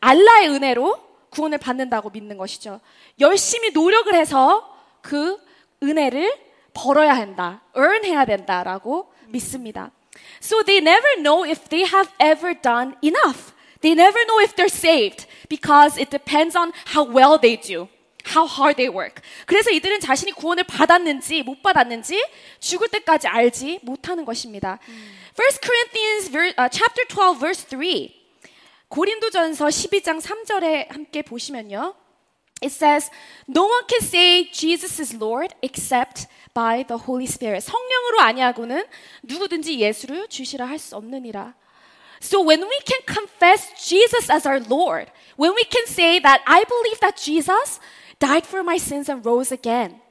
알라의 0.00 0.50
은혜로 0.50 0.98
구원을 1.30 1.56
받는다고 1.58 2.10
믿는 2.10 2.36
것이죠. 2.36 2.80
열심히 3.20 3.70
노력을 3.70 4.14
해서 4.14 4.70
그 5.00 5.38
은혜를 5.82 6.30
벌어야 6.74 7.14
한다. 7.14 7.62
earn 7.74 8.04
해야 8.04 8.26
된다라고 8.26 9.10
믿습니다. 9.28 9.90
So 10.42 10.62
they 10.62 10.78
never 10.78 11.22
know 11.22 11.48
if 11.48 11.68
they 11.70 11.88
have 11.90 12.10
ever 12.20 12.54
done 12.60 12.96
enough. 13.02 13.54
They 13.80 13.92
never 13.92 14.24
know 14.26 14.42
if 14.42 14.54
they're 14.54 14.68
saved 14.68 15.26
because 15.48 15.98
it 15.98 16.10
depends 16.10 16.56
on 16.56 16.72
how 16.94 17.10
well 17.10 17.40
they 17.40 17.56
do. 17.56 17.88
How 18.34 18.48
hard 18.48 18.76
they 18.76 18.88
work. 18.88 19.22
그래서 19.46 19.70
이들은 19.70 20.00
자신이 20.00 20.32
구원을 20.32 20.64
받았는지 20.64 21.42
못 21.42 21.62
받았는지 21.62 22.22
죽을 22.60 22.88
때까지 22.88 23.28
알지 23.28 23.80
못하는 23.82 24.24
것입니다. 24.24 24.78
1 25.36 25.46
Corinthians 25.62 26.36
uh, 26.36 26.68
chapter 26.70 27.06
12 27.08 27.38
verse 27.38 27.66
3. 27.68 28.08
고린도전서 28.88 29.66
12장 29.66 30.20
3절에 30.20 30.90
함께 30.90 31.22
보시면요. 31.22 31.94
It 32.62 32.72
says, 32.72 33.10
No 33.48 33.64
one 33.66 33.84
can 33.86 34.00
say 34.00 34.50
Jesus 34.50 34.98
is 35.00 35.14
Lord 35.14 35.54
except 35.62 36.26
by 36.54 36.84
the 36.84 36.98
Holy 37.06 37.26
Spirit. 37.26 37.60
성령으로 37.66 38.20
아니하고는 38.20 38.86
누구든지 39.22 39.78
예수를 39.78 40.28
주시라 40.28 40.66
할 40.66 40.78
수 40.78 40.96
없느니라. 40.96 41.54
So 42.22 42.40
when 42.40 42.62
we 42.62 42.78
can 42.86 43.02
confess 43.06 43.74
Jesus 43.76 44.30
as 44.32 44.48
our 44.48 44.60
Lord, 44.70 45.12
when 45.38 45.52
we 45.52 45.64
can 45.68 45.84
say 45.86 46.18
that 46.18 46.42
I 46.46 46.64
believe 46.64 46.98
that 47.00 47.20
Jesus 47.20 47.78
died 48.19 48.45
for 48.45 48.63
my 48.63 48.77
sins 48.77 49.09
and 49.09 49.25
rose 49.25 49.51
again, 49.51 50.01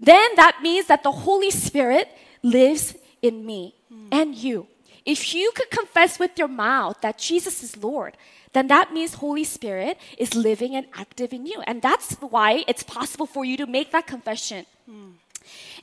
then 0.00 0.30
that 0.36 0.58
means 0.62 0.86
that 0.86 1.02
the 1.02 1.12
Holy 1.12 1.50
Spirit 1.50 2.08
lives 2.42 2.94
in 3.20 3.46
me 3.46 3.74
and 4.10 4.34
you. 4.34 4.66
If 5.04 5.34
you 5.34 5.52
could 5.54 5.70
confess 5.70 6.18
with 6.18 6.38
your 6.38 6.48
mouth 6.48 7.00
that 7.02 7.18
Jesus 7.18 7.62
is 7.62 7.76
Lord, 7.76 8.16
then 8.52 8.68
that 8.68 8.92
means 8.92 9.14
Holy 9.14 9.44
Spirit 9.44 9.98
is 10.18 10.34
living 10.34 10.76
and 10.76 10.86
active 10.94 11.32
in 11.32 11.46
you. 11.46 11.60
And 11.66 11.82
that's 11.82 12.14
why 12.20 12.64
it's 12.68 12.82
possible 12.82 13.26
for 13.26 13.44
you 13.44 13.56
to 13.56 13.66
make 13.66 13.90
that 13.92 14.06
confession. 14.06 14.66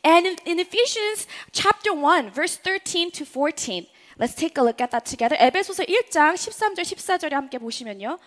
And 0.03 0.26
in, 0.26 0.35
in 0.45 0.60
Ephesians 0.60 1.27
chapter 1.51 1.93
1, 1.93 2.31
verse 2.31 2.56
13 2.56 3.11
to 3.11 3.26
14, 3.26 3.88
let's 4.18 4.34
take 4.34 4.57
a 4.57 4.61
look 4.61 4.80
at 4.80 4.91
that 4.91 5.06
together. 5.06 5.35
에베소서 5.39 5.84
1장 5.84 6.35
13절 6.35 6.81
14절에 6.81 7.31
함께 7.31 7.57
보시면요. 7.57 8.19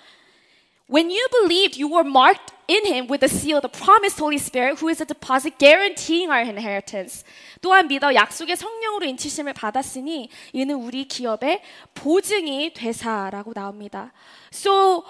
When 0.87 1.11
you 1.11 1.27
believed, 1.41 1.77
you 1.77 1.89
were 1.89 2.05
marked 2.05 2.53
in 2.69 2.85
him 2.85 3.07
with 3.07 3.20
the 3.20 3.29
seal, 3.29 3.61
the 3.61 3.69
promised 3.69 4.19
Holy 4.19 4.37
Spirit, 4.37 4.79
who 4.79 4.89
is 4.89 5.01
a 5.01 5.07
deposit 5.07 5.59
guaranteeing 5.59 6.31
our 6.31 6.43
inheritance. 6.43 7.24
또한 7.62 7.89
믿어 7.89 8.15
약속의 8.15 8.57
성령으로 8.57 9.07
인치심을 9.07 9.55
받았으니 9.55 10.29
이는 10.53 10.74
우리 10.74 11.07
기업의 11.07 11.62
보증이 11.95 12.74
되사라고 12.74 13.53
나옵니다. 13.55 14.12
So, 14.53 15.05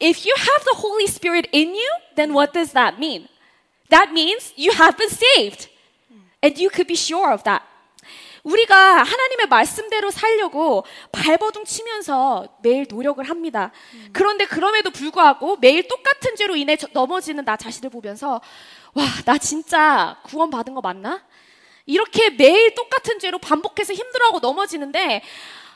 if 0.00 0.24
you 0.24 0.34
have 0.36 0.64
the 0.64 0.76
Holy 0.76 1.06
Spirit 1.06 1.48
in 1.52 1.74
you, 1.74 1.90
then 2.14 2.32
what 2.32 2.52
does 2.52 2.72
that 2.72 2.98
mean? 2.98 3.26
That 3.90 4.12
means 4.12 4.52
you 4.56 4.72
have 4.72 4.96
been 4.96 5.10
saved. 5.10 5.68
And 6.42 6.58
you 6.58 6.68
could 6.68 6.86
be 6.86 6.96
sure 6.96 7.32
of 7.32 7.42
that. 7.44 7.62
우리가 8.43 8.75
하나님의 9.03 9.47
말씀대로 9.47 10.11
살려고 10.11 10.85
발버둥 11.11 11.65
치면서 11.65 12.47
매일 12.61 12.85
노력을 12.89 13.23
합니다. 13.27 13.71
그런데 14.13 14.45
그럼에도 14.45 14.91
불구하고 14.91 15.57
매일 15.57 15.87
똑같은 15.87 16.35
죄로 16.35 16.55
인해 16.55 16.75
저- 16.75 16.87
넘어지는 16.93 17.45
나 17.45 17.57
자신을 17.57 17.89
보면서 17.89 18.41
와, 18.93 19.03
나 19.25 19.37
진짜 19.37 20.17
구원 20.25 20.49
받은 20.49 20.73
거 20.73 20.81
맞나? 20.81 21.23
이렇게 21.85 22.29
매일 22.31 22.75
똑같은 22.75 23.19
죄로 23.19 23.39
반복해서 23.39 23.93
힘들어하고 23.93 24.39
넘어지는데 24.39 25.21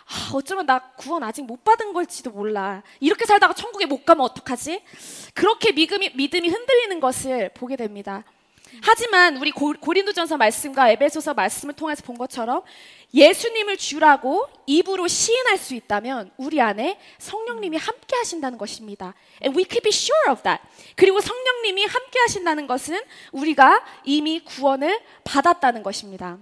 아, 0.05 0.31
어쩌면 0.35 0.65
나 0.65 0.79
구원 0.97 1.23
아직 1.23 1.43
못 1.43 1.63
받은 1.63 1.93
걸지도 1.93 2.31
몰라. 2.31 2.83
이렇게 2.99 3.25
살다가 3.25 3.53
천국에 3.53 3.85
못 3.85 4.05
가면 4.05 4.23
어떡하지? 4.25 4.83
그렇게 5.33 5.71
믿음이, 5.71 6.11
믿음이 6.15 6.49
흔들리는 6.49 6.99
것을 6.99 7.51
보게 7.55 7.75
됩니다. 7.77 8.23
하지만 8.81 9.37
우리 9.37 9.51
고, 9.51 9.73
고린도전서 9.79 10.37
말씀과 10.37 10.89
에베소서 10.91 11.33
말씀을 11.33 11.73
통해서 11.75 12.03
본 12.03 12.17
것처럼 12.17 12.63
예수님을 13.13 13.77
주라고 13.77 14.47
입으로 14.65 15.07
시인할 15.07 15.57
수 15.57 15.75
있다면 15.75 16.31
우리 16.37 16.59
안에 16.59 16.99
성령님이 17.19 17.77
함께 17.77 18.15
하신다는 18.15 18.57
것입니다. 18.57 19.13
And 19.43 19.57
we 19.57 19.65
could 19.65 19.81
be 19.81 19.91
sure 19.91 20.31
of 20.31 20.41
that. 20.43 20.63
그리고 20.95 21.21
성령님이 21.21 21.85
함께 21.85 22.19
하신다는 22.19 22.65
것은 22.65 22.99
우리가 23.31 23.85
이미 24.03 24.39
구원을 24.39 24.99
받았다는 25.23 25.83
것입니다. 25.83 26.39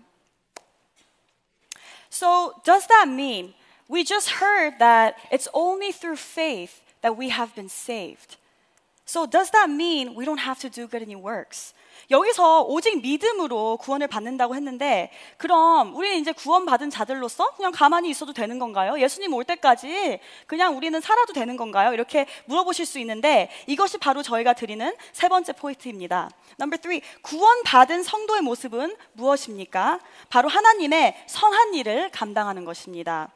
So, 2.10 2.53
does 2.64 2.88
that 2.88 3.10
mean 3.10 3.53
we 3.90 4.03
just 4.03 4.36
heard 4.41 4.80
that 4.80 5.16
it's 5.32 5.49
only 5.53 5.91
through 5.91 6.20
faith 6.20 6.82
that 7.02 7.18
we 7.18 7.30
have 7.30 7.53
been 7.53 7.70
saved? 7.70 8.38
So, 9.12 9.26
does 9.26 9.52
that 9.52 9.70
mean 9.70 10.16
we 10.18 10.24
don't 10.24 10.40
have 10.40 10.58
to 10.62 10.70
do 10.70 10.88
good 10.88 11.04
any 11.04 11.22
works? 11.22 11.74
여기서 12.10 12.62
오직 12.62 13.02
믿음으로 13.02 13.76
구원을 13.76 14.08
받는다고 14.08 14.56
했는데, 14.56 15.12
그럼 15.36 15.94
우리는 15.94 16.16
이제 16.16 16.32
구원받은 16.32 16.90
자들로서 16.90 17.56
그냥 17.58 17.74
가만히 17.74 18.10
있어도 18.10 18.32
되는 18.32 18.58
건가요? 18.58 18.98
예수님 19.02 19.34
올 19.34 19.44
때까지 19.44 20.22
그냥 20.48 20.78
우리는 20.78 21.02
살아도 21.02 21.34
되는 21.34 21.58
건가요? 21.58 21.92
이렇게 21.92 22.26
물어보실 22.46 22.86
수 22.86 23.00
있는데, 23.00 23.50
이것이 23.68 23.98
바로 23.98 24.24
저희가 24.24 24.54
드리는 24.54 24.96
세 25.12 25.28
번째 25.28 25.52
포인트입니다. 25.52 26.30
Number 26.58 26.80
three, 26.80 27.02
구원받은 27.22 28.04
성도의 28.04 28.44
모습은 28.44 28.96
무엇입니까? 29.12 30.00
바로 30.30 30.48
하나님의 30.48 31.18
선한 31.28 31.74
일을 31.74 32.12
감당하는 32.12 32.64
것입니다. 32.64 33.30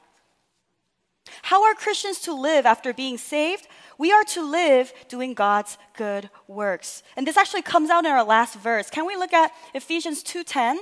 How 1.43 1.65
are 1.65 1.75
Christians 1.75 2.21
to 2.23 2.33
live 2.33 2.65
after 2.67 2.93
being 2.93 3.19
saved? 3.19 3.67
We 3.99 4.13
are 4.13 4.25
to 4.35 4.43
live 4.43 4.93
doing 5.09 5.35
God's 5.35 5.79
good 5.97 6.31
works. 6.49 7.03
And 7.17 7.27
this 7.27 7.37
actually 7.37 7.63
comes 7.63 7.91
out 7.91 8.05
in 8.05 8.11
our 8.11 8.25
last 8.25 8.55
verse. 8.55 8.89
Can 8.89 9.05
we 9.05 9.17
look 9.17 9.33
at 9.33 9.53
Ephesians 9.75 10.23
2:10? 10.23 10.79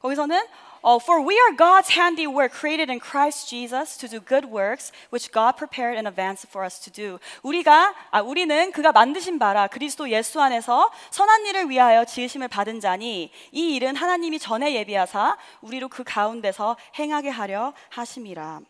거기서는 0.00 0.40
어, 0.82 0.98
For 0.98 1.20
we 1.20 1.38
are 1.38 1.52
God's 1.54 1.90
handiwork 1.90 2.52
created 2.52 2.90
in 2.90 3.00
Christ 3.00 3.50
Jesus 3.50 3.98
to 3.98 4.08
do 4.08 4.18
good 4.20 4.46
works 4.46 4.92
which 5.10 5.30
God 5.30 5.56
prepared 5.56 5.98
in 5.98 6.06
advance 6.06 6.46
for 6.48 6.64
us 6.64 6.80
to 6.80 6.90
do. 6.90 7.18
우리가 7.42 7.94
아, 8.10 8.22
우리는 8.22 8.72
그가 8.72 8.92
만드신 8.92 9.38
바라 9.38 9.66
그리스도 9.66 10.08
예수 10.08 10.40
안에서 10.40 10.90
선한 11.10 11.46
일을 11.46 11.68
위하여 11.68 12.06
지으심을 12.06 12.48
받은 12.48 12.80
자니 12.80 13.30
이 13.52 13.74
일은 13.74 13.94
하나님이 13.94 14.38
전에 14.38 14.74
예비하사 14.74 15.36
우리로 15.60 15.88
그 15.88 16.02
가운데서 16.02 16.76
행하게 16.98 17.28
하려 17.28 17.74
하심이라. 17.90 18.60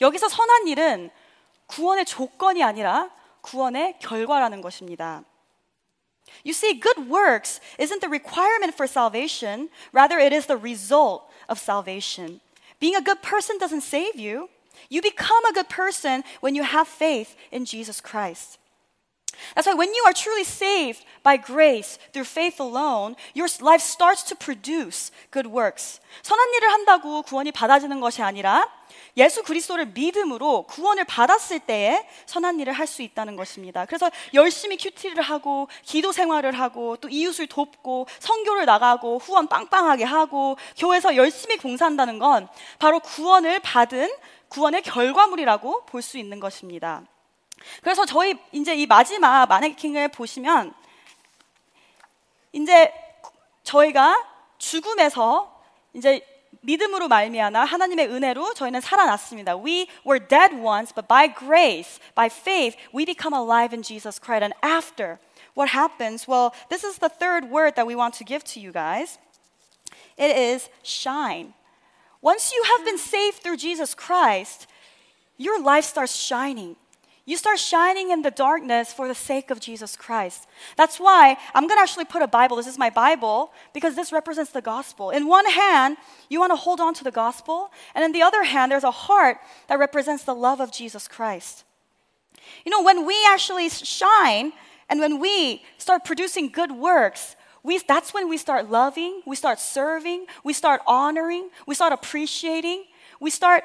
여기서 0.00 0.28
선한 0.28 0.68
일은 0.68 1.10
구원의 1.66 2.04
조건이 2.04 2.62
아니라 2.62 3.10
구원의 3.42 3.98
결과라는 4.00 4.60
것입니다. 4.60 5.24
You 6.44 6.52
see, 6.52 6.80
good 6.80 7.10
works 7.10 7.60
isn't 7.78 8.00
the 8.00 8.08
requirement 8.08 8.74
for 8.74 8.86
salvation, 8.88 9.68
rather, 9.92 10.18
it 10.18 10.34
is 10.34 10.46
the 10.46 10.58
result 10.58 11.24
of 11.48 11.58
salvation. 11.58 12.40
Being 12.80 12.96
a 12.96 13.04
good 13.04 13.22
person 13.22 13.58
doesn't 13.58 13.82
save 13.82 14.18
you. 14.18 14.48
You 14.90 15.00
become 15.00 15.44
a 15.46 15.52
good 15.52 15.68
person 15.68 16.24
when 16.40 16.54
you 16.54 16.64
have 16.64 16.88
faith 16.88 17.36
in 17.52 17.64
Jesus 17.64 18.00
Christ. 18.00 18.58
That's 19.54 19.66
why 19.66 19.74
when 19.74 19.92
you 19.94 20.04
are 20.06 20.12
truly 20.12 20.44
saved 20.44 21.04
by 21.22 21.36
grace 21.36 21.98
through 22.12 22.24
faith 22.24 22.60
alone, 22.60 23.16
your 23.34 23.48
life 23.60 23.82
starts 23.82 24.22
to 24.24 24.36
produce 24.36 25.10
good 25.30 25.46
works. 25.46 26.00
선한 26.22 26.54
일을 26.54 26.72
한다고 26.72 27.22
구원이 27.22 27.52
받아지는 27.52 28.00
것이 28.00 28.22
아니라 28.22 28.68
예수 29.16 29.42
그리스도를 29.42 29.86
믿음으로 29.86 30.64
구원을 30.64 31.04
받았을 31.04 31.60
때에 31.60 32.06
선한 32.26 32.60
일을 32.60 32.72
할 32.72 32.84
수 32.86 33.02
있다는 33.02 33.36
것입니다. 33.36 33.86
그래서 33.86 34.10
열심히 34.34 34.76
큐티를 34.76 35.22
하고 35.22 35.68
기도 35.82 36.12
생활을 36.12 36.52
하고 36.52 36.96
또 36.98 37.08
이웃을 37.08 37.46
돕고 37.46 38.06
선교를 38.18 38.66
나가고 38.66 39.18
후원 39.18 39.48
빵빵하게 39.48 40.04
하고 40.04 40.56
교회에서 40.76 41.16
열심히 41.16 41.56
봉사한다는 41.56 42.18
건 42.18 42.46
바로 42.78 43.00
구원을 43.00 43.60
받은 43.60 44.12
구원의 44.48 44.82
결과물이라고 44.82 45.86
볼 45.86 46.02
수 46.02 46.18
있는 46.18 46.38
것입니다. 46.40 47.02
그래서 47.82 48.04
저희 48.04 48.36
이제 48.52 48.74
이 48.74 48.86
마지막 48.86 49.46
마네킹을 49.46 50.08
보시면 50.08 50.74
이제 52.52 52.92
저희가 53.62 54.22
죽음에서 54.58 55.50
이제 55.94 56.24
믿음으로 56.61 57.07
말미암아 57.07 57.63
하나님의 57.63 58.07
은혜로 58.07 58.53
저희는 58.53 58.81
살아났습니다. 58.81 59.55
We 59.55 59.87
were 60.05 60.19
dead 60.19 60.55
once, 60.55 60.93
but 60.93 61.07
by 61.07 61.27
grace, 61.27 61.99
by 62.15 62.27
faith, 62.27 62.75
we 62.93 63.05
become 63.05 63.33
alive 63.33 63.73
in 63.73 63.81
Jesus 63.81 64.19
Christ. 64.19 64.43
And 64.43 64.53
after, 64.61 65.19
what 65.55 65.69
happens? 65.69 66.27
Well, 66.27 66.53
this 66.69 66.83
is 66.83 66.99
the 66.99 67.09
third 67.09 67.49
word 67.49 67.75
that 67.75 67.87
we 67.87 67.95
want 67.95 68.15
to 68.15 68.23
give 68.23 68.43
to 68.53 68.59
you 68.59 68.71
guys. 68.71 69.17
It 70.17 70.35
is 70.35 70.69
shine. 70.83 71.53
Once 72.21 72.51
you 72.51 72.61
have 72.63 72.83
been 72.83 72.97
saved 72.97 73.41
through 73.41 73.57
Jesus 73.57 73.95
Christ, 73.95 74.67
your 75.37 75.61
life 75.61 75.85
starts 75.85 76.15
shining. 76.15 76.75
You 77.26 77.38
start 77.38 77.58
shining 77.58 78.10
in 78.10 78.20
the 78.20 78.30
darkness 78.30 78.92
for 78.92 79.08
the 79.08 79.14
sake 79.14 79.50
of 79.50 79.58
Jesus 79.58 79.96
Christ. 79.96 80.46
That's 80.76 81.00
why 81.00 81.38
I'm 81.54 81.66
going 81.66 81.78
to 81.78 81.82
actually 81.82 82.04
put 82.04 82.20
a 82.20 82.26
Bible. 82.26 82.58
This 82.58 82.66
is 82.66 82.76
my 82.76 82.90
Bible 82.90 83.50
because 83.72 83.96
this 83.96 84.12
represents 84.12 84.50
the 84.50 84.60
gospel. 84.60 85.08
In 85.08 85.26
one 85.26 85.48
hand, 85.48 85.96
you 86.28 86.38
want 86.38 86.52
to 86.52 86.56
hold 86.56 86.80
on 86.80 86.92
to 86.94 87.04
the 87.04 87.10
gospel, 87.10 87.70
and 87.94 88.04
in 88.04 88.12
the 88.12 88.20
other 88.20 88.44
hand, 88.44 88.70
there's 88.70 88.84
a 88.84 88.90
heart 88.90 89.38
that 89.68 89.78
represents 89.78 90.24
the 90.24 90.34
love 90.34 90.60
of 90.60 90.70
Jesus 90.70 91.08
Christ. 91.08 91.64
You 92.66 92.70
know, 92.70 92.82
when 92.82 93.06
we 93.06 93.16
actually 93.26 93.70
shine 93.70 94.52
and 94.90 95.00
when 95.00 95.18
we 95.18 95.62
start 95.78 96.04
producing 96.04 96.50
good 96.50 96.72
works, 96.72 97.36
we, 97.62 97.78
that's 97.88 98.12
when 98.12 98.28
we 98.28 98.36
start 98.36 98.70
loving, 98.70 99.22
we 99.26 99.36
start 99.36 99.58
serving, 99.58 100.26
we 100.44 100.52
start 100.52 100.82
honoring, 100.86 101.48
we 101.66 101.74
start 101.74 101.94
appreciating, 101.94 102.84
we 103.18 103.30
start 103.30 103.64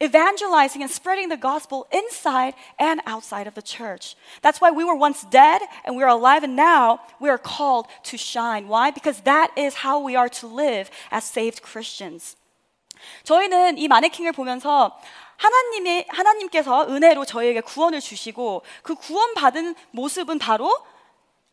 evangelizing 0.00 0.82
and 0.82 0.90
spreading 0.90 1.28
the 1.28 1.36
gospel 1.36 1.86
inside 1.90 2.54
and 2.78 3.00
outside 3.06 3.46
of 3.46 3.54
the 3.54 3.62
church. 3.62 4.14
That's 4.42 4.60
why 4.60 4.70
we 4.70 4.84
were 4.84 4.94
once 4.94 5.24
dead 5.30 5.62
and 5.84 5.96
we 5.96 6.02
are 6.02 6.10
alive, 6.10 6.44
and 6.44 6.56
now 6.56 7.00
we 7.20 7.30
are 7.30 7.38
called 7.38 7.86
to 8.04 8.18
shine. 8.18 8.68
Why? 8.68 8.90
Because 8.90 9.20
that 9.22 9.50
is 9.56 9.82
how 9.82 10.00
we 10.00 10.16
are 10.16 10.28
to 10.40 10.46
live 10.46 10.90
as 11.10 11.24
saved 11.24 11.62
Christians. 11.62 12.36
저희는 13.24 13.78
이 13.78 13.88
마네킹을 13.88 14.32
보면서 14.32 14.98
하나님의 15.36 16.06
하나님께서 16.08 16.88
은혜로 16.88 17.24
저희에게 17.24 17.60
구원을 17.60 18.00
주시고 18.00 18.62
그 18.82 18.94
구원받은 18.94 19.74
모습은 19.90 20.38
바로 20.38 20.74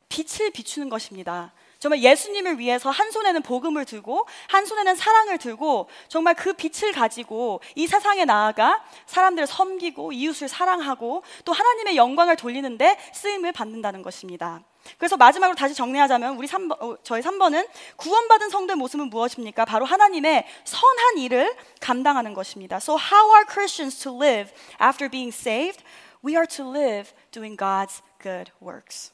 빛을 0.09 0.51
비추는 0.51 0.89
것입니다. 0.89 1.51
정말 1.78 2.02
예수님을 2.02 2.58
위해서 2.58 2.90
한 2.90 3.10
손에는 3.10 3.42
복음을 3.42 3.84
들고 3.84 4.26
한 4.48 4.66
손에는 4.66 4.96
사랑을 4.96 5.38
들고 5.38 5.88
정말 6.08 6.34
그 6.34 6.52
빛을 6.52 6.92
가지고 6.92 7.60
이 7.76 7.86
세상에 7.86 8.24
나아가 8.24 8.82
사람들을 9.06 9.46
섬기고 9.46 10.12
이웃을 10.12 10.48
사랑하고 10.48 11.22
또 11.44 11.52
하나님의 11.52 11.96
영광을 11.96 12.36
돌리는데 12.36 12.98
쓰임을 13.14 13.52
받는다는 13.52 14.02
것입니다. 14.02 14.60
그래서 14.96 15.16
마지막으로 15.16 15.54
다시 15.54 15.74
정리하자면 15.74 16.36
우리 16.36 16.48
3번, 16.48 16.80
어, 16.80 16.96
저희 17.02 17.20
3번은 17.20 17.68
구원받은 17.96 18.48
성도의 18.48 18.76
모습은 18.76 19.10
무엇입니까? 19.10 19.64
바로 19.64 19.84
하나님의 19.84 20.46
선한 20.64 21.18
일을 21.18 21.54
감당하는 21.80 22.32
것입니다. 22.32 22.76
So 22.76 22.96
how 22.96 23.34
are 23.34 23.44
Christians 23.46 24.00
to 24.02 24.16
live 24.16 24.50
after 24.82 25.10
being 25.10 25.34
saved? 25.34 25.84
We 26.24 26.34
are 26.34 26.46
to 26.56 26.68
live 26.68 27.12
doing 27.30 27.56
God's 27.56 28.00
good 28.20 28.50
works. 28.62 29.12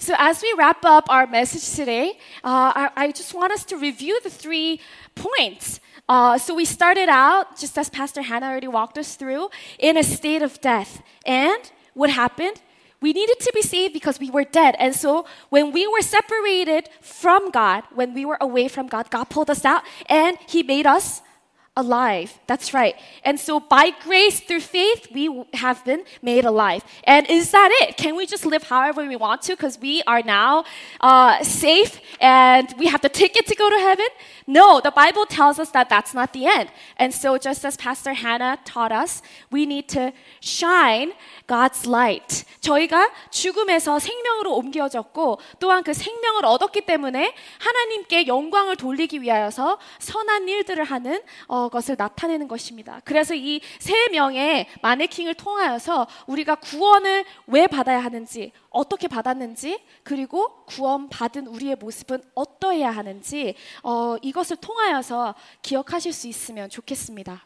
So, 0.00 0.14
as 0.16 0.40
we 0.40 0.50
wrap 0.56 0.82
up 0.86 1.10
our 1.10 1.26
message 1.26 1.76
today, 1.76 2.12
uh, 2.42 2.72
I, 2.74 2.90
I, 2.96 3.12
just 3.12 3.34
want 3.34 3.52
us 3.52 3.66
to 3.66 3.76
review 3.76 4.18
the 4.24 4.30
three 4.30 4.80
points. 5.14 5.78
Uh, 6.08 6.38
so, 6.38 6.54
we 6.54 6.64
started 6.64 7.10
out, 7.10 7.58
just 7.58 7.76
as 7.76 7.90
Pastor 7.90 8.22
Hannah 8.22 8.46
already 8.46 8.66
walked 8.66 8.96
us 8.96 9.14
through, 9.14 9.50
in 9.78 9.98
a 9.98 10.02
state 10.02 10.40
of 10.40 10.58
death. 10.62 11.02
And 11.26 11.70
what 11.92 12.08
happened? 12.08 12.62
We 13.02 13.12
needed 13.12 13.40
to 13.40 13.52
be 13.54 13.60
saved 13.60 13.92
because 13.92 14.18
we 14.18 14.30
were 14.30 14.44
dead. 14.44 14.74
And 14.78 14.94
so, 14.94 15.26
when 15.50 15.70
we 15.70 15.86
were 15.86 16.00
separated 16.00 16.88
from 17.02 17.50
God, 17.50 17.84
when 17.94 18.14
we 18.14 18.24
were 18.24 18.38
away 18.40 18.68
from 18.68 18.86
God, 18.86 19.10
God 19.10 19.24
pulled 19.24 19.50
us 19.50 19.66
out 19.66 19.82
and 20.08 20.38
He 20.48 20.62
made 20.62 20.86
us 20.86 21.20
alive. 21.77 22.39
That's 22.47 22.73
right. 22.73 22.95
And 23.23 23.37
so 23.39 23.59
by 23.59 23.91
grace 24.03 24.39
through 24.39 24.61
faith, 24.61 25.07
we 25.13 25.43
have 25.53 25.83
been 25.83 26.05
made 26.21 26.45
alive. 26.45 26.83
And 27.03 27.29
is 27.29 27.51
that 27.51 27.69
it? 27.81 27.97
Can 27.97 28.15
we 28.15 28.25
just 28.25 28.45
live 28.45 28.63
however 28.63 29.05
we 29.05 29.17
want 29.17 29.41
to 29.43 29.53
because 29.53 29.77
we 29.79 30.01
are 30.07 30.21
now 30.21 30.63
uh, 31.01 31.43
safe 31.43 31.99
and 32.21 32.73
we 32.79 32.87
have 32.87 33.01
the 33.01 33.09
ticket 33.09 33.45
to 33.47 33.55
go 33.55 33.69
to 33.69 33.77
heaven? 33.77 34.07
No, 34.47 34.79
the 34.79 34.91
Bible 34.91 35.25
tells 35.25 35.59
us 35.59 35.71
that 35.71 35.89
that's 35.89 36.13
not 36.13 36.31
the 36.31 36.45
end. 36.45 36.69
And 36.97 37.13
so 37.13 37.37
just 37.37 37.65
as 37.65 37.75
Pastor 37.75 38.13
Hannah 38.13 38.57
taught 38.63 38.91
us, 38.91 39.21
we 39.51 39.65
need 39.65 39.89
to 39.89 40.13
shine 40.39 41.11
God's 41.47 41.85
light. 41.85 42.45
저희가 42.61 43.11
죽음에서 43.31 43.99
생명으로 43.99 44.53
옮겨졌고 44.55 45.39
또한 45.59 45.83
그 45.83 45.93
생명을 45.93 46.45
얻었기 46.45 46.81
때문에 46.81 47.33
하나님께 47.59 48.27
영광을 48.27 48.75
돌리기 48.75 49.21
위하여서 49.21 49.77
선한 49.99 50.47
일들을 50.47 50.83
하는 50.83 51.21
어, 51.47 51.58
것을 51.68 51.96
나타내는 51.98 52.48
것입니다. 52.48 53.00
그래서 53.04 53.34
이 53.34 53.60
세 53.78 54.08
명의 54.08 54.66
마네킹을 54.82 55.34
통하여서 55.34 56.06
우리가 56.26 56.56
구원을 56.56 57.24
왜 57.46 57.66
받아야 57.66 57.98
하는지, 58.02 58.52
어떻게 58.70 59.08
받았는지, 59.08 59.80
그리고 60.04 60.64
구원 60.66 61.08
받은 61.08 61.46
우리의 61.46 61.76
모습은 61.76 62.22
어떠해야 62.34 62.90
하는지 62.90 63.54
어, 63.82 64.16
이것을 64.22 64.56
통하여서 64.56 65.34
기억하실 65.62 66.12
수 66.12 66.28
있으면 66.28 66.68
좋겠습니다. 66.70 67.44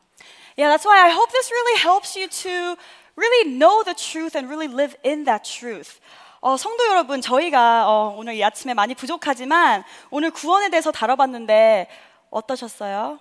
Yeah, 0.56 0.76
that's 0.76 0.86
why 0.86 1.00
I 1.00 1.10
hope 1.10 1.30
this 1.32 1.50
really 1.52 1.80
helps 1.80 2.18
you 2.18 2.28
to 2.28 2.76
really 3.16 3.56
know 3.56 3.82
the 3.84 3.94
truth 3.94 4.36
and 4.36 4.48
really 4.52 4.72
live 4.72 4.96
in 5.04 5.24
that 5.24 5.42
truth. 5.48 5.98
어, 6.40 6.56
성도 6.56 6.86
여러분, 6.88 7.20
저희가 7.20 7.88
어, 7.88 8.14
오늘 8.18 8.34
이 8.34 8.44
아침에 8.44 8.74
많이 8.74 8.94
부족하지만 8.94 9.82
오늘 10.10 10.30
구원에 10.30 10.68
대해서 10.68 10.92
다뤄봤는데 10.92 11.88
어떠셨어요? 12.30 13.18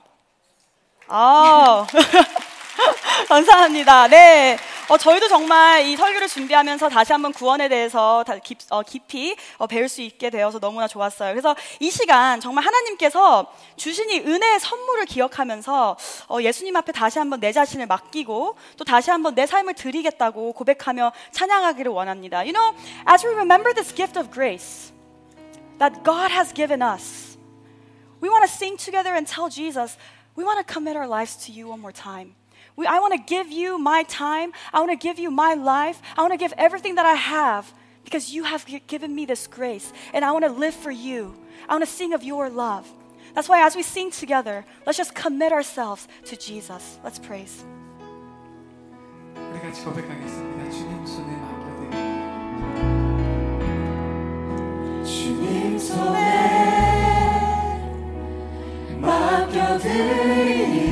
아, 1.08 1.86
감사합니다. 3.28 4.08
네. 4.08 4.58
어, 4.90 4.98
저희도 4.98 5.28
정말 5.28 5.86
이 5.86 5.96
설교를 5.96 6.28
준비하면서 6.28 6.90
다시 6.90 7.14
한번 7.14 7.32
구원에 7.32 7.70
대해서 7.70 8.24
깊, 8.44 8.60
어, 8.70 8.82
깊이 8.82 9.36
어, 9.58 9.66
배울 9.66 9.88
수 9.88 10.02
있게 10.02 10.30
되어서 10.30 10.60
너무나 10.60 10.88
좋았어요. 10.88 11.32
그래서 11.32 11.56
이 11.80 11.90
시간 11.90 12.40
정말 12.40 12.66
하나님께서 12.66 13.52
주신 13.76 14.10
이 14.10 14.20
은혜의 14.20 14.60
선물을 14.60 15.06
기억하면서 15.06 15.98
어, 16.30 16.42
예수님 16.42 16.76
앞에 16.76 16.92
다시 16.92 17.20
한번 17.20 17.40
내 17.40 17.52
자신을 17.52 17.88
맡기고 17.88 18.56
또 18.78 18.84
다시 18.84 19.10
한번 19.10 19.36
내 19.36 19.46
삶을 19.46 19.74
드리겠다고 19.74 20.54
고백하며 20.54 21.12
찬양하기를 21.32 21.92
원합니다. 21.92 22.40
You 22.40 22.54
know, 22.54 22.76
as 23.10 23.26
we 23.26 23.34
remember 23.34 23.74
this 23.74 23.94
gift 23.96 24.20
of 24.20 24.32
grace 24.32 24.94
that 25.80 26.04
God 26.04 26.32
has 26.34 26.54
given 26.54 26.82
us, 26.82 27.38
we 28.22 28.30
want 28.30 28.46
to 28.46 28.52
sing 28.54 28.78
together 28.78 29.14
and 29.14 29.26
tell 29.26 29.50
Jesus, 29.50 29.98
we 30.37 30.45
want 30.45 30.65
to 30.65 30.73
commit 30.73 30.97
our 30.97 31.09
lives 31.09 31.37
to 31.47 31.53
you 31.53 31.69
one 31.69 31.81
more 31.81 31.93
time. 31.93 32.35
We, 32.77 32.87
I 32.87 33.01
want 33.01 33.13
to 33.15 33.19
give 33.19 33.51
you 33.51 33.79
my 33.79 34.05
time. 34.05 34.53
I 34.73 34.79
want 34.79 34.93
to 34.93 34.97
give 34.97 35.19
you 35.19 35.31
my 35.31 35.55
life. 35.55 36.01
I 36.17 36.21
want 36.23 36.33
to 36.33 36.39
give 36.39 36.55
everything 36.57 36.95
that 36.95 37.07
I 37.07 37.15
have 37.15 37.73
because 38.05 38.33
you 38.33 38.45
have 38.45 38.65
given 38.87 39.15
me 39.15 39.27
this 39.27 39.47
grace. 39.49 39.93
And 40.15 40.25
I 40.25 40.31
want 40.33 40.45
to 40.45 40.51
live 40.53 40.75
for 40.75 40.93
you. 40.93 41.35
I 41.69 41.75
want 41.75 41.85
to 41.85 41.91
sing 41.91 42.13
of 42.15 42.23
your 42.23 42.49
love. 42.49 42.87
That's 43.35 43.49
why 43.49 43.67
as 43.67 43.75
we 43.77 43.83
sing 43.83 44.11
together, 44.11 44.65
let's 44.87 44.97
just 44.97 45.15
commit 45.15 45.53
ourselves 45.53 46.07
to 46.27 46.37
Jesus. 46.37 46.99
Let's 47.03 47.19
praise. 47.19 47.65
우리 49.37 49.61
같이 49.61 49.83
고백하겠습니다. 49.83 50.71
주님 50.71 51.07
손에 51.07 51.37
맡겨드립니다. 51.37 51.99
주님 55.05 55.79
손에 55.79 56.92
맡겨드리니 59.04 60.83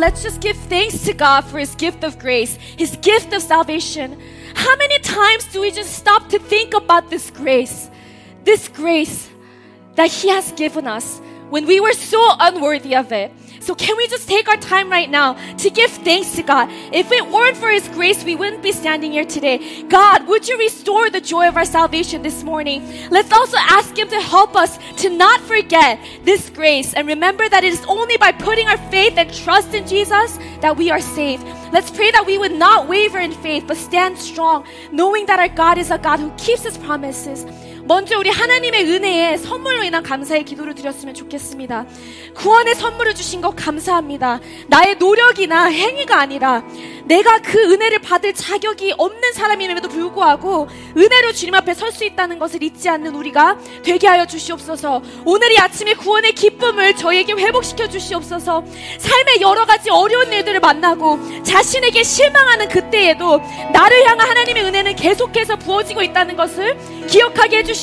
let's 0.00 0.22
just 0.22 0.40
give 0.40 0.56
thanks 0.56 1.04
to 1.04 1.12
God 1.12 1.42
for 1.42 1.58
His 1.58 1.74
gift 1.74 2.02
of 2.02 2.18
grace, 2.18 2.56
His 2.56 2.96
gift 2.96 3.32
of 3.34 3.42
salvation. 3.42 4.18
How 4.54 4.74
many 4.76 4.98
times 5.00 5.44
do 5.52 5.60
we 5.60 5.70
just 5.70 5.92
stop 5.92 6.28
to 6.30 6.38
think 6.38 6.74
about 6.74 7.10
this 7.10 7.30
grace? 7.30 7.90
This 8.42 8.66
grace 8.68 9.28
that 9.96 10.10
He 10.10 10.30
has 10.30 10.52
given 10.52 10.86
us 10.86 11.20
when 11.50 11.66
we 11.66 11.80
were 11.80 11.92
so 11.92 12.20
unworthy 12.40 12.96
of 12.96 13.12
it. 13.12 13.30
So, 13.70 13.76
can 13.76 13.96
we 13.96 14.08
just 14.08 14.26
take 14.26 14.48
our 14.48 14.56
time 14.56 14.90
right 14.90 15.08
now 15.08 15.34
to 15.58 15.70
give 15.70 15.92
thanks 15.92 16.34
to 16.34 16.42
God? 16.42 16.68
If 16.92 17.12
it 17.12 17.24
weren't 17.30 17.56
for 17.56 17.70
His 17.70 17.86
grace, 17.90 18.24
we 18.24 18.34
wouldn't 18.34 18.64
be 18.64 18.72
standing 18.72 19.12
here 19.12 19.24
today. 19.24 19.84
God, 19.84 20.26
would 20.26 20.48
you 20.48 20.58
restore 20.58 21.08
the 21.08 21.20
joy 21.20 21.46
of 21.46 21.56
our 21.56 21.64
salvation 21.64 22.20
this 22.20 22.42
morning? 22.42 22.82
Let's 23.10 23.32
also 23.32 23.56
ask 23.60 23.96
Him 23.96 24.08
to 24.08 24.20
help 24.20 24.56
us 24.56 24.76
to 25.02 25.08
not 25.08 25.40
forget 25.42 26.00
this 26.24 26.50
grace 26.50 26.94
and 26.94 27.06
remember 27.06 27.48
that 27.48 27.62
it 27.62 27.72
is 27.72 27.84
only 27.86 28.16
by 28.16 28.32
putting 28.32 28.66
our 28.66 28.90
faith 28.90 29.14
and 29.16 29.32
trust 29.32 29.72
in 29.72 29.86
Jesus 29.86 30.36
that 30.62 30.76
we 30.76 30.90
are 30.90 31.00
saved. 31.00 31.44
Let's 31.72 31.92
pray 31.92 32.10
that 32.10 32.26
we 32.26 32.38
would 32.38 32.50
not 32.50 32.88
waver 32.88 33.20
in 33.20 33.30
faith 33.30 33.66
but 33.68 33.76
stand 33.76 34.18
strong, 34.18 34.66
knowing 34.90 35.26
that 35.26 35.38
our 35.38 35.48
God 35.48 35.78
is 35.78 35.92
a 35.92 35.98
God 35.98 36.18
who 36.18 36.32
keeps 36.32 36.64
His 36.64 36.76
promises. 36.76 37.46
먼저 37.90 38.16
우리 38.20 38.30
하나님의 38.30 38.84
은혜에 38.84 39.36
선물로 39.36 39.82
인한 39.82 40.04
감사의 40.04 40.44
기도를 40.44 40.76
드렸으면 40.76 41.12
좋겠습니다. 41.12 41.86
구원의 42.36 42.76
선물을 42.76 43.16
주신 43.16 43.40
것 43.40 43.56
감사합니다. 43.56 44.38
나의 44.68 44.94
노력이나 44.94 45.64
행위가 45.64 46.20
아니라 46.20 46.62
내가 47.06 47.40
그 47.40 47.58
은혜를 47.58 47.98
받을 47.98 48.32
자격이 48.32 48.94
없는 48.96 49.32
사람임에도 49.32 49.88
불구하고 49.88 50.68
은혜로 50.96 51.32
주님 51.32 51.56
앞에 51.56 51.74
설 51.74 51.90
수 51.90 52.04
있다는 52.04 52.38
것을 52.38 52.62
잊지 52.62 52.88
않는 52.88 53.16
우리가 53.16 53.58
되게 53.82 54.06
하여 54.06 54.24
주시옵소서. 54.24 55.02
오늘 55.24 55.50
이 55.50 55.58
아침에 55.58 55.94
구원의 55.94 56.34
기쁨을 56.34 56.94
저에게 56.94 57.32
회복시켜 57.32 57.88
주시옵소서. 57.88 58.62
삶의 58.98 59.40
여러 59.40 59.66
가지 59.66 59.90
어려운 59.90 60.32
일들을 60.32 60.60
만나고 60.60 61.42
자신에게 61.42 62.04
실망하는 62.04 62.68
그때에도 62.68 63.40
나를 63.72 64.06
향한 64.06 64.28
하나님의 64.28 64.62
은혜는 64.62 64.94
계속해서 64.94 65.56
부어지고 65.56 66.02
있다는 66.02 66.36
것을 66.36 66.78
기억하게 67.08 67.58
해주시옵소서. 67.58 67.79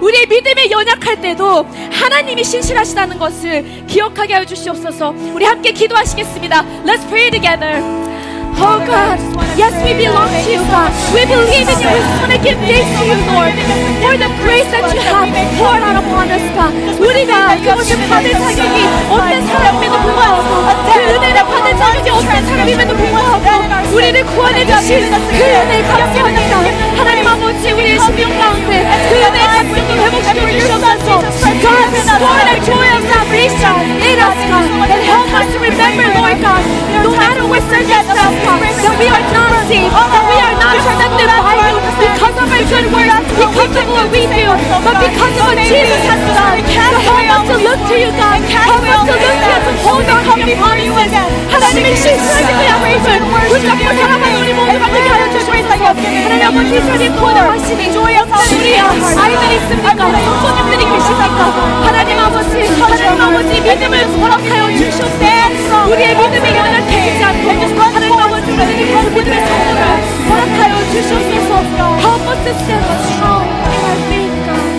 우리의 0.00 0.26
믿음이 0.26 0.70
연약할 0.70 1.20
때도 1.20 1.66
하나님이 1.92 2.44
신실하시다는 2.44 3.18
것을 3.18 3.86
기억하게 3.86 4.34
하여 4.34 4.44
주시옵소서. 4.44 5.14
우리 5.34 5.44
함께 5.44 5.72
기도하시겠습니다. 5.72 6.62
Let's 6.84 7.06
pray 7.08 7.30
together. 7.30 8.19
Oh 8.59 8.79
God, 8.87 9.19
yes, 9.59 9.75
we 9.83 9.93
belong 9.99 10.31
to 10.31 10.47
you, 10.47 10.63
God. 10.71 10.89
We 11.11 11.27
believe 11.27 11.67
in 11.67 11.75
you. 11.75 11.91
We 11.91 11.99
just 11.99 12.17
want 12.23 12.31
to 12.31 12.39
give 12.39 12.57
thanks 12.63 12.87
to 12.97 13.03
you, 13.03 13.17
Lord, 13.35 13.51
for 13.99 14.15
the 14.15 14.31
grace 14.41 14.69
that 14.71 14.87
you 14.95 15.01
have 15.03 15.27
poured 15.59 15.83
out 15.83 15.99
upon 15.99 16.31
us, 16.31 16.45
God. 16.55 16.71
우리가 16.95 17.59
그것을 17.59 17.99
받을 18.07 18.31
자격이 18.31 18.77
없는 19.11 19.47
사람임에도 19.47 19.95
불구하고 19.99 20.39
그 20.87 20.99
은혜를 21.03 21.39
받을 21.45 21.77
자격이 21.77 22.09
없는 22.09 22.45
사람임에도 22.47 22.95
불구하고 22.95 23.93
우리를 23.93 24.25
구원해 24.25 24.65
주신 24.65 25.11
그 25.11 25.35
은혜에 25.35 25.83
감사합니다. 25.83 26.55
하나님 26.97 27.27
아버지 27.27 27.71
우리의 27.71 27.99
심령 27.99 28.31
가운데 28.39 28.87
그 29.09 29.15
은혜의 29.15 29.58
감격을 29.99 29.99
회복시켜 29.99 30.47
주시옵소서. 30.47 31.19
God, 31.65 31.91
restore 31.91 32.43
the 32.47 32.59
joy 32.63 32.87
of 32.95 33.03
salvation 33.11 33.75
in 33.99 34.17
us, 34.19 34.39
God, 34.47 34.87
and 34.87 35.03
help 35.03 35.27
us 35.35 35.47
to 35.51 35.59
remember, 35.59 36.07
Lord 36.15 36.39
God, 36.39 36.63
no 37.03 37.11
matter 37.11 37.43
what 37.43 37.61
circumstance, 37.67 38.39
God, 38.45 38.59
that 38.63 38.95
we 38.95 39.07
are 39.11 39.25
not 39.35 39.67
saved, 39.67 39.91
that 39.91 40.25
we 40.31 40.37
are 40.39 40.55
not 40.55 40.79
protected 40.79 41.27
by 41.27 41.55
you 41.59 41.75
because 41.99 42.35
of 42.39 42.47
our 42.47 42.63
good 42.71 42.87
works 42.93 43.25
because 43.35 43.75
of 43.75 43.87
what 43.91 44.07
we 44.15 44.23
do, 44.31 44.47
but 44.79 44.95
because 44.95 45.35
of 45.35 45.43
what 45.43 45.59
Jesus 45.59 46.01
has 46.07 46.23
done. 46.31 46.63
So 46.63 46.97
help 47.03 47.27
us 47.35 47.43
to 47.51 47.55
look 47.59 47.79
to 47.91 47.95
you, 47.99 48.11
God. 48.15 48.39
Help 48.47 48.79
us 48.79 49.01
to 49.03 49.15
look 49.19 49.39
to 49.43 49.51
you 49.51 49.59
to 49.59 49.71
hold 49.83 50.07
on 50.07 50.23
to 50.23 50.39
your 50.39 50.55
promises. 50.55 51.11
하나님의 51.51 51.95
신실하신 51.95 52.47
그 52.47 52.65
약속을 52.65 53.19
붙잡고 53.47 53.85
살아가는 53.95 54.41
우리 54.41 54.53
모두 54.53 54.79
만들 54.79 55.07
하나님 55.68 56.42
아버지 56.46 56.70
주님 56.82 57.14
구원하시니 57.16 57.88
우리 57.96 58.16
아이들 58.16 59.44
있습니까? 59.56 59.88
성도님들이 59.94 60.82
계십니까? 60.90 61.40
하나님 61.84 62.18
아버지 62.18 62.50
하나님 62.66 63.20
아버지 63.20 63.60
믿음을 63.60 63.94
허락하여 64.20 64.62
주시옵소서. 64.78 65.86
우리의 65.90 66.16
믿음이 66.16 66.48
연약해지지 66.56 67.24
않고 67.24 67.46
하나님 67.80 68.12
아버지 68.12 68.50
우리의 68.50 69.10
믿음의 69.10 69.46
성도를 69.46 69.80
허락하여 70.30 70.74
주시옵소서. 70.92 71.80
Help 71.98 72.24
us 72.30 72.38
to 72.44 72.52
stand 72.54 72.86
strong 73.12 73.46
in 73.46 73.84
our 73.84 73.98
faith, 74.06 74.36
God. 74.46 74.70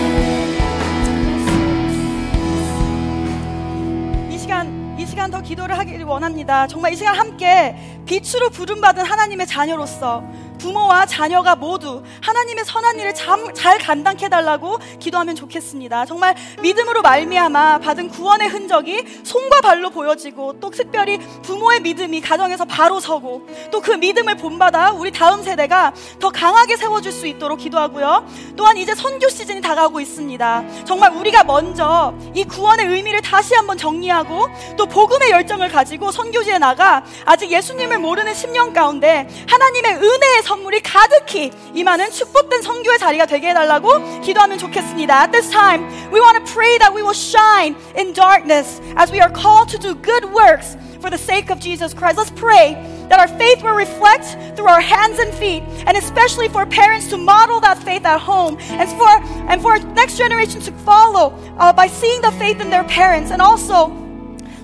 이 4.30 4.38
시간 4.38 4.96
이 4.98 5.06
시간 5.06 5.30
더 5.30 5.40
기도를 5.40 5.78
하기를 5.78 6.04
원합니다. 6.04 6.66
정말 6.66 6.92
이 6.92 6.96
시간 6.96 7.14
함께 7.16 7.76
빛으로 8.04 8.50
부름받은 8.50 9.04
하나님의 9.04 9.46
자녀로서 9.46 10.22
부모와 10.62 11.06
자녀가 11.06 11.56
모두 11.56 12.02
하나님의 12.22 12.64
선한 12.64 12.98
일을 12.98 13.14
참, 13.14 13.52
잘 13.52 13.78
감당해 13.78 14.28
달라고 14.28 14.78
기도하면 15.00 15.34
좋겠습니다. 15.34 16.06
정말 16.06 16.34
믿음으로 16.62 17.02
말미암아 17.02 17.80
받은 17.80 18.08
구원의 18.08 18.48
흔적이 18.48 19.04
손과 19.24 19.60
발로 19.60 19.90
보여지고 19.90 20.60
또 20.60 20.70
특별히 20.70 21.18
부모의 21.18 21.80
믿음이 21.80 22.20
가정에서 22.20 22.64
바로 22.64 22.98
서고 22.98 23.46
또 23.70 23.82
그 23.82 23.90
믿음을 23.90 24.36
본받아 24.36 24.92
우리 24.92 25.10
다음 25.10 25.42
세대가 25.42 25.92
더 26.20 26.30
강하게 26.30 26.76
세워줄 26.76 27.10
수 27.10 27.26
있도록 27.26 27.58
기도하고요. 27.58 28.24
또한 28.56 28.78
이제 28.78 28.94
선교 28.94 29.28
시즌이 29.28 29.60
다가오고 29.60 29.98
있습니다. 30.00 30.64
정말 30.84 31.12
우리가 31.12 31.42
먼저 31.42 32.14
이 32.32 32.44
구원의 32.44 32.86
의미를 32.86 33.20
다시 33.20 33.54
한번 33.54 33.76
정리하고 33.76 34.46
또 34.76 34.86
복음의 34.86 35.30
열정을 35.32 35.68
가지고 35.68 36.12
선교지에 36.12 36.58
나가 36.58 37.04
아직 37.24 37.50
예수님을 37.50 37.98
모르는 37.98 38.32
10년 38.32 38.72
가운데 38.72 39.28
하나님의 39.48 39.94
은혜의 39.96 40.42
선물이 40.51 40.81
가득히 40.81 41.51
임하는 41.73 42.11
축복된 42.11 42.61
선교의 42.61 42.99
자리가 42.99 43.25
되게 43.25 43.49
해달라고 43.49 44.21
기도하면 44.21 44.57
좋겠습니다. 44.57 45.23
At 45.23 45.31
this 45.31 45.49
time, 45.51 45.85
we 46.11 46.19
want 46.19 46.37
to 46.37 46.53
pray 46.53 46.77
that 46.79 46.93
we 46.93 47.01
will 47.01 47.13
shine 47.13 47.75
in 47.97 48.13
darkness 48.13 48.81
as 48.95 49.11
we 49.11 49.19
are 49.19 49.31
called 49.31 49.69
to 49.69 49.77
do 49.77 49.95
good 49.95 50.25
works 50.33 50.77
for 50.99 51.09
the 51.09 51.17
sake 51.17 51.49
of 51.49 51.59
Jesus 51.59 51.93
Christ. 51.93 52.17
Let's 52.17 52.31
pray 52.31 52.75
that 53.09 53.19
our 53.19 53.27
faith 53.27 53.63
will 53.63 53.75
reflect 53.75 54.37
through 54.55 54.67
our 54.67 54.81
hands 54.81 55.19
and 55.19 55.33
feet, 55.33 55.63
and 55.85 55.95
especially 55.97 56.49
for 56.49 56.65
parents 56.65 57.07
to 57.09 57.17
model 57.17 57.59
that 57.61 57.77
faith 57.77 58.05
at 58.05 58.19
home, 58.19 58.57
and 58.59 58.89
for 58.89 59.09
and 59.47 59.61
for 59.61 59.71
our 59.73 59.79
next 59.93 60.17
generation 60.17 60.61
to 60.61 60.71
follow 60.83 61.33
uh, 61.57 61.71
by 61.71 61.87
seeing 61.87 62.21
the 62.21 62.31
faith 62.33 62.59
in 62.59 62.69
their 62.69 62.83
parents, 62.85 63.31
and 63.31 63.41
also 63.41 63.91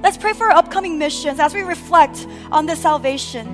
let's 0.02 0.18
pray 0.18 0.34
for 0.34 0.52
our 0.52 0.57
upcoming 0.57 0.98
missions 0.98 1.40
as 1.40 1.53
we 1.53 1.61
reflect 1.61 2.27
on 2.52 2.65
this 2.65 2.81
salvation. 2.81 3.48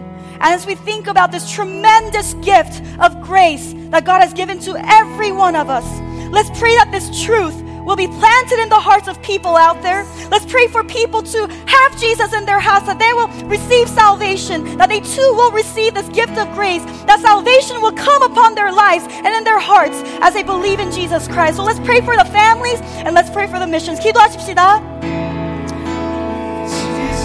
And 0.44 0.54
as 0.54 0.66
we 0.66 0.76
think 0.76 1.08
about 1.08 1.32
this 1.32 1.50
tremendous 1.52 2.34
gift 2.36 2.82
of 3.00 3.22
grace 3.22 3.74
that 3.90 4.06
God 4.06 4.22
has 4.22 4.34
given 4.34 4.60
to 4.60 4.76
every 4.78 5.32
one 5.32 5.56
of 5.56 5.70
us, 5.70 5.86
let's 6.32 6.50
pray 6.60 6.76
that 6.76 6.92
this 6.92 7.24
truth 7.24 7.56
will 7.84 7.96
be 7.96 8.08
planted 8.08 8.60
in 8.60 8.70
the 8.70 8.80
hearts 8.80 9.08
of 9.08 9.20
people 9.22 9.56
out 9.56 9.82
there. 9.82 10.06
Let's 10.30 10.46
pray 10.46 10.68
for 10.68 10.84
people 10.84 11.24
to 11.24 11.48
have 11.66 12.00
Jesus 12.00 12.34
in 12.34 12.46
their 12.46 12.60
house, 12.60 12.86
that 12.86 13.00
they 13.00 13.14
will 13.14 13.28
receive 13.50 13.90
salvation, 13.90 14.78
that 14.78 14.90
they 14.90 15.00
too 15.00 15.34
will 15.34 15.52
receive 15.52 15.96
this 15.96 16.08
gift 16.10 16.38
of 16.38 16.54
grace, 16.54 16.84
that 17.08 17.20
salvation 17.20 17.82
will 17.82 17.94
come 17.94 18.22
upon 18.22 18.54
their 18.54 18.72
lives 18.72 19.06
and 19.10 19.28
in 19.28 19.44
their 19.44 19.60
hearts 19.60 20.02
as 20.22 20.34
they 20.34 20.44
believe 20.44 20.80
in 20.80 20.92
Jesus 20.92 21.28
Christ. 21.28 21.58
So 21.58 21.64
let's 21.64 21.80
pray 21.80 22.02
for 22.02 22.16
the 22.16 22.26
families 22.26 22.80
and 23.04 23.16
let's 23.16 23.30
pray 23.32 23.48
for 23.48 23.60
the 23.60 23.68
missions. 23.68 24.00
기도하십시다. 24.00 24.82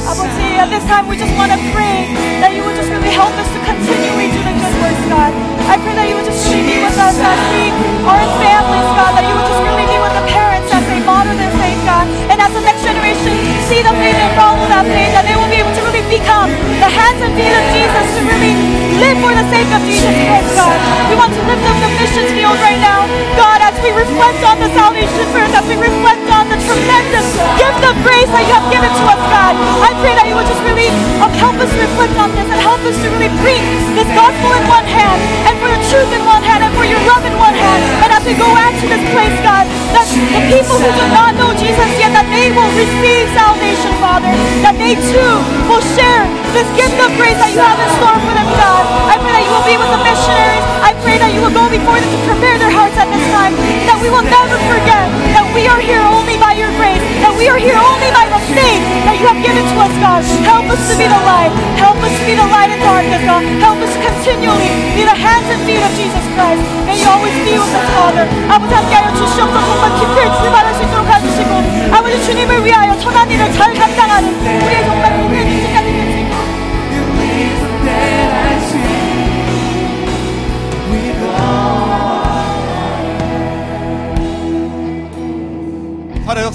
아버지, 0.07 0.38
at 0.58 0.70
this 0.74 0.86
time 0.90 1.06
we 1.06 1.20
just 1.20 1.34
want 1.38 1.52
to 1.52 1.60
pray 1.76 2.10
that 2.42 2.56
you 2.56 2.64
would 2.66 2.74
just 2.74 2.90
really 2.90 3.14
help 3.14 3.34
us 3.38 3.50
to 3.54 3.60
continually 3.62 4.32
do 4.34 4.40
the 4.42 4.54
good 4.56 4.76
works, 4.82 5.04
God. 5.12 5.32
I 5.70 5.78
pray 5.78 5.94
that 5.94 6.08
you 6.10 6.16
would 6.18 6.26
just 6.26 6.42
really 6.50 6.66
be 6.66 6.78
with 6.82 6.98
us 6.98 7.14
as 7.14 7.40
we 7.54 7.70
are 8.10 8.20
in 8.24 8.32
families, 8.42 8.90
God, 8.98 9.12
that 9.14 9.26
you 9.28 9.36
would 9.38 9.46
just 9.46 9.62
really 9.62 9.86
be 9.86 9.98
with 10.02 10.16
the 10.18 10.26
parents 10.26 10.70
as 10.74 10.84
they 10.90 10.98
model 11.06 11.36
their 11.38 11.54
faith, 11.62 11.78
God. 11.86 12.10
And 12.34 12.42
as 12.42 12.50
the 12.56 12.64
next 12.66 12.82
generation 12.82 13.34
see 13.70 13.86
the 13.86 13.94
faith 14.02 14.18
and 14.18 14.32
follow 14.34 14.66
that 14.74 14.88
faith, 14.90 15.14
that 15.14 15.30
they 15.30 15.38
will 15.38 15.52
be 15.52 15.62
able 15.62 15.74
to 15.78 15.82
really 15.86 16.02
become 16.10 16.50
the 16.82 16.90
hands 16.90 17.22
and 17.22 17.32
feet 17.38 17.54
of 17.54 17.66
Jesus 17.70 18.06
to 18.18 18.22
really 18.26 18.56
live 18.98 19.18
for 19.22 19.30
the 19.30 19.46
sake 19.54 19.70
of 19.76 19.82
Jesus 19.86 20.10
Christ, 20.26 20.50
God. 20.58 20.78
We 21.12 21.16
want 21.20 21.32
to 21.38 21.42
lift 21.46 21.66
up 21.70 21.78
the 21.86 21.92
missions 22.02 22.32
field 22.34 22.58
right 22.66 22.82
now, 22.82 23.06
God, 23.38 23.62
as 23.62 23.78
we 23.86 23.94
reflect 23.94 24.42
on 24.42 24.58
the 24.58 24.70
salvation 24.74 25.26
first, 25.30 25.54
as 25.54 25.66
we 25.70 25.78
reflect 25.78 26.24
the 26.48 26.60
tremendous 26.64 27.28
gift 27.60 27.84
of 27.84 27.96
grace 28.08 28.32
that 28.32 28.44
you 28.48 28.54
have 28.56 28.68
given 28.72 28.88
to 28.88 29.04
us, 29.12 29.22
God. 29.28 29.54
I 29.84 29.92
pray 30.00 30.16
that 30.16 30.24
you 30.32 30.40
would 30.40 30.48
just 30.48 30.64
really 30.64 30.88
um, 31.20 31.34
help 31.36 31.60
us 31.60 31.68
reflect 31.76 32.16
on 32.16 32.32
this 32.32 32.48
and 32.48 32.60
help 32.64 32.80
us 32.88 32.96
to 32.96 33.08
really 33.12 33.28
bring 33.44 33.60
this 34.00 34.08
gospel 34.16 34.50
in 34.56 34.64
one 34.72 34.88
hand 34.88 35.20
and 35.50 35.54
for 35.60 35.68
your 35.68 35.84
truth 35.92 36.12
in 36.16 36.24
one 36.24 36.40
hand 36.40 36.64
and 36.64 36.72
for 36.80 36.88
your 36.88 37.02
love 37.04 37.24
in 37.28 37.36
one 37.36 37.52
hand. 37.52 37.82
And 38.08 38.10
as 38.16 38.24
we 38.24 38.40
go 38.40 38.48
out 38.48 38.72
to 38.72 38.86
this 38.88 39.04
place, 39.12 39.36
God, 39.44 39.68
that 39.92 40.08
the 40.08 40.42
people 40.48 40.80
who 40.80 40.88
do 40.96 41.06
not 41.12 41.36
know 41.36 41.52
Jesus 41.60 41.90
yet, 42.00 42.16
that 42.16 42.28
they 42.32 42.56
will 42.56 42.72
receive 42.78 43.28
salvation, 43.36 43.92
Father, 44.00 44.32
that 44.64 44.80
they 44.80 44.96
too 45.12 45.34
will 45.68 45.84
share 46.00 46.39
this 46.55 46.69
gift 46.79 46.99
of 47.03 47.11
grace 47.19 47.39
that 47.39 47.51
you 47.53 47.61
have 47.61 47.79
in 47.79 47.91
store 47.99 48.19
for 48.23 48.33
them, 48.35 48.49
God. 48.57 48.85
I 49.11 49.17
pray 49.21 49.33
that 49.35 49.45
you 49.45 49.53
will 49.53 49.67
be 49.67 49.77
with 49.77 49.91
the 49.91 50.01
missionaries. 50.03 50.65
I 50.81 50.91
pray 51.03 51.17
that 51.19 51.31
you 51.35 51.41
will 51.43 51.55
go 51.55 51.67
before 51.69 51.99
them 51.99 52.11
to 52.11 52.21
prepare 52.29 52.57
their 52.59 52.73
hearts 52.73 52.97
at 52.97 53.09
this 53.11 53.27
time, 53.35 53.55
that 53.89 53.99
we 54.01 54.09
will 54.09 54.25
never 54.25 54.57
forget 54.71 55.07
that 55.35 55.47
we 55.53 55.67
are 55.69 55.81
here 55.81 56.03
only 56.03 56.37
by 56.41 56.55
your 56.57 56.71
grace, 56.81 57.03
that 57.21 57.35
we 57.35 57.49
are 57.51 57.61
here 57.61 57.79
only 57.79 58.11
by 58.15 58.27
the 58.31 58.41
faith 58.55 58.83
that 59.07 59.17
you 59.21 59.27
have 59.27 59.41
given 59.43 59.65
to 59.65 59.77
us, 59.83 59.95
God. 60.01 60.23
Help 60.47 60.67
us 60.71 60.81
to 60.91 60.95
be 60.97 61.07
the 61.07 61.23
light. 61.27 61.53
Help 61.77 61.99
us 62.01 62.13
to 62.13 62.23
be 62.25 62.35
the 62.37 62.49
light 62.49 62.71
in 62.73 62.81
darkness, 62.81 63.23
God. 63.27 63.43
Help 63.61 63.79
us 63.85 63.93
continually 64.01 64.71
be 64.97 65.03
the 65.05 65.17
hands 65.17 65.47
and 65.51 65.61
feet 65.67 65.83
of 65.83 65.93
Jesus 65.99 66.25
Christ. 66.35 66.63
May 66.87 67.01
you 67.01 67.09
always 67.09 67.37
be 67.45 67.55
with 67.59 67.75
us, 67.75 67.89
Father. 67.97 68.25
아버지 68.49 68.73
함께하여 68.75 69.11
주시옵소서 69.15 69.67
정말 69.67 69.85
깊이 69.99 70.17
출발할 70.41 70.75
수 70.75 70.83
있도록 70.83 71.05
해주시고 71.09 71.53
아버지 71.95 72.25
주님을 72.25 72.65
위하여 72.65 72.99
천한 72.99 73.31
일을 73.31 73.53
잘 73.53 73.75
감당하는 73.75 74.35
우리의 74.35 74.85
정말 74.85 75.13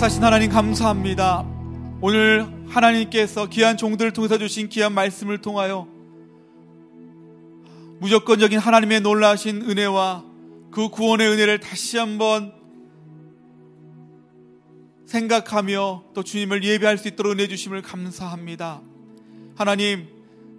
역사신 0.05 0.22
하나님 0.22 0.51
감사합니다. 0.51 1.47
오늘 2.02 2.47
하나님께서 2.68 3.47
귀한 3.47 3.78
종들을 3.78 4.12
통해서 4.12 4.36
주신 4.36 4.68
귀한 4.68 4.93
말씀을 4.93 5.39
통하여 5.39 5.89
무조건적인 8.01 8.59
하나님의 8.59 9.01
놀라신 9.01 9.62
은혜와 9.62 10.22
그 10.70 10.90
구원의 10.90 11.26
은혜를 11.28 11.60
다시 11.60 11.97
한번 11.97 12.52
생각하며 15.06 16.05
또 16.12 16.22
주님을 16.22 16.62
예배할 16.64 16.98
수 16.98 17.09
있도록 17.09 17.32
은혜 17.32 17.48
주심을 17.48 17.81
감사합니다. 17.81 18.82
하나님, 19.56 20.06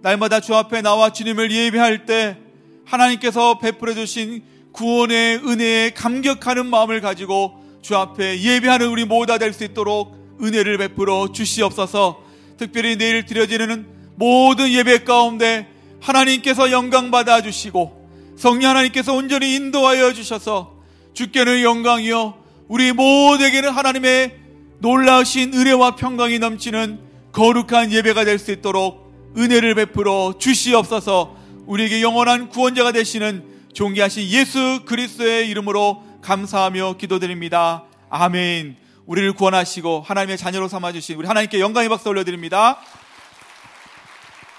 날마다 0.02 0.40
주 0.40 0.56
앞에 0.56 0.82
나와 0.82 1.12
주님을 1.12 1.52
예배할 1.52 2.04
때 2.04 2.36
하나님께서 2.84 3.60
베풀어 3.60 3.94
주신 3.94 4.42
구원의 4.72 5.36
은혜에 5.46 5.90
감격하는 5.90 6.66
마음을 6.66 7.00
가지고 7.00 7.64
주 7.86 7.96
앞에 7.96 8.40
예배하는 8.40 8.88
우리 8.88 9.04
모두가 9.04 9.38
될 9.38 9.52
수 9.52 9.62
있도록 9.62 10.16
은혜를 10.42 10.76
베풀어 10.76 11.30
주시옵소서. 11.30 12.20
특별히 12.58 12.96
내일 12.96 13.24
드려지는 13.24 13.86
모든 14.16 14.72
예배 14.72 15.04
가운데 15.04 15.68
하나님께서 16.00 16.72
영광 16.72 17.12
받아 17.12 17.40
주시고 17.40 18.34
성령 18.36 18.70
하나님께서 18.70 19.14
온전히 19.14 19.54
인도하여 19.54 20.12
주셔서 20.14 20.74
주께는 21.14 21.62
영광이요 21.62 22.34
우리 22.66 22.90
모두에게는 22.90 23.70
하나님의 23.70 24.34
놀라우신 24.80 25.54
은혜와 25.54 25.94
평강이 25.94 26.40
넘치는 26.40 26.98
거룩한 27.30 27.92
예배가 27.92 28.24
될 28.24 28.40
수 28.40 28.50
있도록 28.50 29.12
은혜를 29.36 29.76
베풀어 29.76 30.34
주시옵소서. 30.40 31.36
우리에게 31.66 32.02
영원한 32.02 32.48
구원자가 32.48 32.90
되시는 32.90 33.44
존귀하신 33.74 34.28
예수 34.30 34.80
그리스도의 34.86 35.48
이름으로 35.50 36.02
감사하며 36.26 36.96
기도드립니다. 36.98 37.84
아멘. 38.10 38.76
우리를 39.06 39.32
구원하시고 39.34 40.04
하나님의 40.04 40.36
자녀로 40.36 40.66
삼아 40.66 40.90
주신 40.90 41.16
우리 41.16 41.28
하나님께 41.28 41.60
영광의 41.60 41.88
박수 41.88 42.08
올려드립니다. 42.08 42.78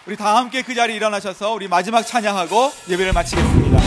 우리 0.06 0.15
다 0.15 0.38
함께 0.38 0.61
그 0.61 0.73
자리에 0.73 0.95
일어나셔서 0.95 1.52
우리 1.52 1.68
마지막 1.68 2.03
찬양하고 2.03 2.72
예배를 2.89 3.11
마치겠습니다. 3.11 3.77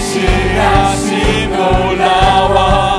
주시하심 0.00 1.50
놀라와 1.50 2.89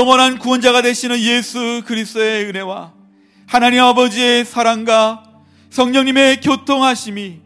영원한 0.00 0.38
구원자가 0.38 0.80
되시는 0.80 1.20
예수 1.20 1.82
그리스도의 1.84 2.46
은혜와 2.46 2.92
하나님 3.46 3.82
아버지의 3.82 4.46
사랑과 4.46 5.22
성령님의 5.68 6.40
교통하심이 6.40 7.38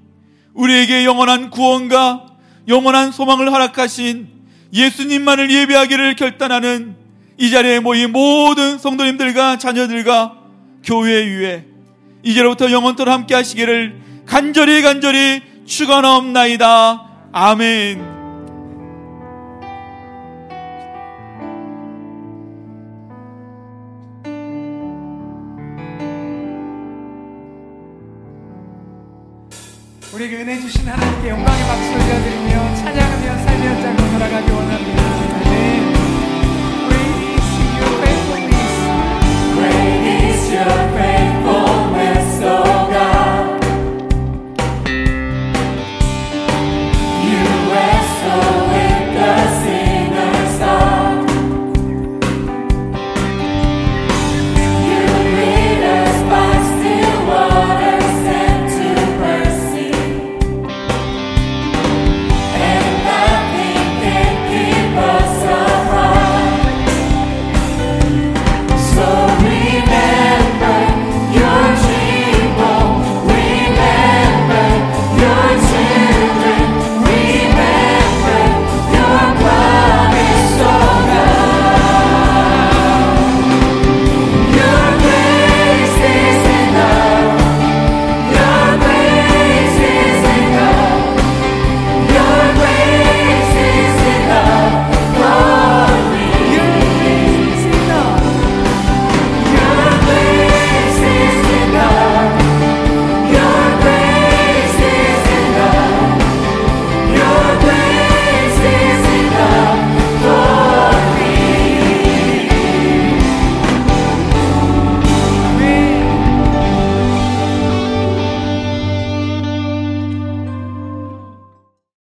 우리에게 0.52 1.04
영원한 1.04 1.50
구원과 1.50 2.26
영원한 2.68 3.10
소망을 3.10 3.50
허락하신 3.50 4.28
예수님만을 4.72 5.50
예배하기를 5.50 6.14
결단하는 6.14 6.94
이 7.38 7.50
자리에 7.50 7.80
모인 7.80 8.12
모든 8.12 8.78
성도님들과 8.78 9.58
자녀들과 9.58 10.38
교회 10.84 11.26
위에 11.26 11.64
이제로부터 12.22 12.70
영원토록 12.70 13.12
함께 13.12 13.34
하시기를 13.34 14.00
간절히 14.26 14.80
간절히 14.80 15.42
축원하옵나이다. 15.66 17.02
아멘. 17.32 18.13